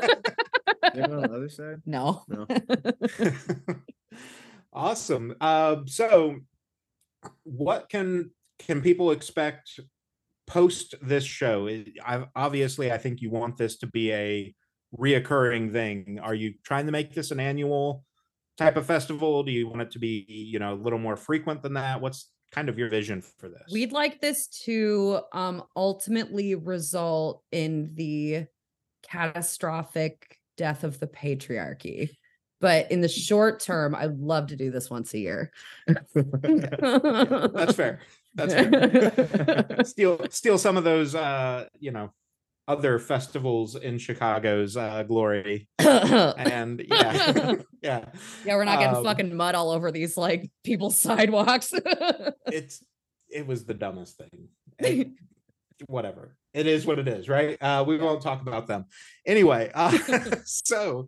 Anyone 0.93 1.13
on 1.13 1.21
the 1.31 1.35
other 1.35 1.49
side? 1.49 1.81
no. 1.85 2.23
No. 2.27 2.47
awesome. 4.73 5.35
Um, 5.41 5.87
so 5.87 6.37
what 7.43 7.89
can 7.89 8.31
can 8.59 8.81
people 8.81 9.11
expect 9.11 9.79
post 10.45 10.95
this 11.01 11.23
show? 11.23 11.67
I- 11.67 11.85
I 12.05 12.25
obviously 12.35 12.91
I 12.91 12.97
think 12.97 13.21
you 13.21 13.29
want 13.29 13.57
this 13.57 13.77
to 13.79 13.87
be 13.87 14.11
a 14.13 14.55
reoccurring 14.97 15.71
thing. 15.73 16.19
Are 16.21 16.35
you 16.35 16.53
trying 16.63 16.85
to 16.85 16.91
make 16.91 17.13
this 17.13 17.31
an 17.31 17.39
annual 17.39 18.03
type 18.57 18.77
of 18.77 18.85
festival? 18.85 19.43
Do 19.43 19.51
you 19.51 19.67
want 19.67 19.81
it 19.81 19.91
to 19.91 19.99
be, 19.99 20.25
you 20.27 20.59
know, 20.59 20.73
a 20.73 20.75
little 20.75 20.99
more 20.99 21.15
frequent 21.15 21.61
than 21.61 21.73
that? 21.73 22.01
What's 22.01 22.29
kind 22.51 22.69
of 22.69 22.77
your 22.77 22.89
vision 22.89 23.21
for 23.21 23.49
this? 23.49 23.63
We'd 23.71 23.91
like 23.91 24.21
this 24.21 24.47
to 24.65 25.21
um 25.33 25.63
ultimately 25.75 26.55
result 26.55 27.43
in 27.51 27.91
the 27.93 28.45
catastrophic 29.07 30.37
death 30.57 30.83
of 30.83 30.99
the 30.99 31.07
patriarchy. 31.07 32.09
But 32.59 32.91
in 32.91 33.01
the 33.01 33.07
short 33.07 33.59
term, 33.59 33.93
I'd 33.93 34.17
love 34.17 34.47
to 34.47 34.55
do 34.55 34.71
this 34.71 34.89
once 34.89 35.13
a 35.13 35.19
year. 35.19 35.51
That's 36.15 37.75
fair. 37.75 37.99
That's 38.33 38.53
fair. 38.53 39.77
steal 39.85 40.25
steal 40.31 40.57
some 40.57 40.75
of 40.75 40.83
those 40.83 41.13
uh, 41.13 41.65
you 41.79 41.91
know, 41.91 42.11
other 42.67 42.99
festivals 42.99 43.75
in 43.75 43.97
Chicago's 43.97 44.75
uh 44.75 45.03
glory. 45.03 45.67
yeah, 45.81 46.33
And 46.37 46.83
yeah. 46.89 47.61
yeah. 47.81 48.05
we're 48.45 48.65
not 48.65 48.79
getting 48.79 48.95
Um, 48.97 49.03
fucking 49.03 49.35
mud 49.35 49.55
all 49.55 49.71
over 49.71 49.91
these 49.91 50.17
like 50.17 50.49
people's 50.63 50.99
sidewalks. 51.07 51.73
it's 52.47 52.83
it 53.29 53.45
was 53.47 53.65
the 53.65 53.73
dumbest 53.73 54.17
thing. 54.17 54.49
It- 54.79 55.09
whatever. 55.85 56.35
It 56.55 56.65
is 56.65 56.87
what 56.87 56.97
it 56.97 57.07
is, 57.07 57.29
right? 57.29 57.55
Uh 57.61 57.83
we 57.87 57.97
won't 57.97 58.21
talk 58.23 58.41
about 58.41 58.65
them. 58.67 58.85
Anyway, 59.25 59.69
uh 59.75 59.95
so 60.45 61.07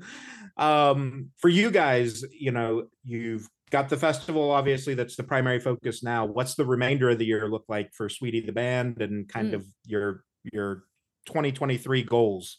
um 0.57 1.29
for 1.37 1.49
you 1.49 1.71
guys, 1.71 2.23
you 2.31 2.51
know, 2.51 2.87
you've 3.03 3.47
got 3.71 3.89
the 3.89 3.97
festival 3.97 4.51
obviously 4.51 4.93
that's 4.93 5.15
the 5.15 5.23
primary 5.23 5.59
focus 5.59 6.03
now. 6.03 6.25
What's 6.25 6.55
the 6.55 6.65
remainder 6.65 7.09
of 7.09 7.17
the 7.19 7.25
year 7.25 7.49
look 7.49 7.65
like 7.67 7.93
for 7.93 8.09
Sweetie 8.09 8.45
the 8.45 8.51
band 8.51 9.01
and 9.01 9.27
kind 9.27 9.51
Mm. 9.51 9.55
of 9.55 9.65
your 9.85 10.23
your 10.53 10.83
2023 11.29 12.03
goals? 12.03 12.57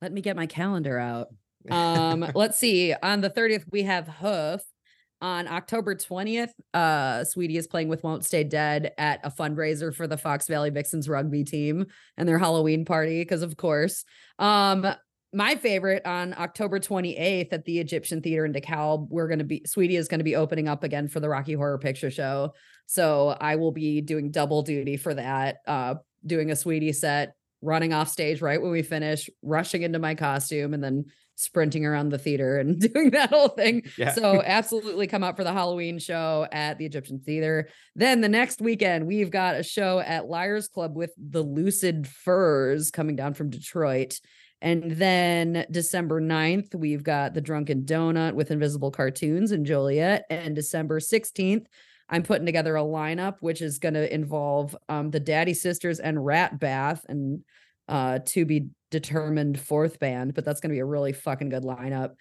Let 0.00 0.12
me 0.12 0.20
get 0.20 0.36
my 0.36 0.46
calendar 0.46 0.98
out. 0.98 1.28
Um, 1.70 2.24
let's 2.36 2.56
see. 2.56 2.94
On 3.02 3.20
the 3.20 3.28
30th, 3.28 3.64
we 3.70 3.82
have 3.82 4.06
Hoof. 4.06 4.62
On 5.20 5.48
October 5.48 5.96
20th, 5.96 6.52
uh, 6.72 7.24
Sweetie 7.24 7.56
is 7.56 7.66
playing 7.66 7.88
with 7.88 8.04
Won't 8.04 8.24
Stay 8.24 8.44
Dead 8.44 8.92
at 8.96 9.20
a 9.24 9.30
fundraiser 9.30 9.92
for 9.92 10.06
the 10.06 10.16
Fox 10.16 10.46
Valley 10.46 10.70
Vixens 10.70 11.08
rugby 11.08 11.42
team 11.42 11.86
and 12.16 12.28
their 12.28 12.38
Halloween 12.38 12.84
party, 12.84 13.20
because 13.20 13.42
of 13.42 13.56
course. 13.56 14.04
Um, 14.38 14.86
my 15.32 15.56
favorite 15.56 16.06
on 16.06 16.34
October 16.38 16.78
28th 16.78 17.52
at 17.52 17.64
the 17.64 17.80
Egyptian 17.80 18.22
Theater 18.22 18.46
in 18.46 18.52
DeKalb, 18.52 19.08
we're 19.10 19.28
gonna 19.28 19.44
be 19.44 19.62
Sweetie 19.66 19.96
is 19.96 20.06
gonna 20.06 20.24
be 20.24 20.36
opening 20.36 20.68
up 20.68 20.84
again 20.84 21.08
for 21.08 21.18
the 21.18 21.28
Rocky 21.28 21.54
Horror 21.54 21.78
Picture 21.78 22.12
Show. 22.12 22.54
So 22.86 23.36
I 23.40 23.56
will 23.56 23.72
be 23.72 24.00
doing 24.00 24.30
double 24.30 24.62
duty 24.62 24.96
for 24.96 25.12
that, 25.14 25.56
uh, 25.66 25.96
doing 26.24 26.52
a 26.52 26.56
Sweetie 26.56 26.92
set 26.92 27.34
running 27.60 27.92
off 27.92 28.08
stage 28.08 28.40
right 28.40 28.60
when 28.60 28.70
we 28.70 28.82
finish, 28.82 29.28
rushing 29.42 29.82
into 29.82 29.98
my 29.98 30.14
costume, 30.14 30.74
and 30.74 30.82
then 30.82 31.06
sprinting 31.38 31.86
around 31.86 32.10
the 32.10 32.18
theater 32.18 32.58
and 32.58 32.80
doing 32.92 33.10
that 33.10 33.30
whole 33.30 33.48
thing. 33.48 33.84
Yeah. 33.96 34.12
So 34.12 34.42
absolutely 34.44 35.06
come 35.06 35.22
out 35.22 35.36
for 35.36 35.44
the 35.44 35.52
Halloween 35.52 35.98
show 35.98 36.46
at 36.50 36.78
the 36.78 36.86
Egyptian 36.86 37.20
Theater. 37.20 37.68
Then 37.94 38.20
the 38.20 38.28
next 38.28 38.60
weekend, 38.60 39.06
we've 39.06 39.30
got 39.30 39.56
a 39.56 39.62
show 39.62 40.00
at 40.00 40.26
Liars 40.26 40.68
Club 40.68 40.96
with 40.96 41.12
the 41.16 41.42
Lucid 41.42 42.06
Furs 42.08 42.90
coming 42.90 43.16
down 43.16 43.34
from 43.34 43.50
Detroit. 43.50 44.20
And 44.60 44.90
then 44.90 45.64
December 45.70 46.20
9th, 46.20 46.74
we've 46.74 47.04
got 47.04 47.32
the 47.32 47.40
Drunken 47.40 47.84
Donut 47.84 48.34
with 48.34 48.50
Invisible 48.50 48.90
Cartoons 48.90 49.52
in 49.52 49.64
Joliet. 49.64 50.24
And 50.30 50.56
December 50.56 50.98
16th, 50.98 51.66
I'm 52.08 52.22
putting 52.22 52.46
together 52.46 52.76
a 52.76 52.82
lineup 52.82 53.36
which 53.40 53.60
is 53.60 53.78
going 53.78 53.94
to 53.94 54.12
involve 54.12 54.76
um, 54.88 55.10
the 55.10 55.20
Daddy 55.20 55.54
Sisters 55.54 56.00
and 56.00 56.24
Rat 56.24 56.58
Bath 56.58 57.04
and 57.08 57.44
uh, 57.88 58.20
to 58.26 58.44
be 58.44 58.68
determined 58.90 59.60
fourth 59.60 59.98
band, 59.98 60.34
but 60.34 60.44
that's 60.44 60.60
going 60.60 60.70
to 60.70 60.74
be 60.74 60.80
a 60.80 60.84
really 60.84 61.12
fucking 61.12 61.48
good 61.48 61.64
lineup. 61.64 62.14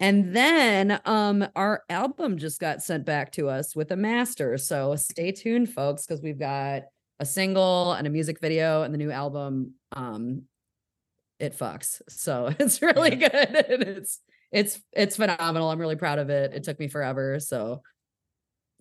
And 0.00 0.34
then 0.34 1.00
um, 1.04 1.46
our 1.54 1.82
album 1.88 2.38
just 2.38 2.60
got 2.60 2.82
sent 2.82 3.04
back 3.04 3.32
to 3.32 3.48
us 3.48 3.76
with 3.76 3.92
a 3.92 3.96
master. 3.96 4.58
So 4.58 4.96
stay 4.96 5.30
tuned, 5.30 5.70
folks, 5.70 6.04
because 6.04 6.20
we've 6.20 6.38
got 6.38 6.82
a 7.20 7.24
single 7.24 7.92
and 7.92 8.06
a 8.06 8.10
music 8.10 8.40
video 8.40 8.82
and 8.82 8.92
the 8.92 8.98
new 8.98 9.12
album. 9.12 9.74
Um, 9.92 10.42
it 11.38 11.56
fucks. 11.56 12.00
So 12.08 12.52
it's 12.58 12.82
really 12.82 13.16
good. 13.16 13.32
and 13.32 13.82
it's 13.82 14.20
it's 14.50 14.80
it's 14.92 15.16
phenomenal. 15.16 15.70
I'm 15.70 15.80
really 15.80 15.96
proud 15.96 16.18
of 16.18 16.30
it. 16.30 16.52
It 16.52 16.64
took 16.64 16.78
me 16.78 16.88
forever. 16.88 17.38
So 17.40 17.82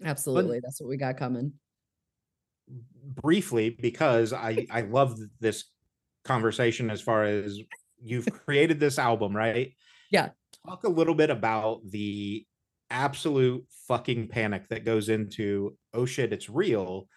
absolutely, 0.03 0.59
that's 0.59 0.79
what 0.81 0.89
we 0.89 0.97
got 0.97 1.17
coming. 1.17 1.53
briefly 3.21 3.69
because 3.69 4.33
I 4.33 4.65
I 4.71 4.81
love 4.81 5.19
this 5.39 5.65
conversation 6.23 6.89
as 6.89 7.01
far 7.01 7.23
as 7.23 7.59
you've 8.01 8.25
created 8.45 8.79
this 8.79 8.99
album, 8.99 9.35
right? 9.35 9.73
Yeah. 10.11 10.29
Talk 10.65 10.83
a 10.83 10.89
little 10.89 11.15
bit 11.15 11.29
about 11.29 11.81
the 11.89 12.45
absolute 12.89 13.65
fucking 13.87 14.27
panic 14.27 14.67
that 14.69 14.85
goes 14.85 15.09
into 15.09 15.77
oh 15.93 16.05
shit, 16.05 16.33
it's 16.33 16.49
real 16.49 17.07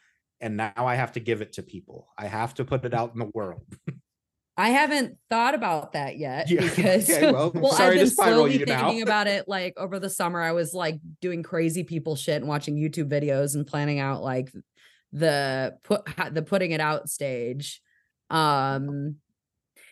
and 0.41 0.57
now 0.57 0.73
I 0.77 0.95
have 0.95 1.13
to 1.13 1.21
give 1.21 1.41
it 1.41 1.55
to 1.55 1.63
people. 1.63 2.09
I 2.19 2.27
have 2.27 2.55
to 2.55 2.65
put 2.65 2.85
it 2.85 2.95
out 2.95 3.13
in 3.15 3.19
the 3.19 3.31
world. 3.33 3.63
I 4.57 4.71
haven't 4.71 5.19
thought 5.31 5.55
about 5.55 5.93
that 5.93 6.17
yet 6.17 6.49
Yeah, 6.49 6.61
because 6.65 7.11
okay, 7.11 7.33
well, 7.33 7.51
well, 7.55 7.73
I've 7.75 7.95
been 7.95 8.07
slowly 8.07 8.59
thinking 8.59 9.03
about 9.03 9.27
it. 9.27 9.49
Like 9.49 9.75
over 9.77 9.99
the 9.99 10.11
summer, 10.11 10.41
I 10.41 10.53
was 10.53 10.73
like 10.73 11.01
doing 11.21 11.43
crazy 11.43 11.83
people 11.85 12.17
shit 12.17 12.37
and 12.37 12.49
watching 12.49 12.77
YouTube 12.77 13.09
videos 13.09 13.55
and 13.55 13.67
planning 13.67 13.99
out 13.99 14.23
like 14.23 14.53
the 15.13 15.77
put 15.83 16.03
the 16.33 16.43
putting 16.43 16.71
it 16.71 16.81
out 16.81 17.09
stage. 17.09 17.81
Um, 18.31 19.17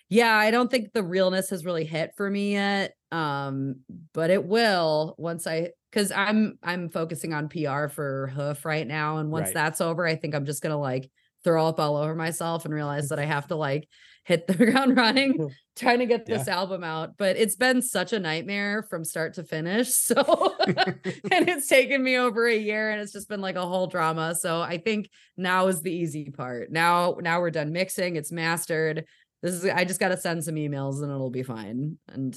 yeah, 0.08 0.36
I 0.36 0.50
don't 0.50 0.70
think 0.70 0.92
the 0.92 1.02
realness 1.02 1.50
has 1.50 1.64
really 1.64 1.84
hit 1.84 2.12
for 2.16 2.28
me 2.28 2.52
yet. 2.52 2.94
Um, 3.10 3.76
but 4.12 4.30
it 4.30 4.44
will 4.44 5.14
once 5.18 5.46
I 5.46 5.70
because 5.90 6.12
I'm 6.12 6.58
I'm 6.62 6.88
focusing 6.88 7.32
on 7.32 7.48
PR 7.48 7.88
for 7.88 8.28
Hoof 8.34 8.64
right 8.64 8.86
now, 8.86 9.18
and 9.18 9.30
once 9.30 9.46
Right. 9.46 9.54
that's 9.54 9.80
over, 9.80 10.06
I 10.06 10.16
think 10.16 10.34
I'm 10.34 10.46
just 10.46 10.62
gonna 10.62 10.78
like 10.78 11.10
throw 11.44 11.66
up 11.66 11.80
all 11.80 11.96
over 11.96 12.14
myself 12.14 12.64
and 12.64 12.72
realize 12.72 13.08
that 13.08 13.18
I 13.18 13.24
have 13.24 13.48
to 13.48 13.56
like 13.56 13.88
hit 14.24 14.46
the 14.46 14.54
ground 14.56 14.96
running 14.96 15.50
trying 15.76 15.98
to 15.98 16.06
get 16.06 16.26
this 16.26 16.48
album 16.48 16.84
out 16.84 17.16
but 17.16 17.36
it's 17.36 17.56
been 17.56 17.80
such 17.80 18.12
a 18.12 18.20
nightmare 18.20 18.82
from 18.82 19.04
start 19.04 19.34
to 19.34 19.42
finish 19.42 19.88
so 19.94 20.54
and 20.66 21.48
it's 21.48 21.66
taken 21.66 22.02
me 22.02 22.16
over 22.16 22.46
a 22.46 22.56
year 22.56 22.90
and 22.90 23.00
it's 23.00 23.12
just 23.12 23.28
been 23.28 23.40
like 23.40 23.56
a 23.56 23.66
whole 23.66 23.86
drama 23.86 24.34
so 24.34 24.60
i 24.60 24.76
think 24.76 25.08
now 25.36 25.68
is 25.68 25.82
the 25.82 25.92
easy 25.92 26.30
part. 26.30 26.70
Now 26.70 27.16
now 27.20 27.40
we're 27.40 27.50
done 27.50 27.72
mixing 27.72 28.16
it's 28.16 28.32
mastered. 28.32 29.04
This 29.42 29.54
is 29.54 29.64
i 29.66 29.84
just 29.84 30.00
got 30.00 30.08
to 30.08 30.16
send 30.16 30.44
some 30.44 30.54
emails 30.54 31.02
and 31.02 31.10
it'll 31.10 31.30
be 31.30 31.42
fine 31.42 31.98
and 32.08 32.36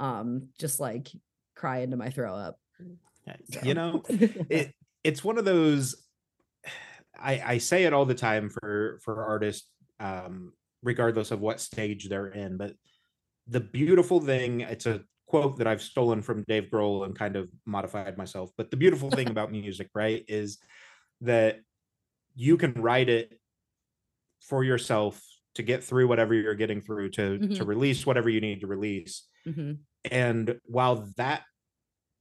um 0.00 0.48
just 0.58 0.80
like 0.80 1.10
cry 1.54 1.78
into 1.78 1.96
my 1.96 2.10
throw 2.10 2.34
up. 2.34 2.58
You 3.62 3.74
know, 3.74 4.02
it 4.08 4.74
it's 5.04 5.22
one 5.22 5.38
of 5.38 5.44
those 5.44 5.96
I, 7.18 7.42
I 7.44 7.58
say 7.58 7.84
it 7.84 7.92
all 7.92 8.06
the 8.06 8.14
time 8.14 8.50
for 8.50 8.98
for 9.04 9.24
artists 9.24 9.68
um 10.00 10.52
regardless 10.82 11.30
of 11.30 11.40
what 11.40 11.60
stage 11.60 12.08
they're 12.08 12.28
in 12.28 12.56
but 12.56 12.74
the 13.46 13.60
beautiful 13.60 14.20
thing 14.20 14.60
it's 14.60 14.86
a 14.86 15.02
quote 15.26 15.56
that 15.58 15.66
I've 15.66 15.82
stolen 15.82 16.20
from 16.22 16.44
Dave 16.46 16.68
Grohl 16.72 17.04
and 17.06 17.16
kind 17.16 17.36
of 17.36 17.48
modified 17.66 18.18
myself 18.18 18.50
but 18.56 18.70
the 18.70 18.76
beautiful 18.76 19.10
thing 19.10 19.30
about 19.30 19.50
music 19.50 19.88
right 19.94 20.24
is 20.28 20.58
that 21.20 21.60
you 22.34 22.56
can 22.56 22.72
write 22.74 23.08
it 23.08 23.38
for 24.40 24.64
yourself 24.64 25.22
to 25.54 25.62
get 25.62 25.84
through 25.84 26.08
whatever 26.08 26.34
you're 26.34 26.54
getting 26.54 26.80
through 26.80 27.10
to 27.10 27.38
to 27.38 27.64
Mhm. 27.64 27.66
release 27.66 28.06
whatever 28.06 28.28
you 28.28 28.40
need 28.40 28.60
to 28.60 28.66
release 28.66 29.28
Mhm. 29.46 29.78
and 30.10 30.58
while 30.64 31.12
that 31.16 31.44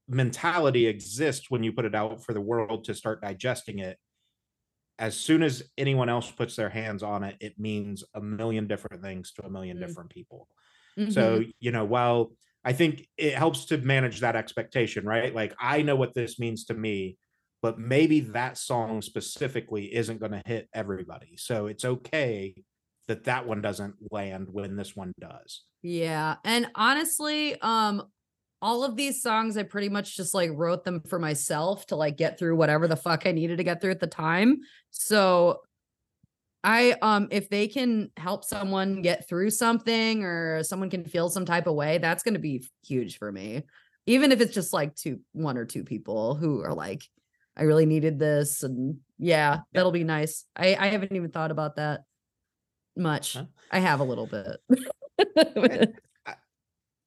mentality 0.07 0.88
exists 0.88 1.49
when 1.49 1.64
you 1.64 1.72
put 1.72 1.86
it 1.86 1.95
out 1.95 2.24
for 2.26 2.34
the 2.34 2.41
world 2.41 2.84
to 2.84 2.93
start 2.93 3.22
digesting 3.22 3.80
it, 3.80 3.97
as 5.02 5.18
soon 5.20 5.43
as 5.43 5.64
anyone 5.78 6.10
else 6.10 6.32
puts 6.32 6.56
their 6.56 6.70
hands 6.70 7.04
on 7.04 7.26
it, 7.26 7.38
it 7.41 7.60
means 7.60 8.06
a 8.16 8.22
million 8.22 8.68
different 8.68 9.04
things 9.04 9.34
to 9.34 9.45
a 9.45 9.52
million 9.52 9.78
Mm. 9.78 9.80
different 9.80 10.12
people. 10.12 10.49
Mhm. 10.97 11.12
So, 11.12 11.43
you 11.60 11.72
know, 11.72 11.86
while 11.86 12.34
I 12.64 12.74
think 12.74 13.08
it 13.18 13.36
helps 13.36 13.66
to 13.66 13.78
manage 13.80 14.22
that 14.22 14.36
expectation, 14.38 15.06
right? 15.06 15.34
Like, 15.36 15.56
I 15.60 15.82
know 15.82 15.95
what 15.97 16.14
this 16.14 16.39
means 16.39 16.66
to 16.66 16.76
me, 16.76 17.18
but 17.62 17.80
maybe 17.80 18.22
that 18.22 18.58
song 18.58 19.02
specifically 19.02 19.93
isn't 19.93 20.20
going 20.20 20.34
to 20.34 20.43
hit 20.45 20.70
everybody. 20.74 21.38
So 21.38 21.68
it's 21.68 21.86
okay 21.86 22.56
that 23.08 23.26
that 23.26 23.47
one 23.47 23.62
doesn't 23.62 23.95
land 24.12 24.49
when 24.52 24.76
this 24.78 24.95
one 24.95 25.14
does. 25.20 25.64
Yeah. 25.82 26.38
And 26.45 26.70
honestly, 26.76 27.60
um, 27.62 28.04
all 28.62 28.84
of 28.84 28.95
these 28.95 29.22
songs, 29.22 29.57
I 29.57 29.64
pretty 29.64 29.89
much 29.89 30.16
just 30.16 30.34
like 30.34 30.51
wrote 30.53 30.84
them 30.84 31.01
for 31.01 31.18
myself 31.18 31.88
to 31.88 31.95
like 31.95 32.18
get 32.18 32.38
through 32.38 32.55
whatever 32.55 32.88
the 32.88 32.95
fuck 32.95 33.26
I 33.26 33.32
needed 33.32 33.57
to 33.57 33.64
get 33.64 33.82
through 33.82 33.91
at 33.91 33.99
the 33.99 34.07
time. 34.07 34.59
So 34.91 35.62
I 36.64 36.95
um 37.01 37.28
if 37.32 37.49
they 37.49 37.68
can 37.68 38.12
help 38.18 38.43
someone 38.43 39.01
get 39.01 39.28
through 39.28 39.49
something 39.49 40.24
or 40.24 40.64
someone 40.64 40.91
can 40.91 41.05
feel 41.05 41.30
some 41.30 41.45
type 41.45 41.66
of 41.66 41.74
way, 41.74 41.97
that's 41.97 42.22
gonna 42.24 42.39
be 42.39 42.68
huge 42.86 43.18
for 43.18 43.32
me. 43.32 43.64
Even 44.05 44.32
if 44.32 44.41
it's 44.41 44.53
just 44.53 44.74
like 44.74 44.95
two 44.95 45.20
one 45.32 45.57
or 45.57 45.66
two 45.66 45.84
people 45.84 46.36
who 46.36 46.62
are 46.62 46.74
like, 46.74 47.01
I 47.57 47.64
really 47.64 47.88
needed 47.88 48.20
this. 48.20 48.62
And 48.62 48.99
yeah, 49.18 49.62
that'll 49.74 49.91
be 49.91 50.03
nice. 50.03 50.45
I, 50.55 50.76
I 50.76 50.88
haven't 50.88 51.16
even 51.16 51.32
thought 51.32 51.51
about 51.51 51.78
that 51.78 52.01
much. 52.95 53.34
Huh? 53.34 53.45
I 53.72 53.80
have 53.80 53.99
a 53.99 54.03
little 54.03 54.28
bit. 54.28 54.59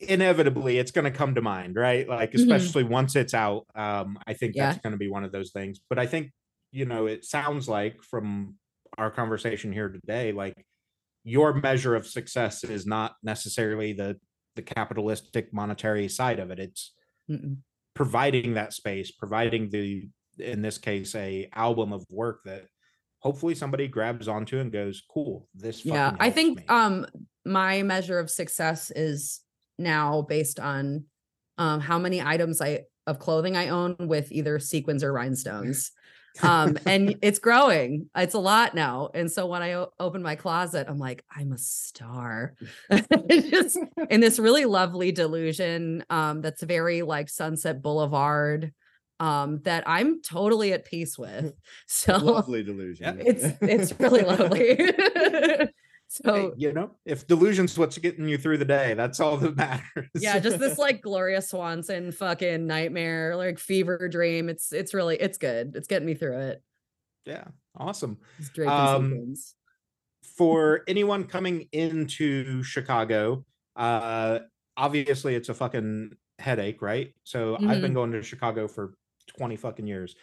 inevitably 0.01 0.79
it's 0.79 0.91
going 0.91 1.05
to 1.05 1.11
come 1.11 1.35
to 1.35 1.41
mind 1.43 1.77
right 1.77 2.09
like 2.09 2.33
Mhm. 2.33 2.35
especially 2.35 2.83
once 2.85 3.15
it's 3.17 3.33
out 3.35 3.65
um 3.75 4.19
i 4.27 4.35
think 4.35 4.55
Yeah. 4.55 4.67
that's 4.73 4.83
going 4.83 4.93
to 4.93 4.99
be 4.99 5.09
one 5.09 5.25
of 5.25 5.33
those 5.33 5.53
things 5.53 5.79
but 5.89 5.99
i 5.99 6.07
think 6.07 6.33
you 6.73 6.85
know 6.85 7.07
it 7.07 7.25
sounds 7.25 7.69
like 7.69 8.03
from 8.03 8.57
our 8.99 9.11
conversation 9.11 9.73
here 9.73 9.89
today 9.89 10.33
like 10.33 10.67
your 11.25 11.55
measure 11.55 11.95
of 11.95 12.07
success 12.07 12.65
is 12.65 12.87
not 12.87 13.17
necessarily 13.23 13.93
the 13.93 14.19
the 14.57 14.63
capitalistic 14.63 15.53
monetary 15.53 16.09
side 16.09 16.39
of 16.41 16.51
it 16.51 16.59
it's 16.59 16.93
Mm-mm. 17.31 17.59
providing 17.95 18.55
that 18.55 18.73
space 18.73 19.11
providing 19.13 19.71
the 19.71 20.09
in 20.39 20.61
this 20.63 20.79
case 20.79 21.15
a 21.15 21.49
album 21.55 21.93
of 21.93 22.05
work 22.11 22.41
that 22.45 22.67
hopefully 23.21 23.55
somebody 23.55 23.87
grabs 23.89 24.27
onto 24.29 24.59
and 24.59 24.73
goes 24.73 25.03
cool 25.09 25.49
this 25.55 25.85
yeah 25.85 26.17
i 26.19 26.31
think 26.31 26.59
me." 26.59 26.65
um 26.69 27.07
my 27.47 27.83
measure 27.83 28.19
of 28.19 28.31
success 28.31 28.91
is 28.91 29.41
now 29.79 30.23
based 30.23 30.59
on 30.61 31.05
um 31.59 31.81
how 31.81 31.99
many 31.99 32.21
items 32.23 32.61
i 32.61 32.85
of 33.07 33.19
clothing 33.19 33.57
i 33.57 33.69
own 33.69 33.97
with 33.99 34.33
either 34.33 34.59
sequins 34.59 35.05
or 35.05 35.13
rhinestones. 35.13 35.93
Um 36.43 36.77
and 36.87 37.17
it's 37.23 37.39
growing. 37.39 38.11
It's 38.17 38.35
a 38.35 38.39
lot 38.41 38.75
now. 38.75 39.11
And 39.15 39.31
so 39.31 39.47
when 39.47 39.63
i 39.63 39.75
o- 39.75 39.93
open 40.01 40.23
my 40.23 40.35
closet 40.37 40.87
i'm 40.89 40.99
like 40.99 41.25
i'm 41.35 41.53
a 41.53 41.59
star. 41.59 42.55
Just 43.31 43.79
in 44.11 44.21
this 44.21 44.39
really 44.39 44.65
lovely 44.65 45.13
delusion 45.13 46.05
um 46.11 46.41
that's 46.41 46.63
very 46.63 47.03
like 47.03 47.29
sunset 47.29 47.83
boulevard 47.83 48.73
um 49.21 49.61
that 49.63 49.85
i'm 49.87 50.21
totally 50.23 50.73
at 50.73 50.85
peace 50.85 51.17
with. 51.19 51.55
So 51.87 52.17
Lovely 52.17 52.63
delusion. 52.65 53.21
it's 53.25 53.45
it's 53.61 54.01
really 54.01 54.23
lovely 54.23 55.71
Hey, 56.23 56.31
so 56.31 56.55
you 56.57 56.73
know 56.73 56.93
if 57.05 57.27
delusion's 57.27 57.77
what's 57.77 57.99
getting 57.99 58.29
you 58.29 58.39
through 58.39 58.59
the 58.59 58.65
day 58.65 58.95
that's 58.95 59.19
all 59.19 59.37
that 59.39 59.57
matters 59.57 60.09
yeah 60.15 60.39
just 60.39 60.59
this 60.59 60.79
like 60.79 61.03
gloria 61.03 61.43
swanson 61.43 62.13
fucking 62.13 62.67
nightmare 62.67 63.35
like 63.37 63.59
fever 63.59 64.09
dream 64.09 64.49
it's 64.49 64.73
it's 64.73 64.95
really 64.95 65.17
it's 65.17 65.39
good 65.39 65.75
it's 65.75 65.89
getting 65.89 66.07
me 66.07 66.15
through 66.15 66.39
it. 66.39 66.63
Yeah 67.27 67.45
awesome. 67.77 68.19
It's 68.39 68.51
draped 68.51 68.71
in 68.71 68.79
Um, 68.79 69.35
for 70.37 70.83
anyone 70.87 71.25
coming 71.25 71.69
into 71.73 72.63
chicago 72.63 73.45
uh 73.77 74.41
obviously 74.77 75.35
it's 75.35 75.49
a 75.49 75.55
fucking 75.55 76.13
headache 76.39 76.81
right? 76.83 77.13
So 77.25 77.57
i've 77.57 77.81
been 77.81 77.95
going 77.95 78.13
to 78.13 78.23
chicago 78.23 78.69
for 78.69 78.95
20 79.37 79.57
fucking 79.57 79.87
years 79.87 80.17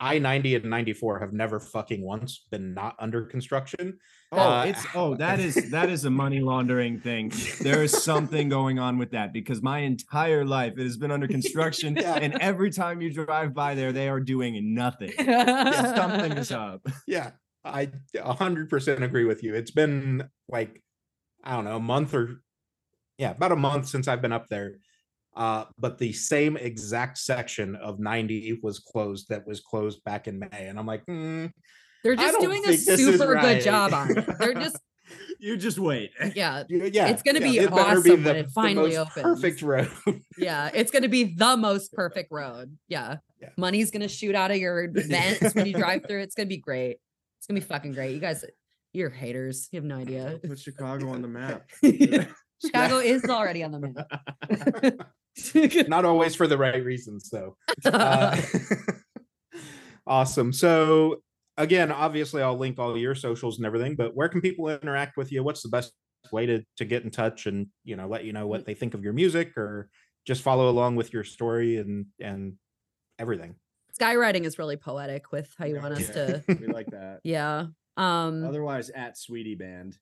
I 0.00 0.18
ninety 0.18 0.54
and 0.56 0.64
ninety 0.64 0.92
four 0.92 1.20
have 1.20 1.32
never 1.32 1.60
fucking 1.60 2.02
once 2.02 2.44
been 2.50 2.74
not 2.74 2.96
under 2.98 3.24
construction. 3.24 3.98
Oh, 4.32 4.38
Uh, 4.38 4.64
it's 4.66 4.84
oh 4.94 5.14
that 5.16 5.38
is 5.38 5.70
that 5.70 5.88
is 5.90 6.04
a 6.04 6.10
money 6.10 6.40
laundering 6.40 6.98
thing. 7.00 7.32
There 7.60 7.82
is 7.82 7.92
something 8.02 8.48
going 8.48 8.78
on 8.78 8.98
with 8.98 9.12
that 9.12 9.32
because 9.32 9.62
my 9.62 9.78
entire 9.80 10.44
life 10.44 10.72
it 10.76 10.82
has 10.82 10.96
been 10.96 11.10
under 11.12 11.28
construction, 11.28 11.96
Yeah. 12.00 12.14
and 12.14 12.34
every 12.40 12.70
time 12.70 13.00
you 13.00 13.12
drive 13.12 13.54
by 13.54 13.74
there, 13.74 13.92
they 13.92 14.08
are 14.08 14.20
doing 14.20 14.74
nothing. 14.74 15.12
Something 15.18 16.32
is 16.32 16.50
up. 16.50 16.84
Yeah, 17.06 17.30
I 17.64 17.90
a 18.18 18.32
hundred 18.34 18.68
percent 18.70 19.02
agree 19.04 19.24
with 19.24 19.42
you. 19.44 19.54
It's 19.54 19.70
been 19.70 20.28
like 20.48 20.82
I 21.44 21.52
don't 21.52 21.64
know 21.64 21.76
a 21.76 21.80
month 21.80 22.12
or 22.14 22.42
yeah, 23.18 23.30
about 23.30 23.52
a 23.52 23.56
month 23.56 23.86
since 23.86 24.08
I've 24.08 24.22
been 24.22 24.32
up 24.32 24.48
there. 24.48 24.76
Uh, 25.34 25.64
but 25.78 25.98
the 25.98 26.12
same 26.12 26.56
exact 26.56 27.18
section 27.18 27.74
of 27.76 27.98
90 27.98 28.60
was 28.62 28.78
closed 28.78 29.28
that 29.30 29.46
was 29.46 29.60
closed 29.60 30.02
back 30.04 30.28
in 30.28 30.38
May. 30.38 30.66
And 30.68 30.78
I'm 30.78 30.86
like, 30.86 31.04
hmm, 31.06 31.46
They're 32.04 32.16
just 32.16 32.40
doing 32.40 32.60
a 32.64 32.68
think 32.68 32.84
this 32.84 32.98
is 32.98 33.18
super 33.18 33.32
right. 33.32 33.56
good 33.56 33.64
job 33.64 33.94
on 33.94 34.16
it. 34.16 34.26
They're 34.38 34.54
just 34.66 34.78
You 35.40 35.56
just 35.56 35.78
wait. 35.78 36.10
yeah, 36.34 36.64
yeah, 36.68 37.08
It's 37.08 37.22
gonna 37.22 37.40
yeah, 37.40 37.50
be 37.50 37.58
it 37.58 37.70
better 37.70 37.98
awesome 37.98 38.24
when 38.24 38.36
it 38.36 38.48
finally 38.54 38.96
opens. 38.96 39.22
Perfect 39.22 39.62
road. 39.62 39.90
yeah. 40.38 40.70
It's 40.74 40.90
gonna 40.90 41.08
be 41.08 41.34
the 41.34 41.56
most 41.56 41.92
perfect 41.94 42.30
road. 42.30 42.76
Yeah. 42.88 43.16
Yeah. 43.40 43.48
Money's 43.56 43.90
gonna 43.90 44.08
shoot 44.08 44.34
out 44.34 44.50
of 44.50 44.58
your 44.58 44.90
vents 44.92 45.54
when 45.54 45.66
you 45.66 45.72
drive 45.72 46.02
through. 46.06 46.20
It's 46.20 46.34
gonna 46.34 46.46
be 46.46 46.58
great. 46.58 46.98
It's 47.38 47.46
gonna 47.46 47.60
be 47.60 47.66
fucking 47.66 47.92
great. 47.92 48.12
You 48.14 48.20
guys, 48.20 48.44
you're 48.92 49.10
haters. 49.10 49.68
You 49.72 49.78
have 49.78 49.84
no 49.84 49.96
idea. 49.96 50.38
Put 50.46 50.58
Chicago 50.58 51.08
on 51.08 51.22
the 51.22 51.28
map. 51.28 51.68
Chicago 52.64 52.98
is 52.98 53.24
already 53.24 53.62
on 53.62 53.72
the 53.72 53.80
map. 53.80 55.08
Not 55.88 56.04
always 56.04 56.34
for 56.34 56.46
the 56.46 56.58
right 56.58 56.84
reasons, 56.84 57.30
though. 57.30 57.56
Uh, 57.84 58.36
awesome. 60.06 60.52
So 60.52 61.22
again, 61.56 61.92
obviously, 61.92 62.42
I'll 62.42 62.56
link 62.56 62.78
all 62.78 62.96
your 62.96 63.14
socials 63.14 63.58
and 63.58 63.66
everything. 63.66 63.96
But 63.96 64.14
where 64.14 64.28
can 64.28 64.40
people 64.40 64.68
interact 64.68 65.16
with 65.16 65.32
you? 65.32 65.42
What's 65.44 65.62
the 65.62 65.68
best 65.68 65.92
way 66.30 66.46
to 66.46 66.62
to 66.76 66.84
get 66.84 67.04
in 67.04 67.10
touch 67.10 67.46
and 67.46 67.66
you 67.84 67.96
know 67.96 68.06
let 68.06 68.24
you 68.24 68.32
know 68.32 68.46
what 68.46 68.64
they 68.64 68.74
think 68.74 68.94
of 68.94 69.02
your 69.02 69.12
music 69.12 69.56
or 69.56 69.88
just 70.26 70.42
follow 70.42 70.68
along 70.68 70.96
with 70.96 71.12
your 71.12 71.24
story 71.24 71.78
and 71.78 72.06
and 72.20 72.54
everything. 73.18 73.56
Skywriting 74.00 74.44
is 74.44 74.58
really 74.58 74.76
poetic 74.76 75.32
with 75.32 75.52
how 75.58 75.66
you 75.66 75.76
want 75.76 75.94
us 75.94 76.08
Yeah, 76.08 76.38
to. 76.38 76.42
we 76.60 76.66
like 76.68 76.86
that. 76.86 77.20
Yeah. 77.24 77.66
Um, 77.96 78.44
Otherwise, 78.44 78.88
at 78.90 79.18
Sweetie 79.18 79.54
Band 79.54 79.98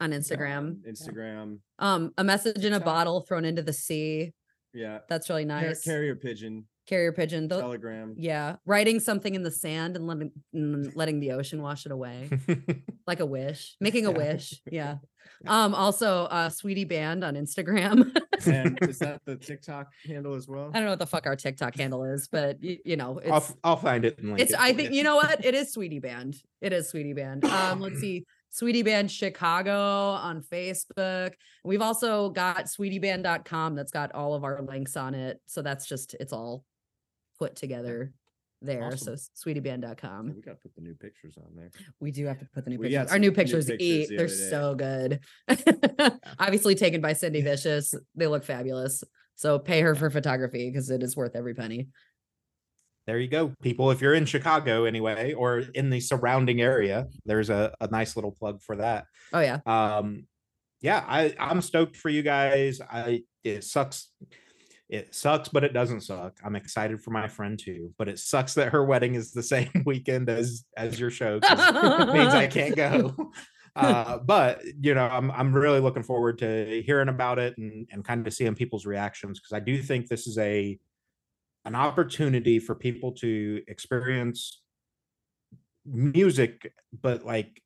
on 0.00 0.12
Instagram. 0.12 0.56
on 0.58 0.82
Instagram. 0.88 1.58
Um, 1.78 2.12
a 2.18 2.24
message 2.24 2.64
in 2.64 2.72
a 2.72 2.80
bottle 2.80 3.20
thrown 3.22 3.44
into 3.44 3.62
the 3.62 3.72
sea. 3.72 4.32
Yeah, 4.72 4.98
That's 5.08 5.28
really 5.28 5.44
Car- 5.46 5.62
nice. 5.62 5.82
carrier 5.82 6.14
pigeon, 6.14 6.66
Carrier 6.86 7.12
pigeon. 7.12 7.48
Tho- 7.48 7.60
telegram. 7.60 8.14
yeah. 8.16 8.56
Writing 8.66 9.00
something 9.00 9.34
in 9.34 9.42
the 9.42 9.50
sand 9.50 9.96
and 9.96 10.06
letting 10.06 10.30
and 10.54 10.94
letting 10.96 11.18
the 11.20 11.32
ocean 11.32 11.60
wash 11.60 11.86
it 11.86 11.92
away. 11.92 12.30
like 13.06 13.18
a 13.20 13.26
wish. 13.26 13.76
Making 13.80 14.06
a 14.06 14.12
Yeah. 14.12 14.16
wish. 14.18 14.60
Yeah. 14.70 14.94
Um, 15.46 15.74
also 15.74 16.24
uh 16.24 16.50
Sweetie 16.50 16.84
Band 16.84 17.24
on 17.24 17.34
Instagram. 17.34 18.14
And 18.46 18.78
is 18.82 18.98
that 19.00 19.20
the 19.26 19.36
TikTok 19.36 19.88
handle 20.06 20.34
as 20.34 20.46
well? 20.48 20.70
I 20.72 20.78
don't 20.78 20.84
know 20.84 20.90
what 20.90 20.98
the 20.98 21.06
fuck 21.06 21.26
our 21.26 21.36
TikTok 21.36 21.76
handle 21.76 22.04
is, 22.04 22.28
but 22.30 22.56
y- 22.62 22.78
you 22.84 22.96
know, 22.96 23.18
it's 23.18 23.30
I'll 23.30 23.36
f- 23.38 23.54
I'll 23.64 23.76
find 23.76 24.04
it. 24.04 24.18
And 24.18 24.28
link 24.28 24.40
it's 24.40 24.52
it 24.52 24.58
I 24.60 24.72
for 24.72 24.78
think 24.78 24.92
you 24.92 25.02
know 25.02 25.16
what? 25.16 25.42
It 25.44 25.54
is 25.54 25.72
Sweetie 25.72 25.98
Band. 25.98 26.36
It 26.60 26.72
is 26.74 26.88
Sweetie 26.90 27.12
Band. 27.14 27.44
Um, 27.44 27.80
let's 27.80 28.00
see. 28.00 28.24
Sweetie 28.50 28.82
Band 28.82 29.10
Chicago 29.10 29.72
on 29.72 30.42
Facebook. 30.42 31.32
We've 31.64 31.82
also 31.82 32.30
got 32.30 32.66
sweetieband.com 32.66 33.74
that's 33.74 33.92
got 33.92 34.12
all 34.12 34.34
of 34.34 34.44
our 34.44 34.60
links 34.62 34.96
on 34.96 35.14
it. 35.14 35.40
So 35.46 35.62
that's 35.62 35.86
just 35.86 36.14
it's 36.18 36.32
all 36.32 36.64
put 37.38 37.54
together 37.56 38.12
there. 38.60 38.84
Awesome. 38.84 39.16
So 39.16 39.30
sweetieband.com. 39.48 40.34
We 40.34 40.42
got 40.42 40.52
to 40.52 40.56
put 40.56 40.74
the 40.74 40.82
new 40.82 40.94
pictures 40.94 41.36
on 41.38 41.54
there. 41.54 41.70
We 42.00 42.10
do 42.10 42.26
have 42.26 42.38
to 42.40 42.46
put 42.52 42.64
the 42.64 42.70
new 42.70 42.78
We 42.78 42.88
pictures. 42.88 43.10
Our 43.10 43.18
new 43.18 43.28
new 43.28 43.32
pictures, 43.32 43.66
pictures 43.66 43.86
eat. 43.88 44.08
the 44.08 44.16
They're 44.16 44.26
day. 44.26 44.32
so 44.50 44.74
good. 44.74 45.20
Obviously 46.38 46.74
taken 46.74 47.00
by 47.00 47.12
Cindy 47.12 47.40
Vicious. 47.42 47.94
They 48.14 48.26
look 48.26 48.44
fabulous. 48.44 49.04
So 49.36 49.58
pay 49.58 49.80
her 49.80 49.94
for 49.94 50.10
photography 50.10 50.68
because 50.68 50.90
it 50.90 51.02
is 51.02 51.16
worth 51.16 51.34
every 51.34 51.54
penny. 51.54 51.88
There 53.06 53.18
you 53.18 53.28
go. 53.28 53.52
People 53.62 53.90
if 53.90 54.00
you're 54.00 54.14
in 54.14 54.26
chicago 54.26 54.84
anyway 54.84 55.32
or 55.32 55.58
in 55.74 55.90
the 55.90 56.00
surrounding 56.00 56.60
area 56.60 57.06
there's 57.24 57.50
a, 57.50 57.74
a 57.80 57.88
nice 57.88 58.16
little 58.16 58.32
plug 58.32 58.62
for 58.62 58.76
that. 58.76 59.06
Oh 59.32 59.40
yeah. 59.40 59.58
um 59.66 60.26
yeah 60.82 61.04
i 61.06 61.34
i'm 61.38 61.60
stoked 61.60 61.96
for 61.96 62.08
you 62.08 62.22
guys. 62.22 62.80
I 62.80 63.22
it 63.44 63.64
sucks 63.64 64.08
it 64.88 65.14
sucks 65.14 65.48
but 65.48 65.62
it 65.64 65.72
doesn't 65.72 66.00
suck. 66.02 66.38
I'm 66.44 66.56
excited 66.56 67.00
for 67.00 67.10
my 67.10 67.28
friend 67.28 67.58
too 67.58 67.92
but 67.98 68.08
it 68.08 68.18
sucks 68.18 68.54
that 68.54 68.72
her 68.72 68.84
wedding 68.84 69.14
is 69.14 69.32
the 69.32 69.42
same 69.54 69.70
weekend 69.86 70.28
as 70.28 70.64
as 70.76 70.98
your 71.00 71.10
show. 71.10 71.38
it 71.42 72.12
means 72.12 72.34
i 72.34 72.46
can't 72.46 72.76
go. 72.76 73.32
Uh 73.76 74.18
but 74.18 74.62
you 74.80 74.94
know 74.94 75.04
i'm 75.06 75.30
i'm 75.30 75.52
really 75.52 75.78
looking 75.78 76.02
forward 76.02 76.38
to 76.38 76.82
hearing 76.84 77.08
about 77.08 77.38
it 77.38 77.56
and 77.56 77.86
and 77.92 78.04
kind 78.04 78.26
of 78.26 78.34
seeing 78.34 78.56
people's 78.56 78.84
reactions 78.84 79.38
because 79.38 79.52
i 79.52 79.60
do 79.60 79.80
think 79.80 80.08
this 80.08 80.26
is 80.26 80.36
a 80.38 80.76
an 81.64 81.74
opportunity 81.74 82.58
for 82.58 82.74
people 82.74 83.12
to 83.12 83.62
experience 83.68 84.62
music 85.84 86.72
but 87.02 87.24
like 87.24 87.62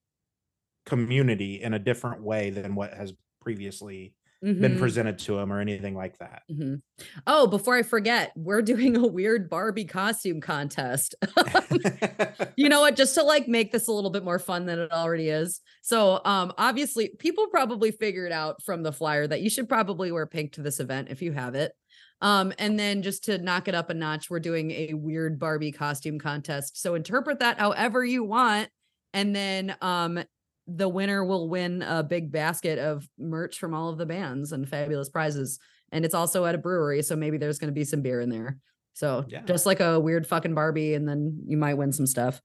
community 0.87 1.63
in 1.63 1.75
a 1.75 1.79
different 1.79 2.23
way 2.23 2.51
than 2.51 2.75
what 2.75 2.93
has 2.95 3.13
previously 3.41 4.15
been 4.43 4.77
Mhm. 4.77 4.79
presented 4.79 5.19
to 5.19 5.37
them 5.37 5.51
or 5.51 5.59
anything 5.61 5.95
like 5.95 6.19
that 6.19 6.43
Mhm. 6.53 6.83
Oh, 7.27 7.47
before 7.47 7.77
I 7.77 7.83
forget, 7.83 8.33
we're 8.37 8.61
doing 8.93 8.95
a 8.97 9.07
weird 9.07 9.49
Barbie 9.49 9.87
costume 9.87 10.41
contest. 10.43 11.15
you 12.57 12.69
know 12.69 12.81
what? 12.83 12.95
Just 12.97 13.15
to 13.15 13.23
like 13.23 13.49
make 13.49 13.73
this 13.73 13.89
a 13.89 13.93
little 13.93 14.11
bit 14.11 14.23
more 14.25 14.39
fun 14.39 14.67
than 14.67 14.79
it 14.79 14.93
already 14.93 15.31
is. 15.31 15.63
So, 15.83 16.21
um, 16.27 16.53
obviously, 16.59 17.09
people 17.19 17.47
probably 17.49 17.91
figured 17.91 18.33
out 18.33 18.63
from 18.63 18.83
the 18.83 18.93
flyer 18.93 19.27
that 19.27 19.41
you 19.41 19.49
should 19.49 19.69
probably 19.69 20.13
wear 20.13 20.27
pink 20.27 20.53
to 20.53 20.63
this 20.63 20.79
event 20.79 21.09
if 21.11 21.23
you 21.23 21.33
have 21.33 21.55
it. 21.55 21.73
Um, 22.21 22.53
and 22.59 22.79
then 22.79 23.03
just 23.03 23.25
to 23.25 23.39
knock 23.39 23.69
it 23.69 23.75
up 23.75 23.91
a 23.91 23.95
notch, 23.95 24.31
we're 24.31 24.41
doing 24.41 24.71
a 24.71 24.95
weird 24.95 25.39
Barbie 25.39 25.73
costume 25.73 26.19
contest. 26.19 26.81
So 26.81 26.95
interpret 26.95 27.41
that 27.41 27.59
however 27.59 28.05
you 28.05 28.25
want, 28.25 28.69
and 29.13 29.35
then 29.37 29.77
um, 29.83 30.23
the 30.67 30.89
winner 30.89 31.25
will 31.25 31.49
win 31.49 31.83
a 31.83 32.03
big 32.03 32.33
basket 32.33 32.79
of 32.79 33.07
merch 33.19 33.59
from 33.59 33.75
all 33.75 33.91
of 33.91 33.99
the 33.99 34.07
bands 34.07 34.53
and 34.53 34.69
fabulous 34.69 35.09
prizes. 35.11 35.59
And 35.93 36.05
it's 36.05 36.15
also 36.15 36.45
at 36.47 36.55
a 36.55 36.59
brewery, 36.59 37.03
so 37.03 37.15
maybe 37.15 37.37
there's 37.37 37.59
going 37.59 37.69
to 37.69 37.75
be 37.75 37.85
some 37.85 38.01
beer 38.01 38.21
in 38.21 38.31
there. 38.31 38.59
So 38.95 39.25
Yeah. 39.29 39.43
just 39.43 39.67
like 39.67 39.81
a 39.81 40.01
weird 40.01 40.27
fucking 40.27 40.55
Barbie, 40.55 40.95
and 40.95 41.07
then 41.09 41.41
you 41.47 41.57
might 41.57 41.75
win 41.75 41.93
some 41.93 42.07
stuff. 42.07 42.41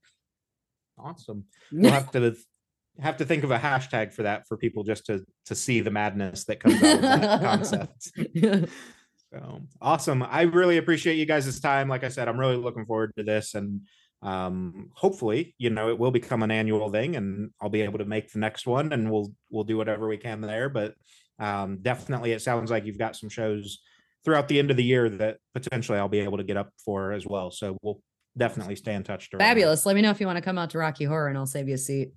awesome 0.98 1.44
we'll 1.72 1.90
have 1.90 2.10
to 2.10 2.36
have 3.00 3.16
to 3.16 3.24
think 3.24 3.44
of 3.44 3.50
a 3.50 3.58
hashtag 3.58 4.12
for 4.12 4.24
that 4.24 4.46
for 4.46 4.56
people 4.58 4.84
just 4.84 5.06
to 5.06 5.24
to 5.46 5.54
see 5.54 5.80
the 5.80 5.90
madness 5.90 6.44
that 6.44 6.60
comes 6.60 6.82
out 6.82 6.96
of 6.96 7.00
that 7.02 7.40
concept 7.42 8.12
So 9.32 9.60
awesome. 9.80 10.22
I 10.22 10.42
really 10.42 10.76
appreciate 10.76 11.16
you 11.16 11.26
guys' 11.26 11.60
time. 11.60 11.88
Like 11.88 12.04
I 12.04 12.08
said, 12.08 12.28
I'm 12.28 12.38
really 12.38 12.56
looking 12.56 12.86
forward 12.86 13.12
to 13.16 13.22
this 13.22 13.54
and 13.54 13.82
um 14.22 14.90
hopefully, 14.94 15.54
you 15.56 15.70
know, 15.70 15.88
it 15.88 15.98
will 15.98 16.10
become 16.10 16.42
an 16.42 16.50
annual 16.50 16.90
thing 16.90 17.16
and 17.16 17.50
I'll 17.60 17.70
be 17.70 17.80
able 17.80 17.98
to 18.00 18.04
make 18.04 18.30
the 18.30 18.38
next 18.38 18.66
one 18.66 18.92
and 18.92 19.10
we'll 19.10 19.32
we'll 19.50 19.64
do 19.64 19.76
whatever 19.76 20.08
we 20.08 20.18
can 20.18 20.40
there. 20.40 20.68
But 20.68 20.94
um 21.38 21.78
definitely 21.80 22.32
it 22.32 22.42
sounds 22.42 22.70
like 22.70 22.84
you've 22.84 22.98
got 22.98 23.16
some 23.16 23.30
shows 23.30 23.78
throughout 24.24 24.48
the 24.48 24.58
end 24.58 24.70
of 24.70 24.76
the 24.76 24.84
year 24.84 25.08
that 25.08 25.38
potentially 25.54 25.98
I'll 25.98 26.08
be 26.08 26.20
able 26.20 26.38
to 26.38 26.44
get 26.44 26.56
up 26.56 26.70
for 26.84 27.12
as 27.12 27.26
well. 27.26 27.50
So 27.50 27.78
we'll 27.82 28.02
definitely 28.36 28.76
stay 28.76 28.94
in 28.94 29.02
touch. 29.02 29.30
during 29.30 29.38
that. 29.38 29.48
Fabulous. 29.48 29.86
Let 29.86 29.96
me 29.96 30.02
know 30.02 30.10
if 30.10 30.20
you 30.20 30.26
want 30.26 30.36
to 30.36 30.42
come 30.42 30.58
out 30.58 30.70
to 30.70 30.78
Rocky 30.78 31.04
Horror, 31.04 31.28
and 31.28 31.38
I'll 31.38 31.46
save 31.46 31.68
you 31.68 31.74
a 31.74 31.78
seat. 31.78 32.12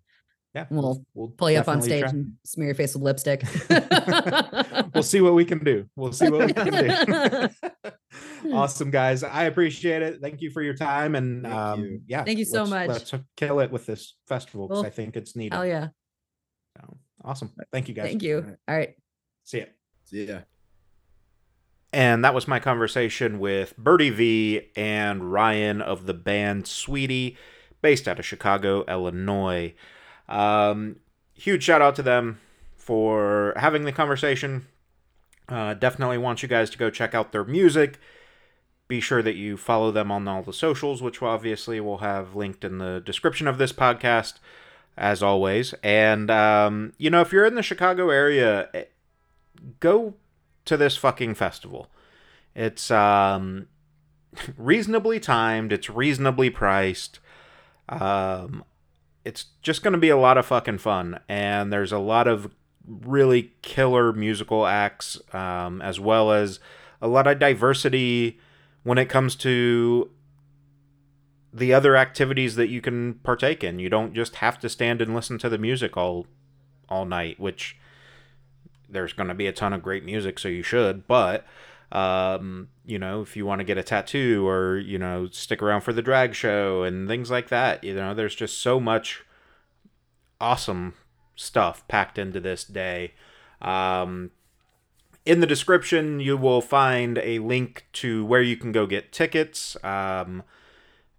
Yeah. 0.54 0.66
We'll 0.70 1.04
we'll 1.16 1.30
pull 1.30 1.50
you 1.50 1.58
up 1.58 1.68
on 1.68 1.82
stage 1.82 2.02
try. 2.02 2.10
and 2.12 2.34
smear 2.46 2.68
your 2.68 2.76
face 2.76 2.94
with 2.94 3.02
lipstick. 3.02 3.44
we'll 4.94 5.02
see 5.02 5.20
what 5.20 5.34
we 5.34 5.46
can 5.46 5.64
do. 5.64 5.86
We'll 5.96 6.14
see 6.14 6.30
what 6.30 6.46
we 6.46 6.54
can 6.54 6.72
do. 6.72 8.54
awesome, 8.54 8.92
guys. 8.92 9.24
I 9.24 9.46
appreciate 9.46 10.04
it. 10.04 10.22
Thank 10.22 10.42
you 10.42 10.52
for 10.52 10.62
your 10.62 10.76
time. 10.76 11.16
And 11.16 11.42
Thank 11.42 11.56
um, 11.56 11.84
you. 11.84 12.02
yeah, 12.06 12.24
Thank 12.24 12.38
you 12.38 12.46
so 12.46 12.64
let's- 12.64 12.70
much. 12.70 13.14
Let's 13.14 13.26
kill 13.36 13.62
it 13.62 13.72
with 13.72 13.88
this 13.88 14.16
festival 14.28 14.68
because 14.68 14.84
Well, 14.84 14.88
I 14.88 14.92
think 14.92 15.16
it's 15.16 15.36
needed. 15.36 15.56
Hell 15.56 15.66
yeah. 15.66 15.88
So, 16.78 16.98
awesome. 17.26 17.52
Thank 17.72 17.88
you, 17.88 17.96
guys. 17.96 18.06
Thank 18.06 18.22
you. 18.22 18.38
Alright. 18.38 18.58
All 18.68 18.76
right. 18.76 18.94
See 19.44 19.60
ya. 19.60 19.66
Yeah. 20.12 20.42
And 21.92 22.24
that 22.26 22.34
was 22.34 22.48
my 22.48 22.60
conversation 22.60 23.40
with 23.40 23.76
Birdie 23.78 24.10
Vee 24.10 24.72
and 24.76 25.32
Ryan 25.32 25.82
of 25.82 26.06
the 26.06 26.14
band 26.14 26.68
Sweetie, 26.68 27.38
based 27.82 28.08
out 28.08 28.20
of 28.20 28.26
Chicago, 28.26 28.84
Illinois. 28.88 29.74
Um, 30.30 30.98
huge 31.34 31.64
shout 31.64 31.82
out 31.82 31.96
to 31.96 32.04
them 32.04 32.40
for 32.76 33.54
having 33.58 33.84
the 33.84 33.92
conversation. 33.92 34.68
Uh, 35.50 35.74
definitely 35.74 36.18
want 36.18 36.42
you 36.42 36.50
guys 36.50 36.70
to 36.70 36.78
go 36.78 36.90
check 36.90 37.14
out 37.14 37.32
their 37.32 37.44
music. 37.44 38.00
Be 38.88 39.00
sure 39.00 39.22
that 39.22 39.36
you 39.36 39.58
follow 39.58 39.92
them 39.92 40.12
on 40.12 40.28
all 40.28 40.44
the 40.44 40.54
socials, 40.54 41.02
which 41.02 41.22
obviously 41.22 41.80
we'll 41.80 42.00
have 42.00 42.36
linked 42.36 42.64
in 42.64 42.78
the 42.78 43.02
description 43.06 43.48
of 43.48 43.58
this 43.58 43.74
podcast, 43.74 44.36
as 44.98 45.24
always. 45.24 45.74
And, 45.84 46.30
um, 46.30 46.94
you 46.98 47.10
know, 47.10 47.22
if 47.22 47.32
you're 47.32 47.46
in 47.46 47.56
the 47.56 47.64
Chicago 47.64 48.10
area, 48.10 48.70
eh, 48.74 48.86
go 49.80 50.16
to 50.66 50.78
this 50.78 50.98
fucking 50.98 51.36
festival. 51.36 51.90
It's 52.56 52.92
um 52.92 53.68
reasonably 54.58 55.20
timed. 55.20 55.72
It's 55.72 55.90
reasonably 55.90 56.50
priced. 56.50 57.20
Um, 57.90 58.64
it's 59.26 59.46
just 59.62 59.84
going 59.84 59.94
to 59.94 60.00
be 60.00 60.10
a 60.10 60.18
lot 60.18 60.38
of 60.38 60.46
fucking 60.46 60.80
fun, 60.80 61.20
and 61.30 61.72
there's 61.72 61.92
a 61.92 62.00
lot 62.00 62.28
of 62.28 62.54
really 62.86 63.54
killer 63.62 64.12
musical 64.12 64.66
acts, 64.66 65.20
um, 65.34 65.82
as 65.82 66.00
well 66.00 66.32
as 66.32 66.60
a 67.02 67.08
lot 67.08 67.28
of 67.28 67.40
diversity 67.40 68.40
when 68.84 68.98
it 68.98 69.10
comes 69.10 69.36
to 69.36 70.10
the 71.54 71.74
other 71.74 71.96
activities 71.96 72.56
that 72.56 72.68
you 72.68 72.82
can 72.82 73.16
partake 73.16 73.64
in. 73.64 73.80
You 73.80 73.90
don't 73.90 74.14
just 74.14 74.38
have 74.38 74.60
to 74.60 74.70
stand 74.70 75.02
and 75.02 75.14
listen 75.14 75.38
to 75.40 75.50
the 75.50 75.58
music 75.58 75.96
all 75.96 76.28
all 76.90 77.06
night, 77.06 77.40
which 77.40 77.78
there's 78.90 79.14
going 79.14 79.30
to 79.30 79.34
be 79.34 79.48
a 79.48 79.54
ton 79.54 79.74
of 79.74 79.82
great 79.82 80.04
music, 80.04 80.38
so 80.38 80.48
you 80.48 80.64
should. 80.64 81.08
But 81.08 81.46
um, 81.94 82.70
you 82.86 82.98
know, 82.98 83.22
if 83.22 83.38
you 83.38 83.46
want 83.46 83.60
to 83.60 83.66
get 83.66 83.78
a 83.78 83.84
tattoo 83.84 84.46
or 84.48 84.78
you 84.78 84.98
know 84.98 85.30
stick 85.32 85.62
around 85.62 85.82
for 85.82 85.94
the 85.94 86.02
drag 86.02 86.34
show 86.34 86.84
and 86.84 87.08
things 87.08 87.32
like 87.32 87.50
that, 87.50 87.84
you 87.84 87.94
know, 87.94 88.14
there's 88.14 88.36
just 88.36 88.58
so 88.58 88.80
much 88.80 89.24
awesome 90.42 90.96
stuff 91.36 91.88
packed 91.88 92.18
into 92.18 92.40
this 92.40 92.64
day. 92.64 93.14
Um, 93.62 94.32
in 95.26 95.40
the 95.40 95.48
description, 95.48 96.20
you 96.20 96.36
will 96.36 96.62
find 96.62 97.20
a 97.20 97.40
link 97.40 97.86
to 97.94 98.26
where 98.26 98.42
you 98.42 98.58
can 98.58 98.72
go 98.72 98.86
get 98.86 99.14
tickets. 99.14 99.78
Um, 99.84 100.44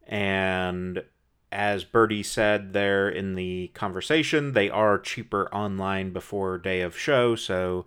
and 0.06 1.04
as 1.50 1.84
Birdie 1.84 2.22
said 2.22 2.72
there 2.72 3.08
in 3.08 3.34
the 3.34 3.68
conversation, 3.74 4.52
they 4.52 4.68
are 4.68 4.98
cheaper 4.98 5.48
online 5.54 6.12
before 6.12 6.58
day 6.58 6.82
of 6.82 6.98
show. 6.98 7.34
So 7.36 7.86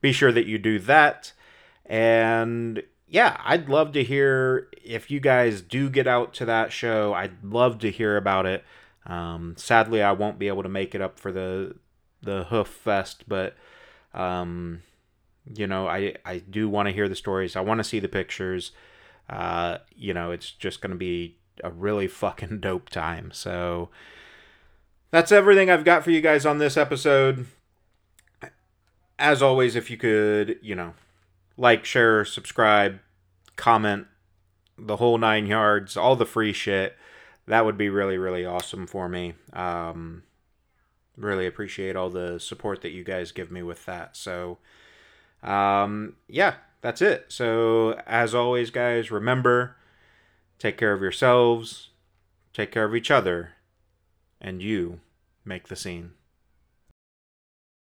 be 0.00 0.12
sure 0.12 0.32
that 0.32 0.46
you 0.46 0.56
do 0.56 0.78
that. 0.78 1.32
And 1.88 2.82
yeah, 3.08 3.40
I'd 3.44 3.68
love 3.68 3.92
to 3.92 4.04
hear 4.04 4.68
if 4.84 5.10
you 5.10 5.20
guys 5.20 5.62
do 5.62 5.88
get 5.88 6.06
out 6.06 6.34
to 6.34 6.44
that 6.44 6.72
show. 6.72 7.14
I'd 7.14 7.42
love 7.42 7.78
to 7.80 7.90
hear 7.90 8.16
about 8.16 8.46
it. 8.46 8.64
Um, 9.06 9.54
sadly, 9.56 10.02
I 10.02 10.12
won't 10.12 10.38
be 10.38 10.48
able 10.48 10.62
to 10.62 10.68
make 10.68 10.94
it 10.94 11.00
up 11.00 11.18
for 11.18 11.32
the 11.32 11.76
the 12.20 12.44
Hoof 12.44 12.68
Fest, 12.68 13.24
but 13.28 13.56
um, 14.12 14.82
you 15.54 15.66
know, 15.66 15.88
I 15.88 16.14
I 16.24 16.38
do 16.38 16.68
want 16.68 16.88
to 16.88 16.94
hear 16.94 17.08
the 17.08 17.14
stories. 17.14 17.56
I 17.56 17.60
want 17.60 17.78
to 17.78 17.84
see 17.84 18.00
the 18.00 18.08
pictures. 18.08 18.72
Uh, 19.30 19.78
you 19.94 20.12
know, 20.12 20.30
it's 20.30 20.50
just 20.50 20.80
going 20.80 20.90
to 20.90 20.96
be 20.96 21.36
a 21.64 21.70
really 21.70 22.06
fucking 22.06 22.60
dope 22.60 22.90
time. 22.90 23.30
So 23.32 23.88
that's 25.10 25.32
everything 25.32 25.70
I've 25.70 25.84
got 25.84 26.04
for 26.04 26.10
you 26.10 26.20
guys 26.20 26.44
on 26.44 26.58
this 26.58 26.76
episode. 26.76 27.46
As 29.18 29.42
always, 29.42 29.74
if 29.74 29.90
you 29.90 29.96
could, 29.96 30.58
you 30.62 30.74
know, 30.74 30.94
like, 31.58 31.84
share, 31.84 32.24
subscribe, 32.24 33.00
comment, 33.56 34.06
the 34.78 34.96
whole 34.96 35.18
nine 35.18 35.46
yards, 35.46 35.96
all 35.96 36.16
the 36.16 36.24
free 36.24 36.52
shit, 36.52 36.96
that 37.46 37.64
would 37.64 37.76
be 37.76 37.90
really, 37.90 38.16
really 38.16 38.46
awesome 38.46 38.86
for 38.86 39.08
me. 39.08 39.34
Um, 39.52 40.22
really 41.16 41.46
appreciate 41.46 41.96
all 41.96 42.10
the 42.10 42.38
support 42.38 42.80
that 42.82 42.92
you 42.92 43.02
guys 43.02 43.32
give 43.32 43.50
me 43.50 43.62
with 43.62 43.84
that. 43.86 44.16
So, 44.16 44.58
um, 45.42 46.14
yeah, 46.28 46.54
that's 46.80 47.02
it. 47.02 47.26
So, 47.28 48.00
as 48.06 48.34
always, 48.34 48.70
guys, 48.70 49.10
remember 49.10 49.74
take 50.58 50.76
care 50.76 50.92
of 50.92 51.00
yourselves, 51.00 51.90
take 52.52 52.70
care 52.72 52.84
of 52.84 52.94
each 52.94 53.10
other, 53.10 53.50
and 54.40 54.62
you 54.62 55.00
make 55.44 55.68
the 55.68 55.76
scene. 55.76 56.12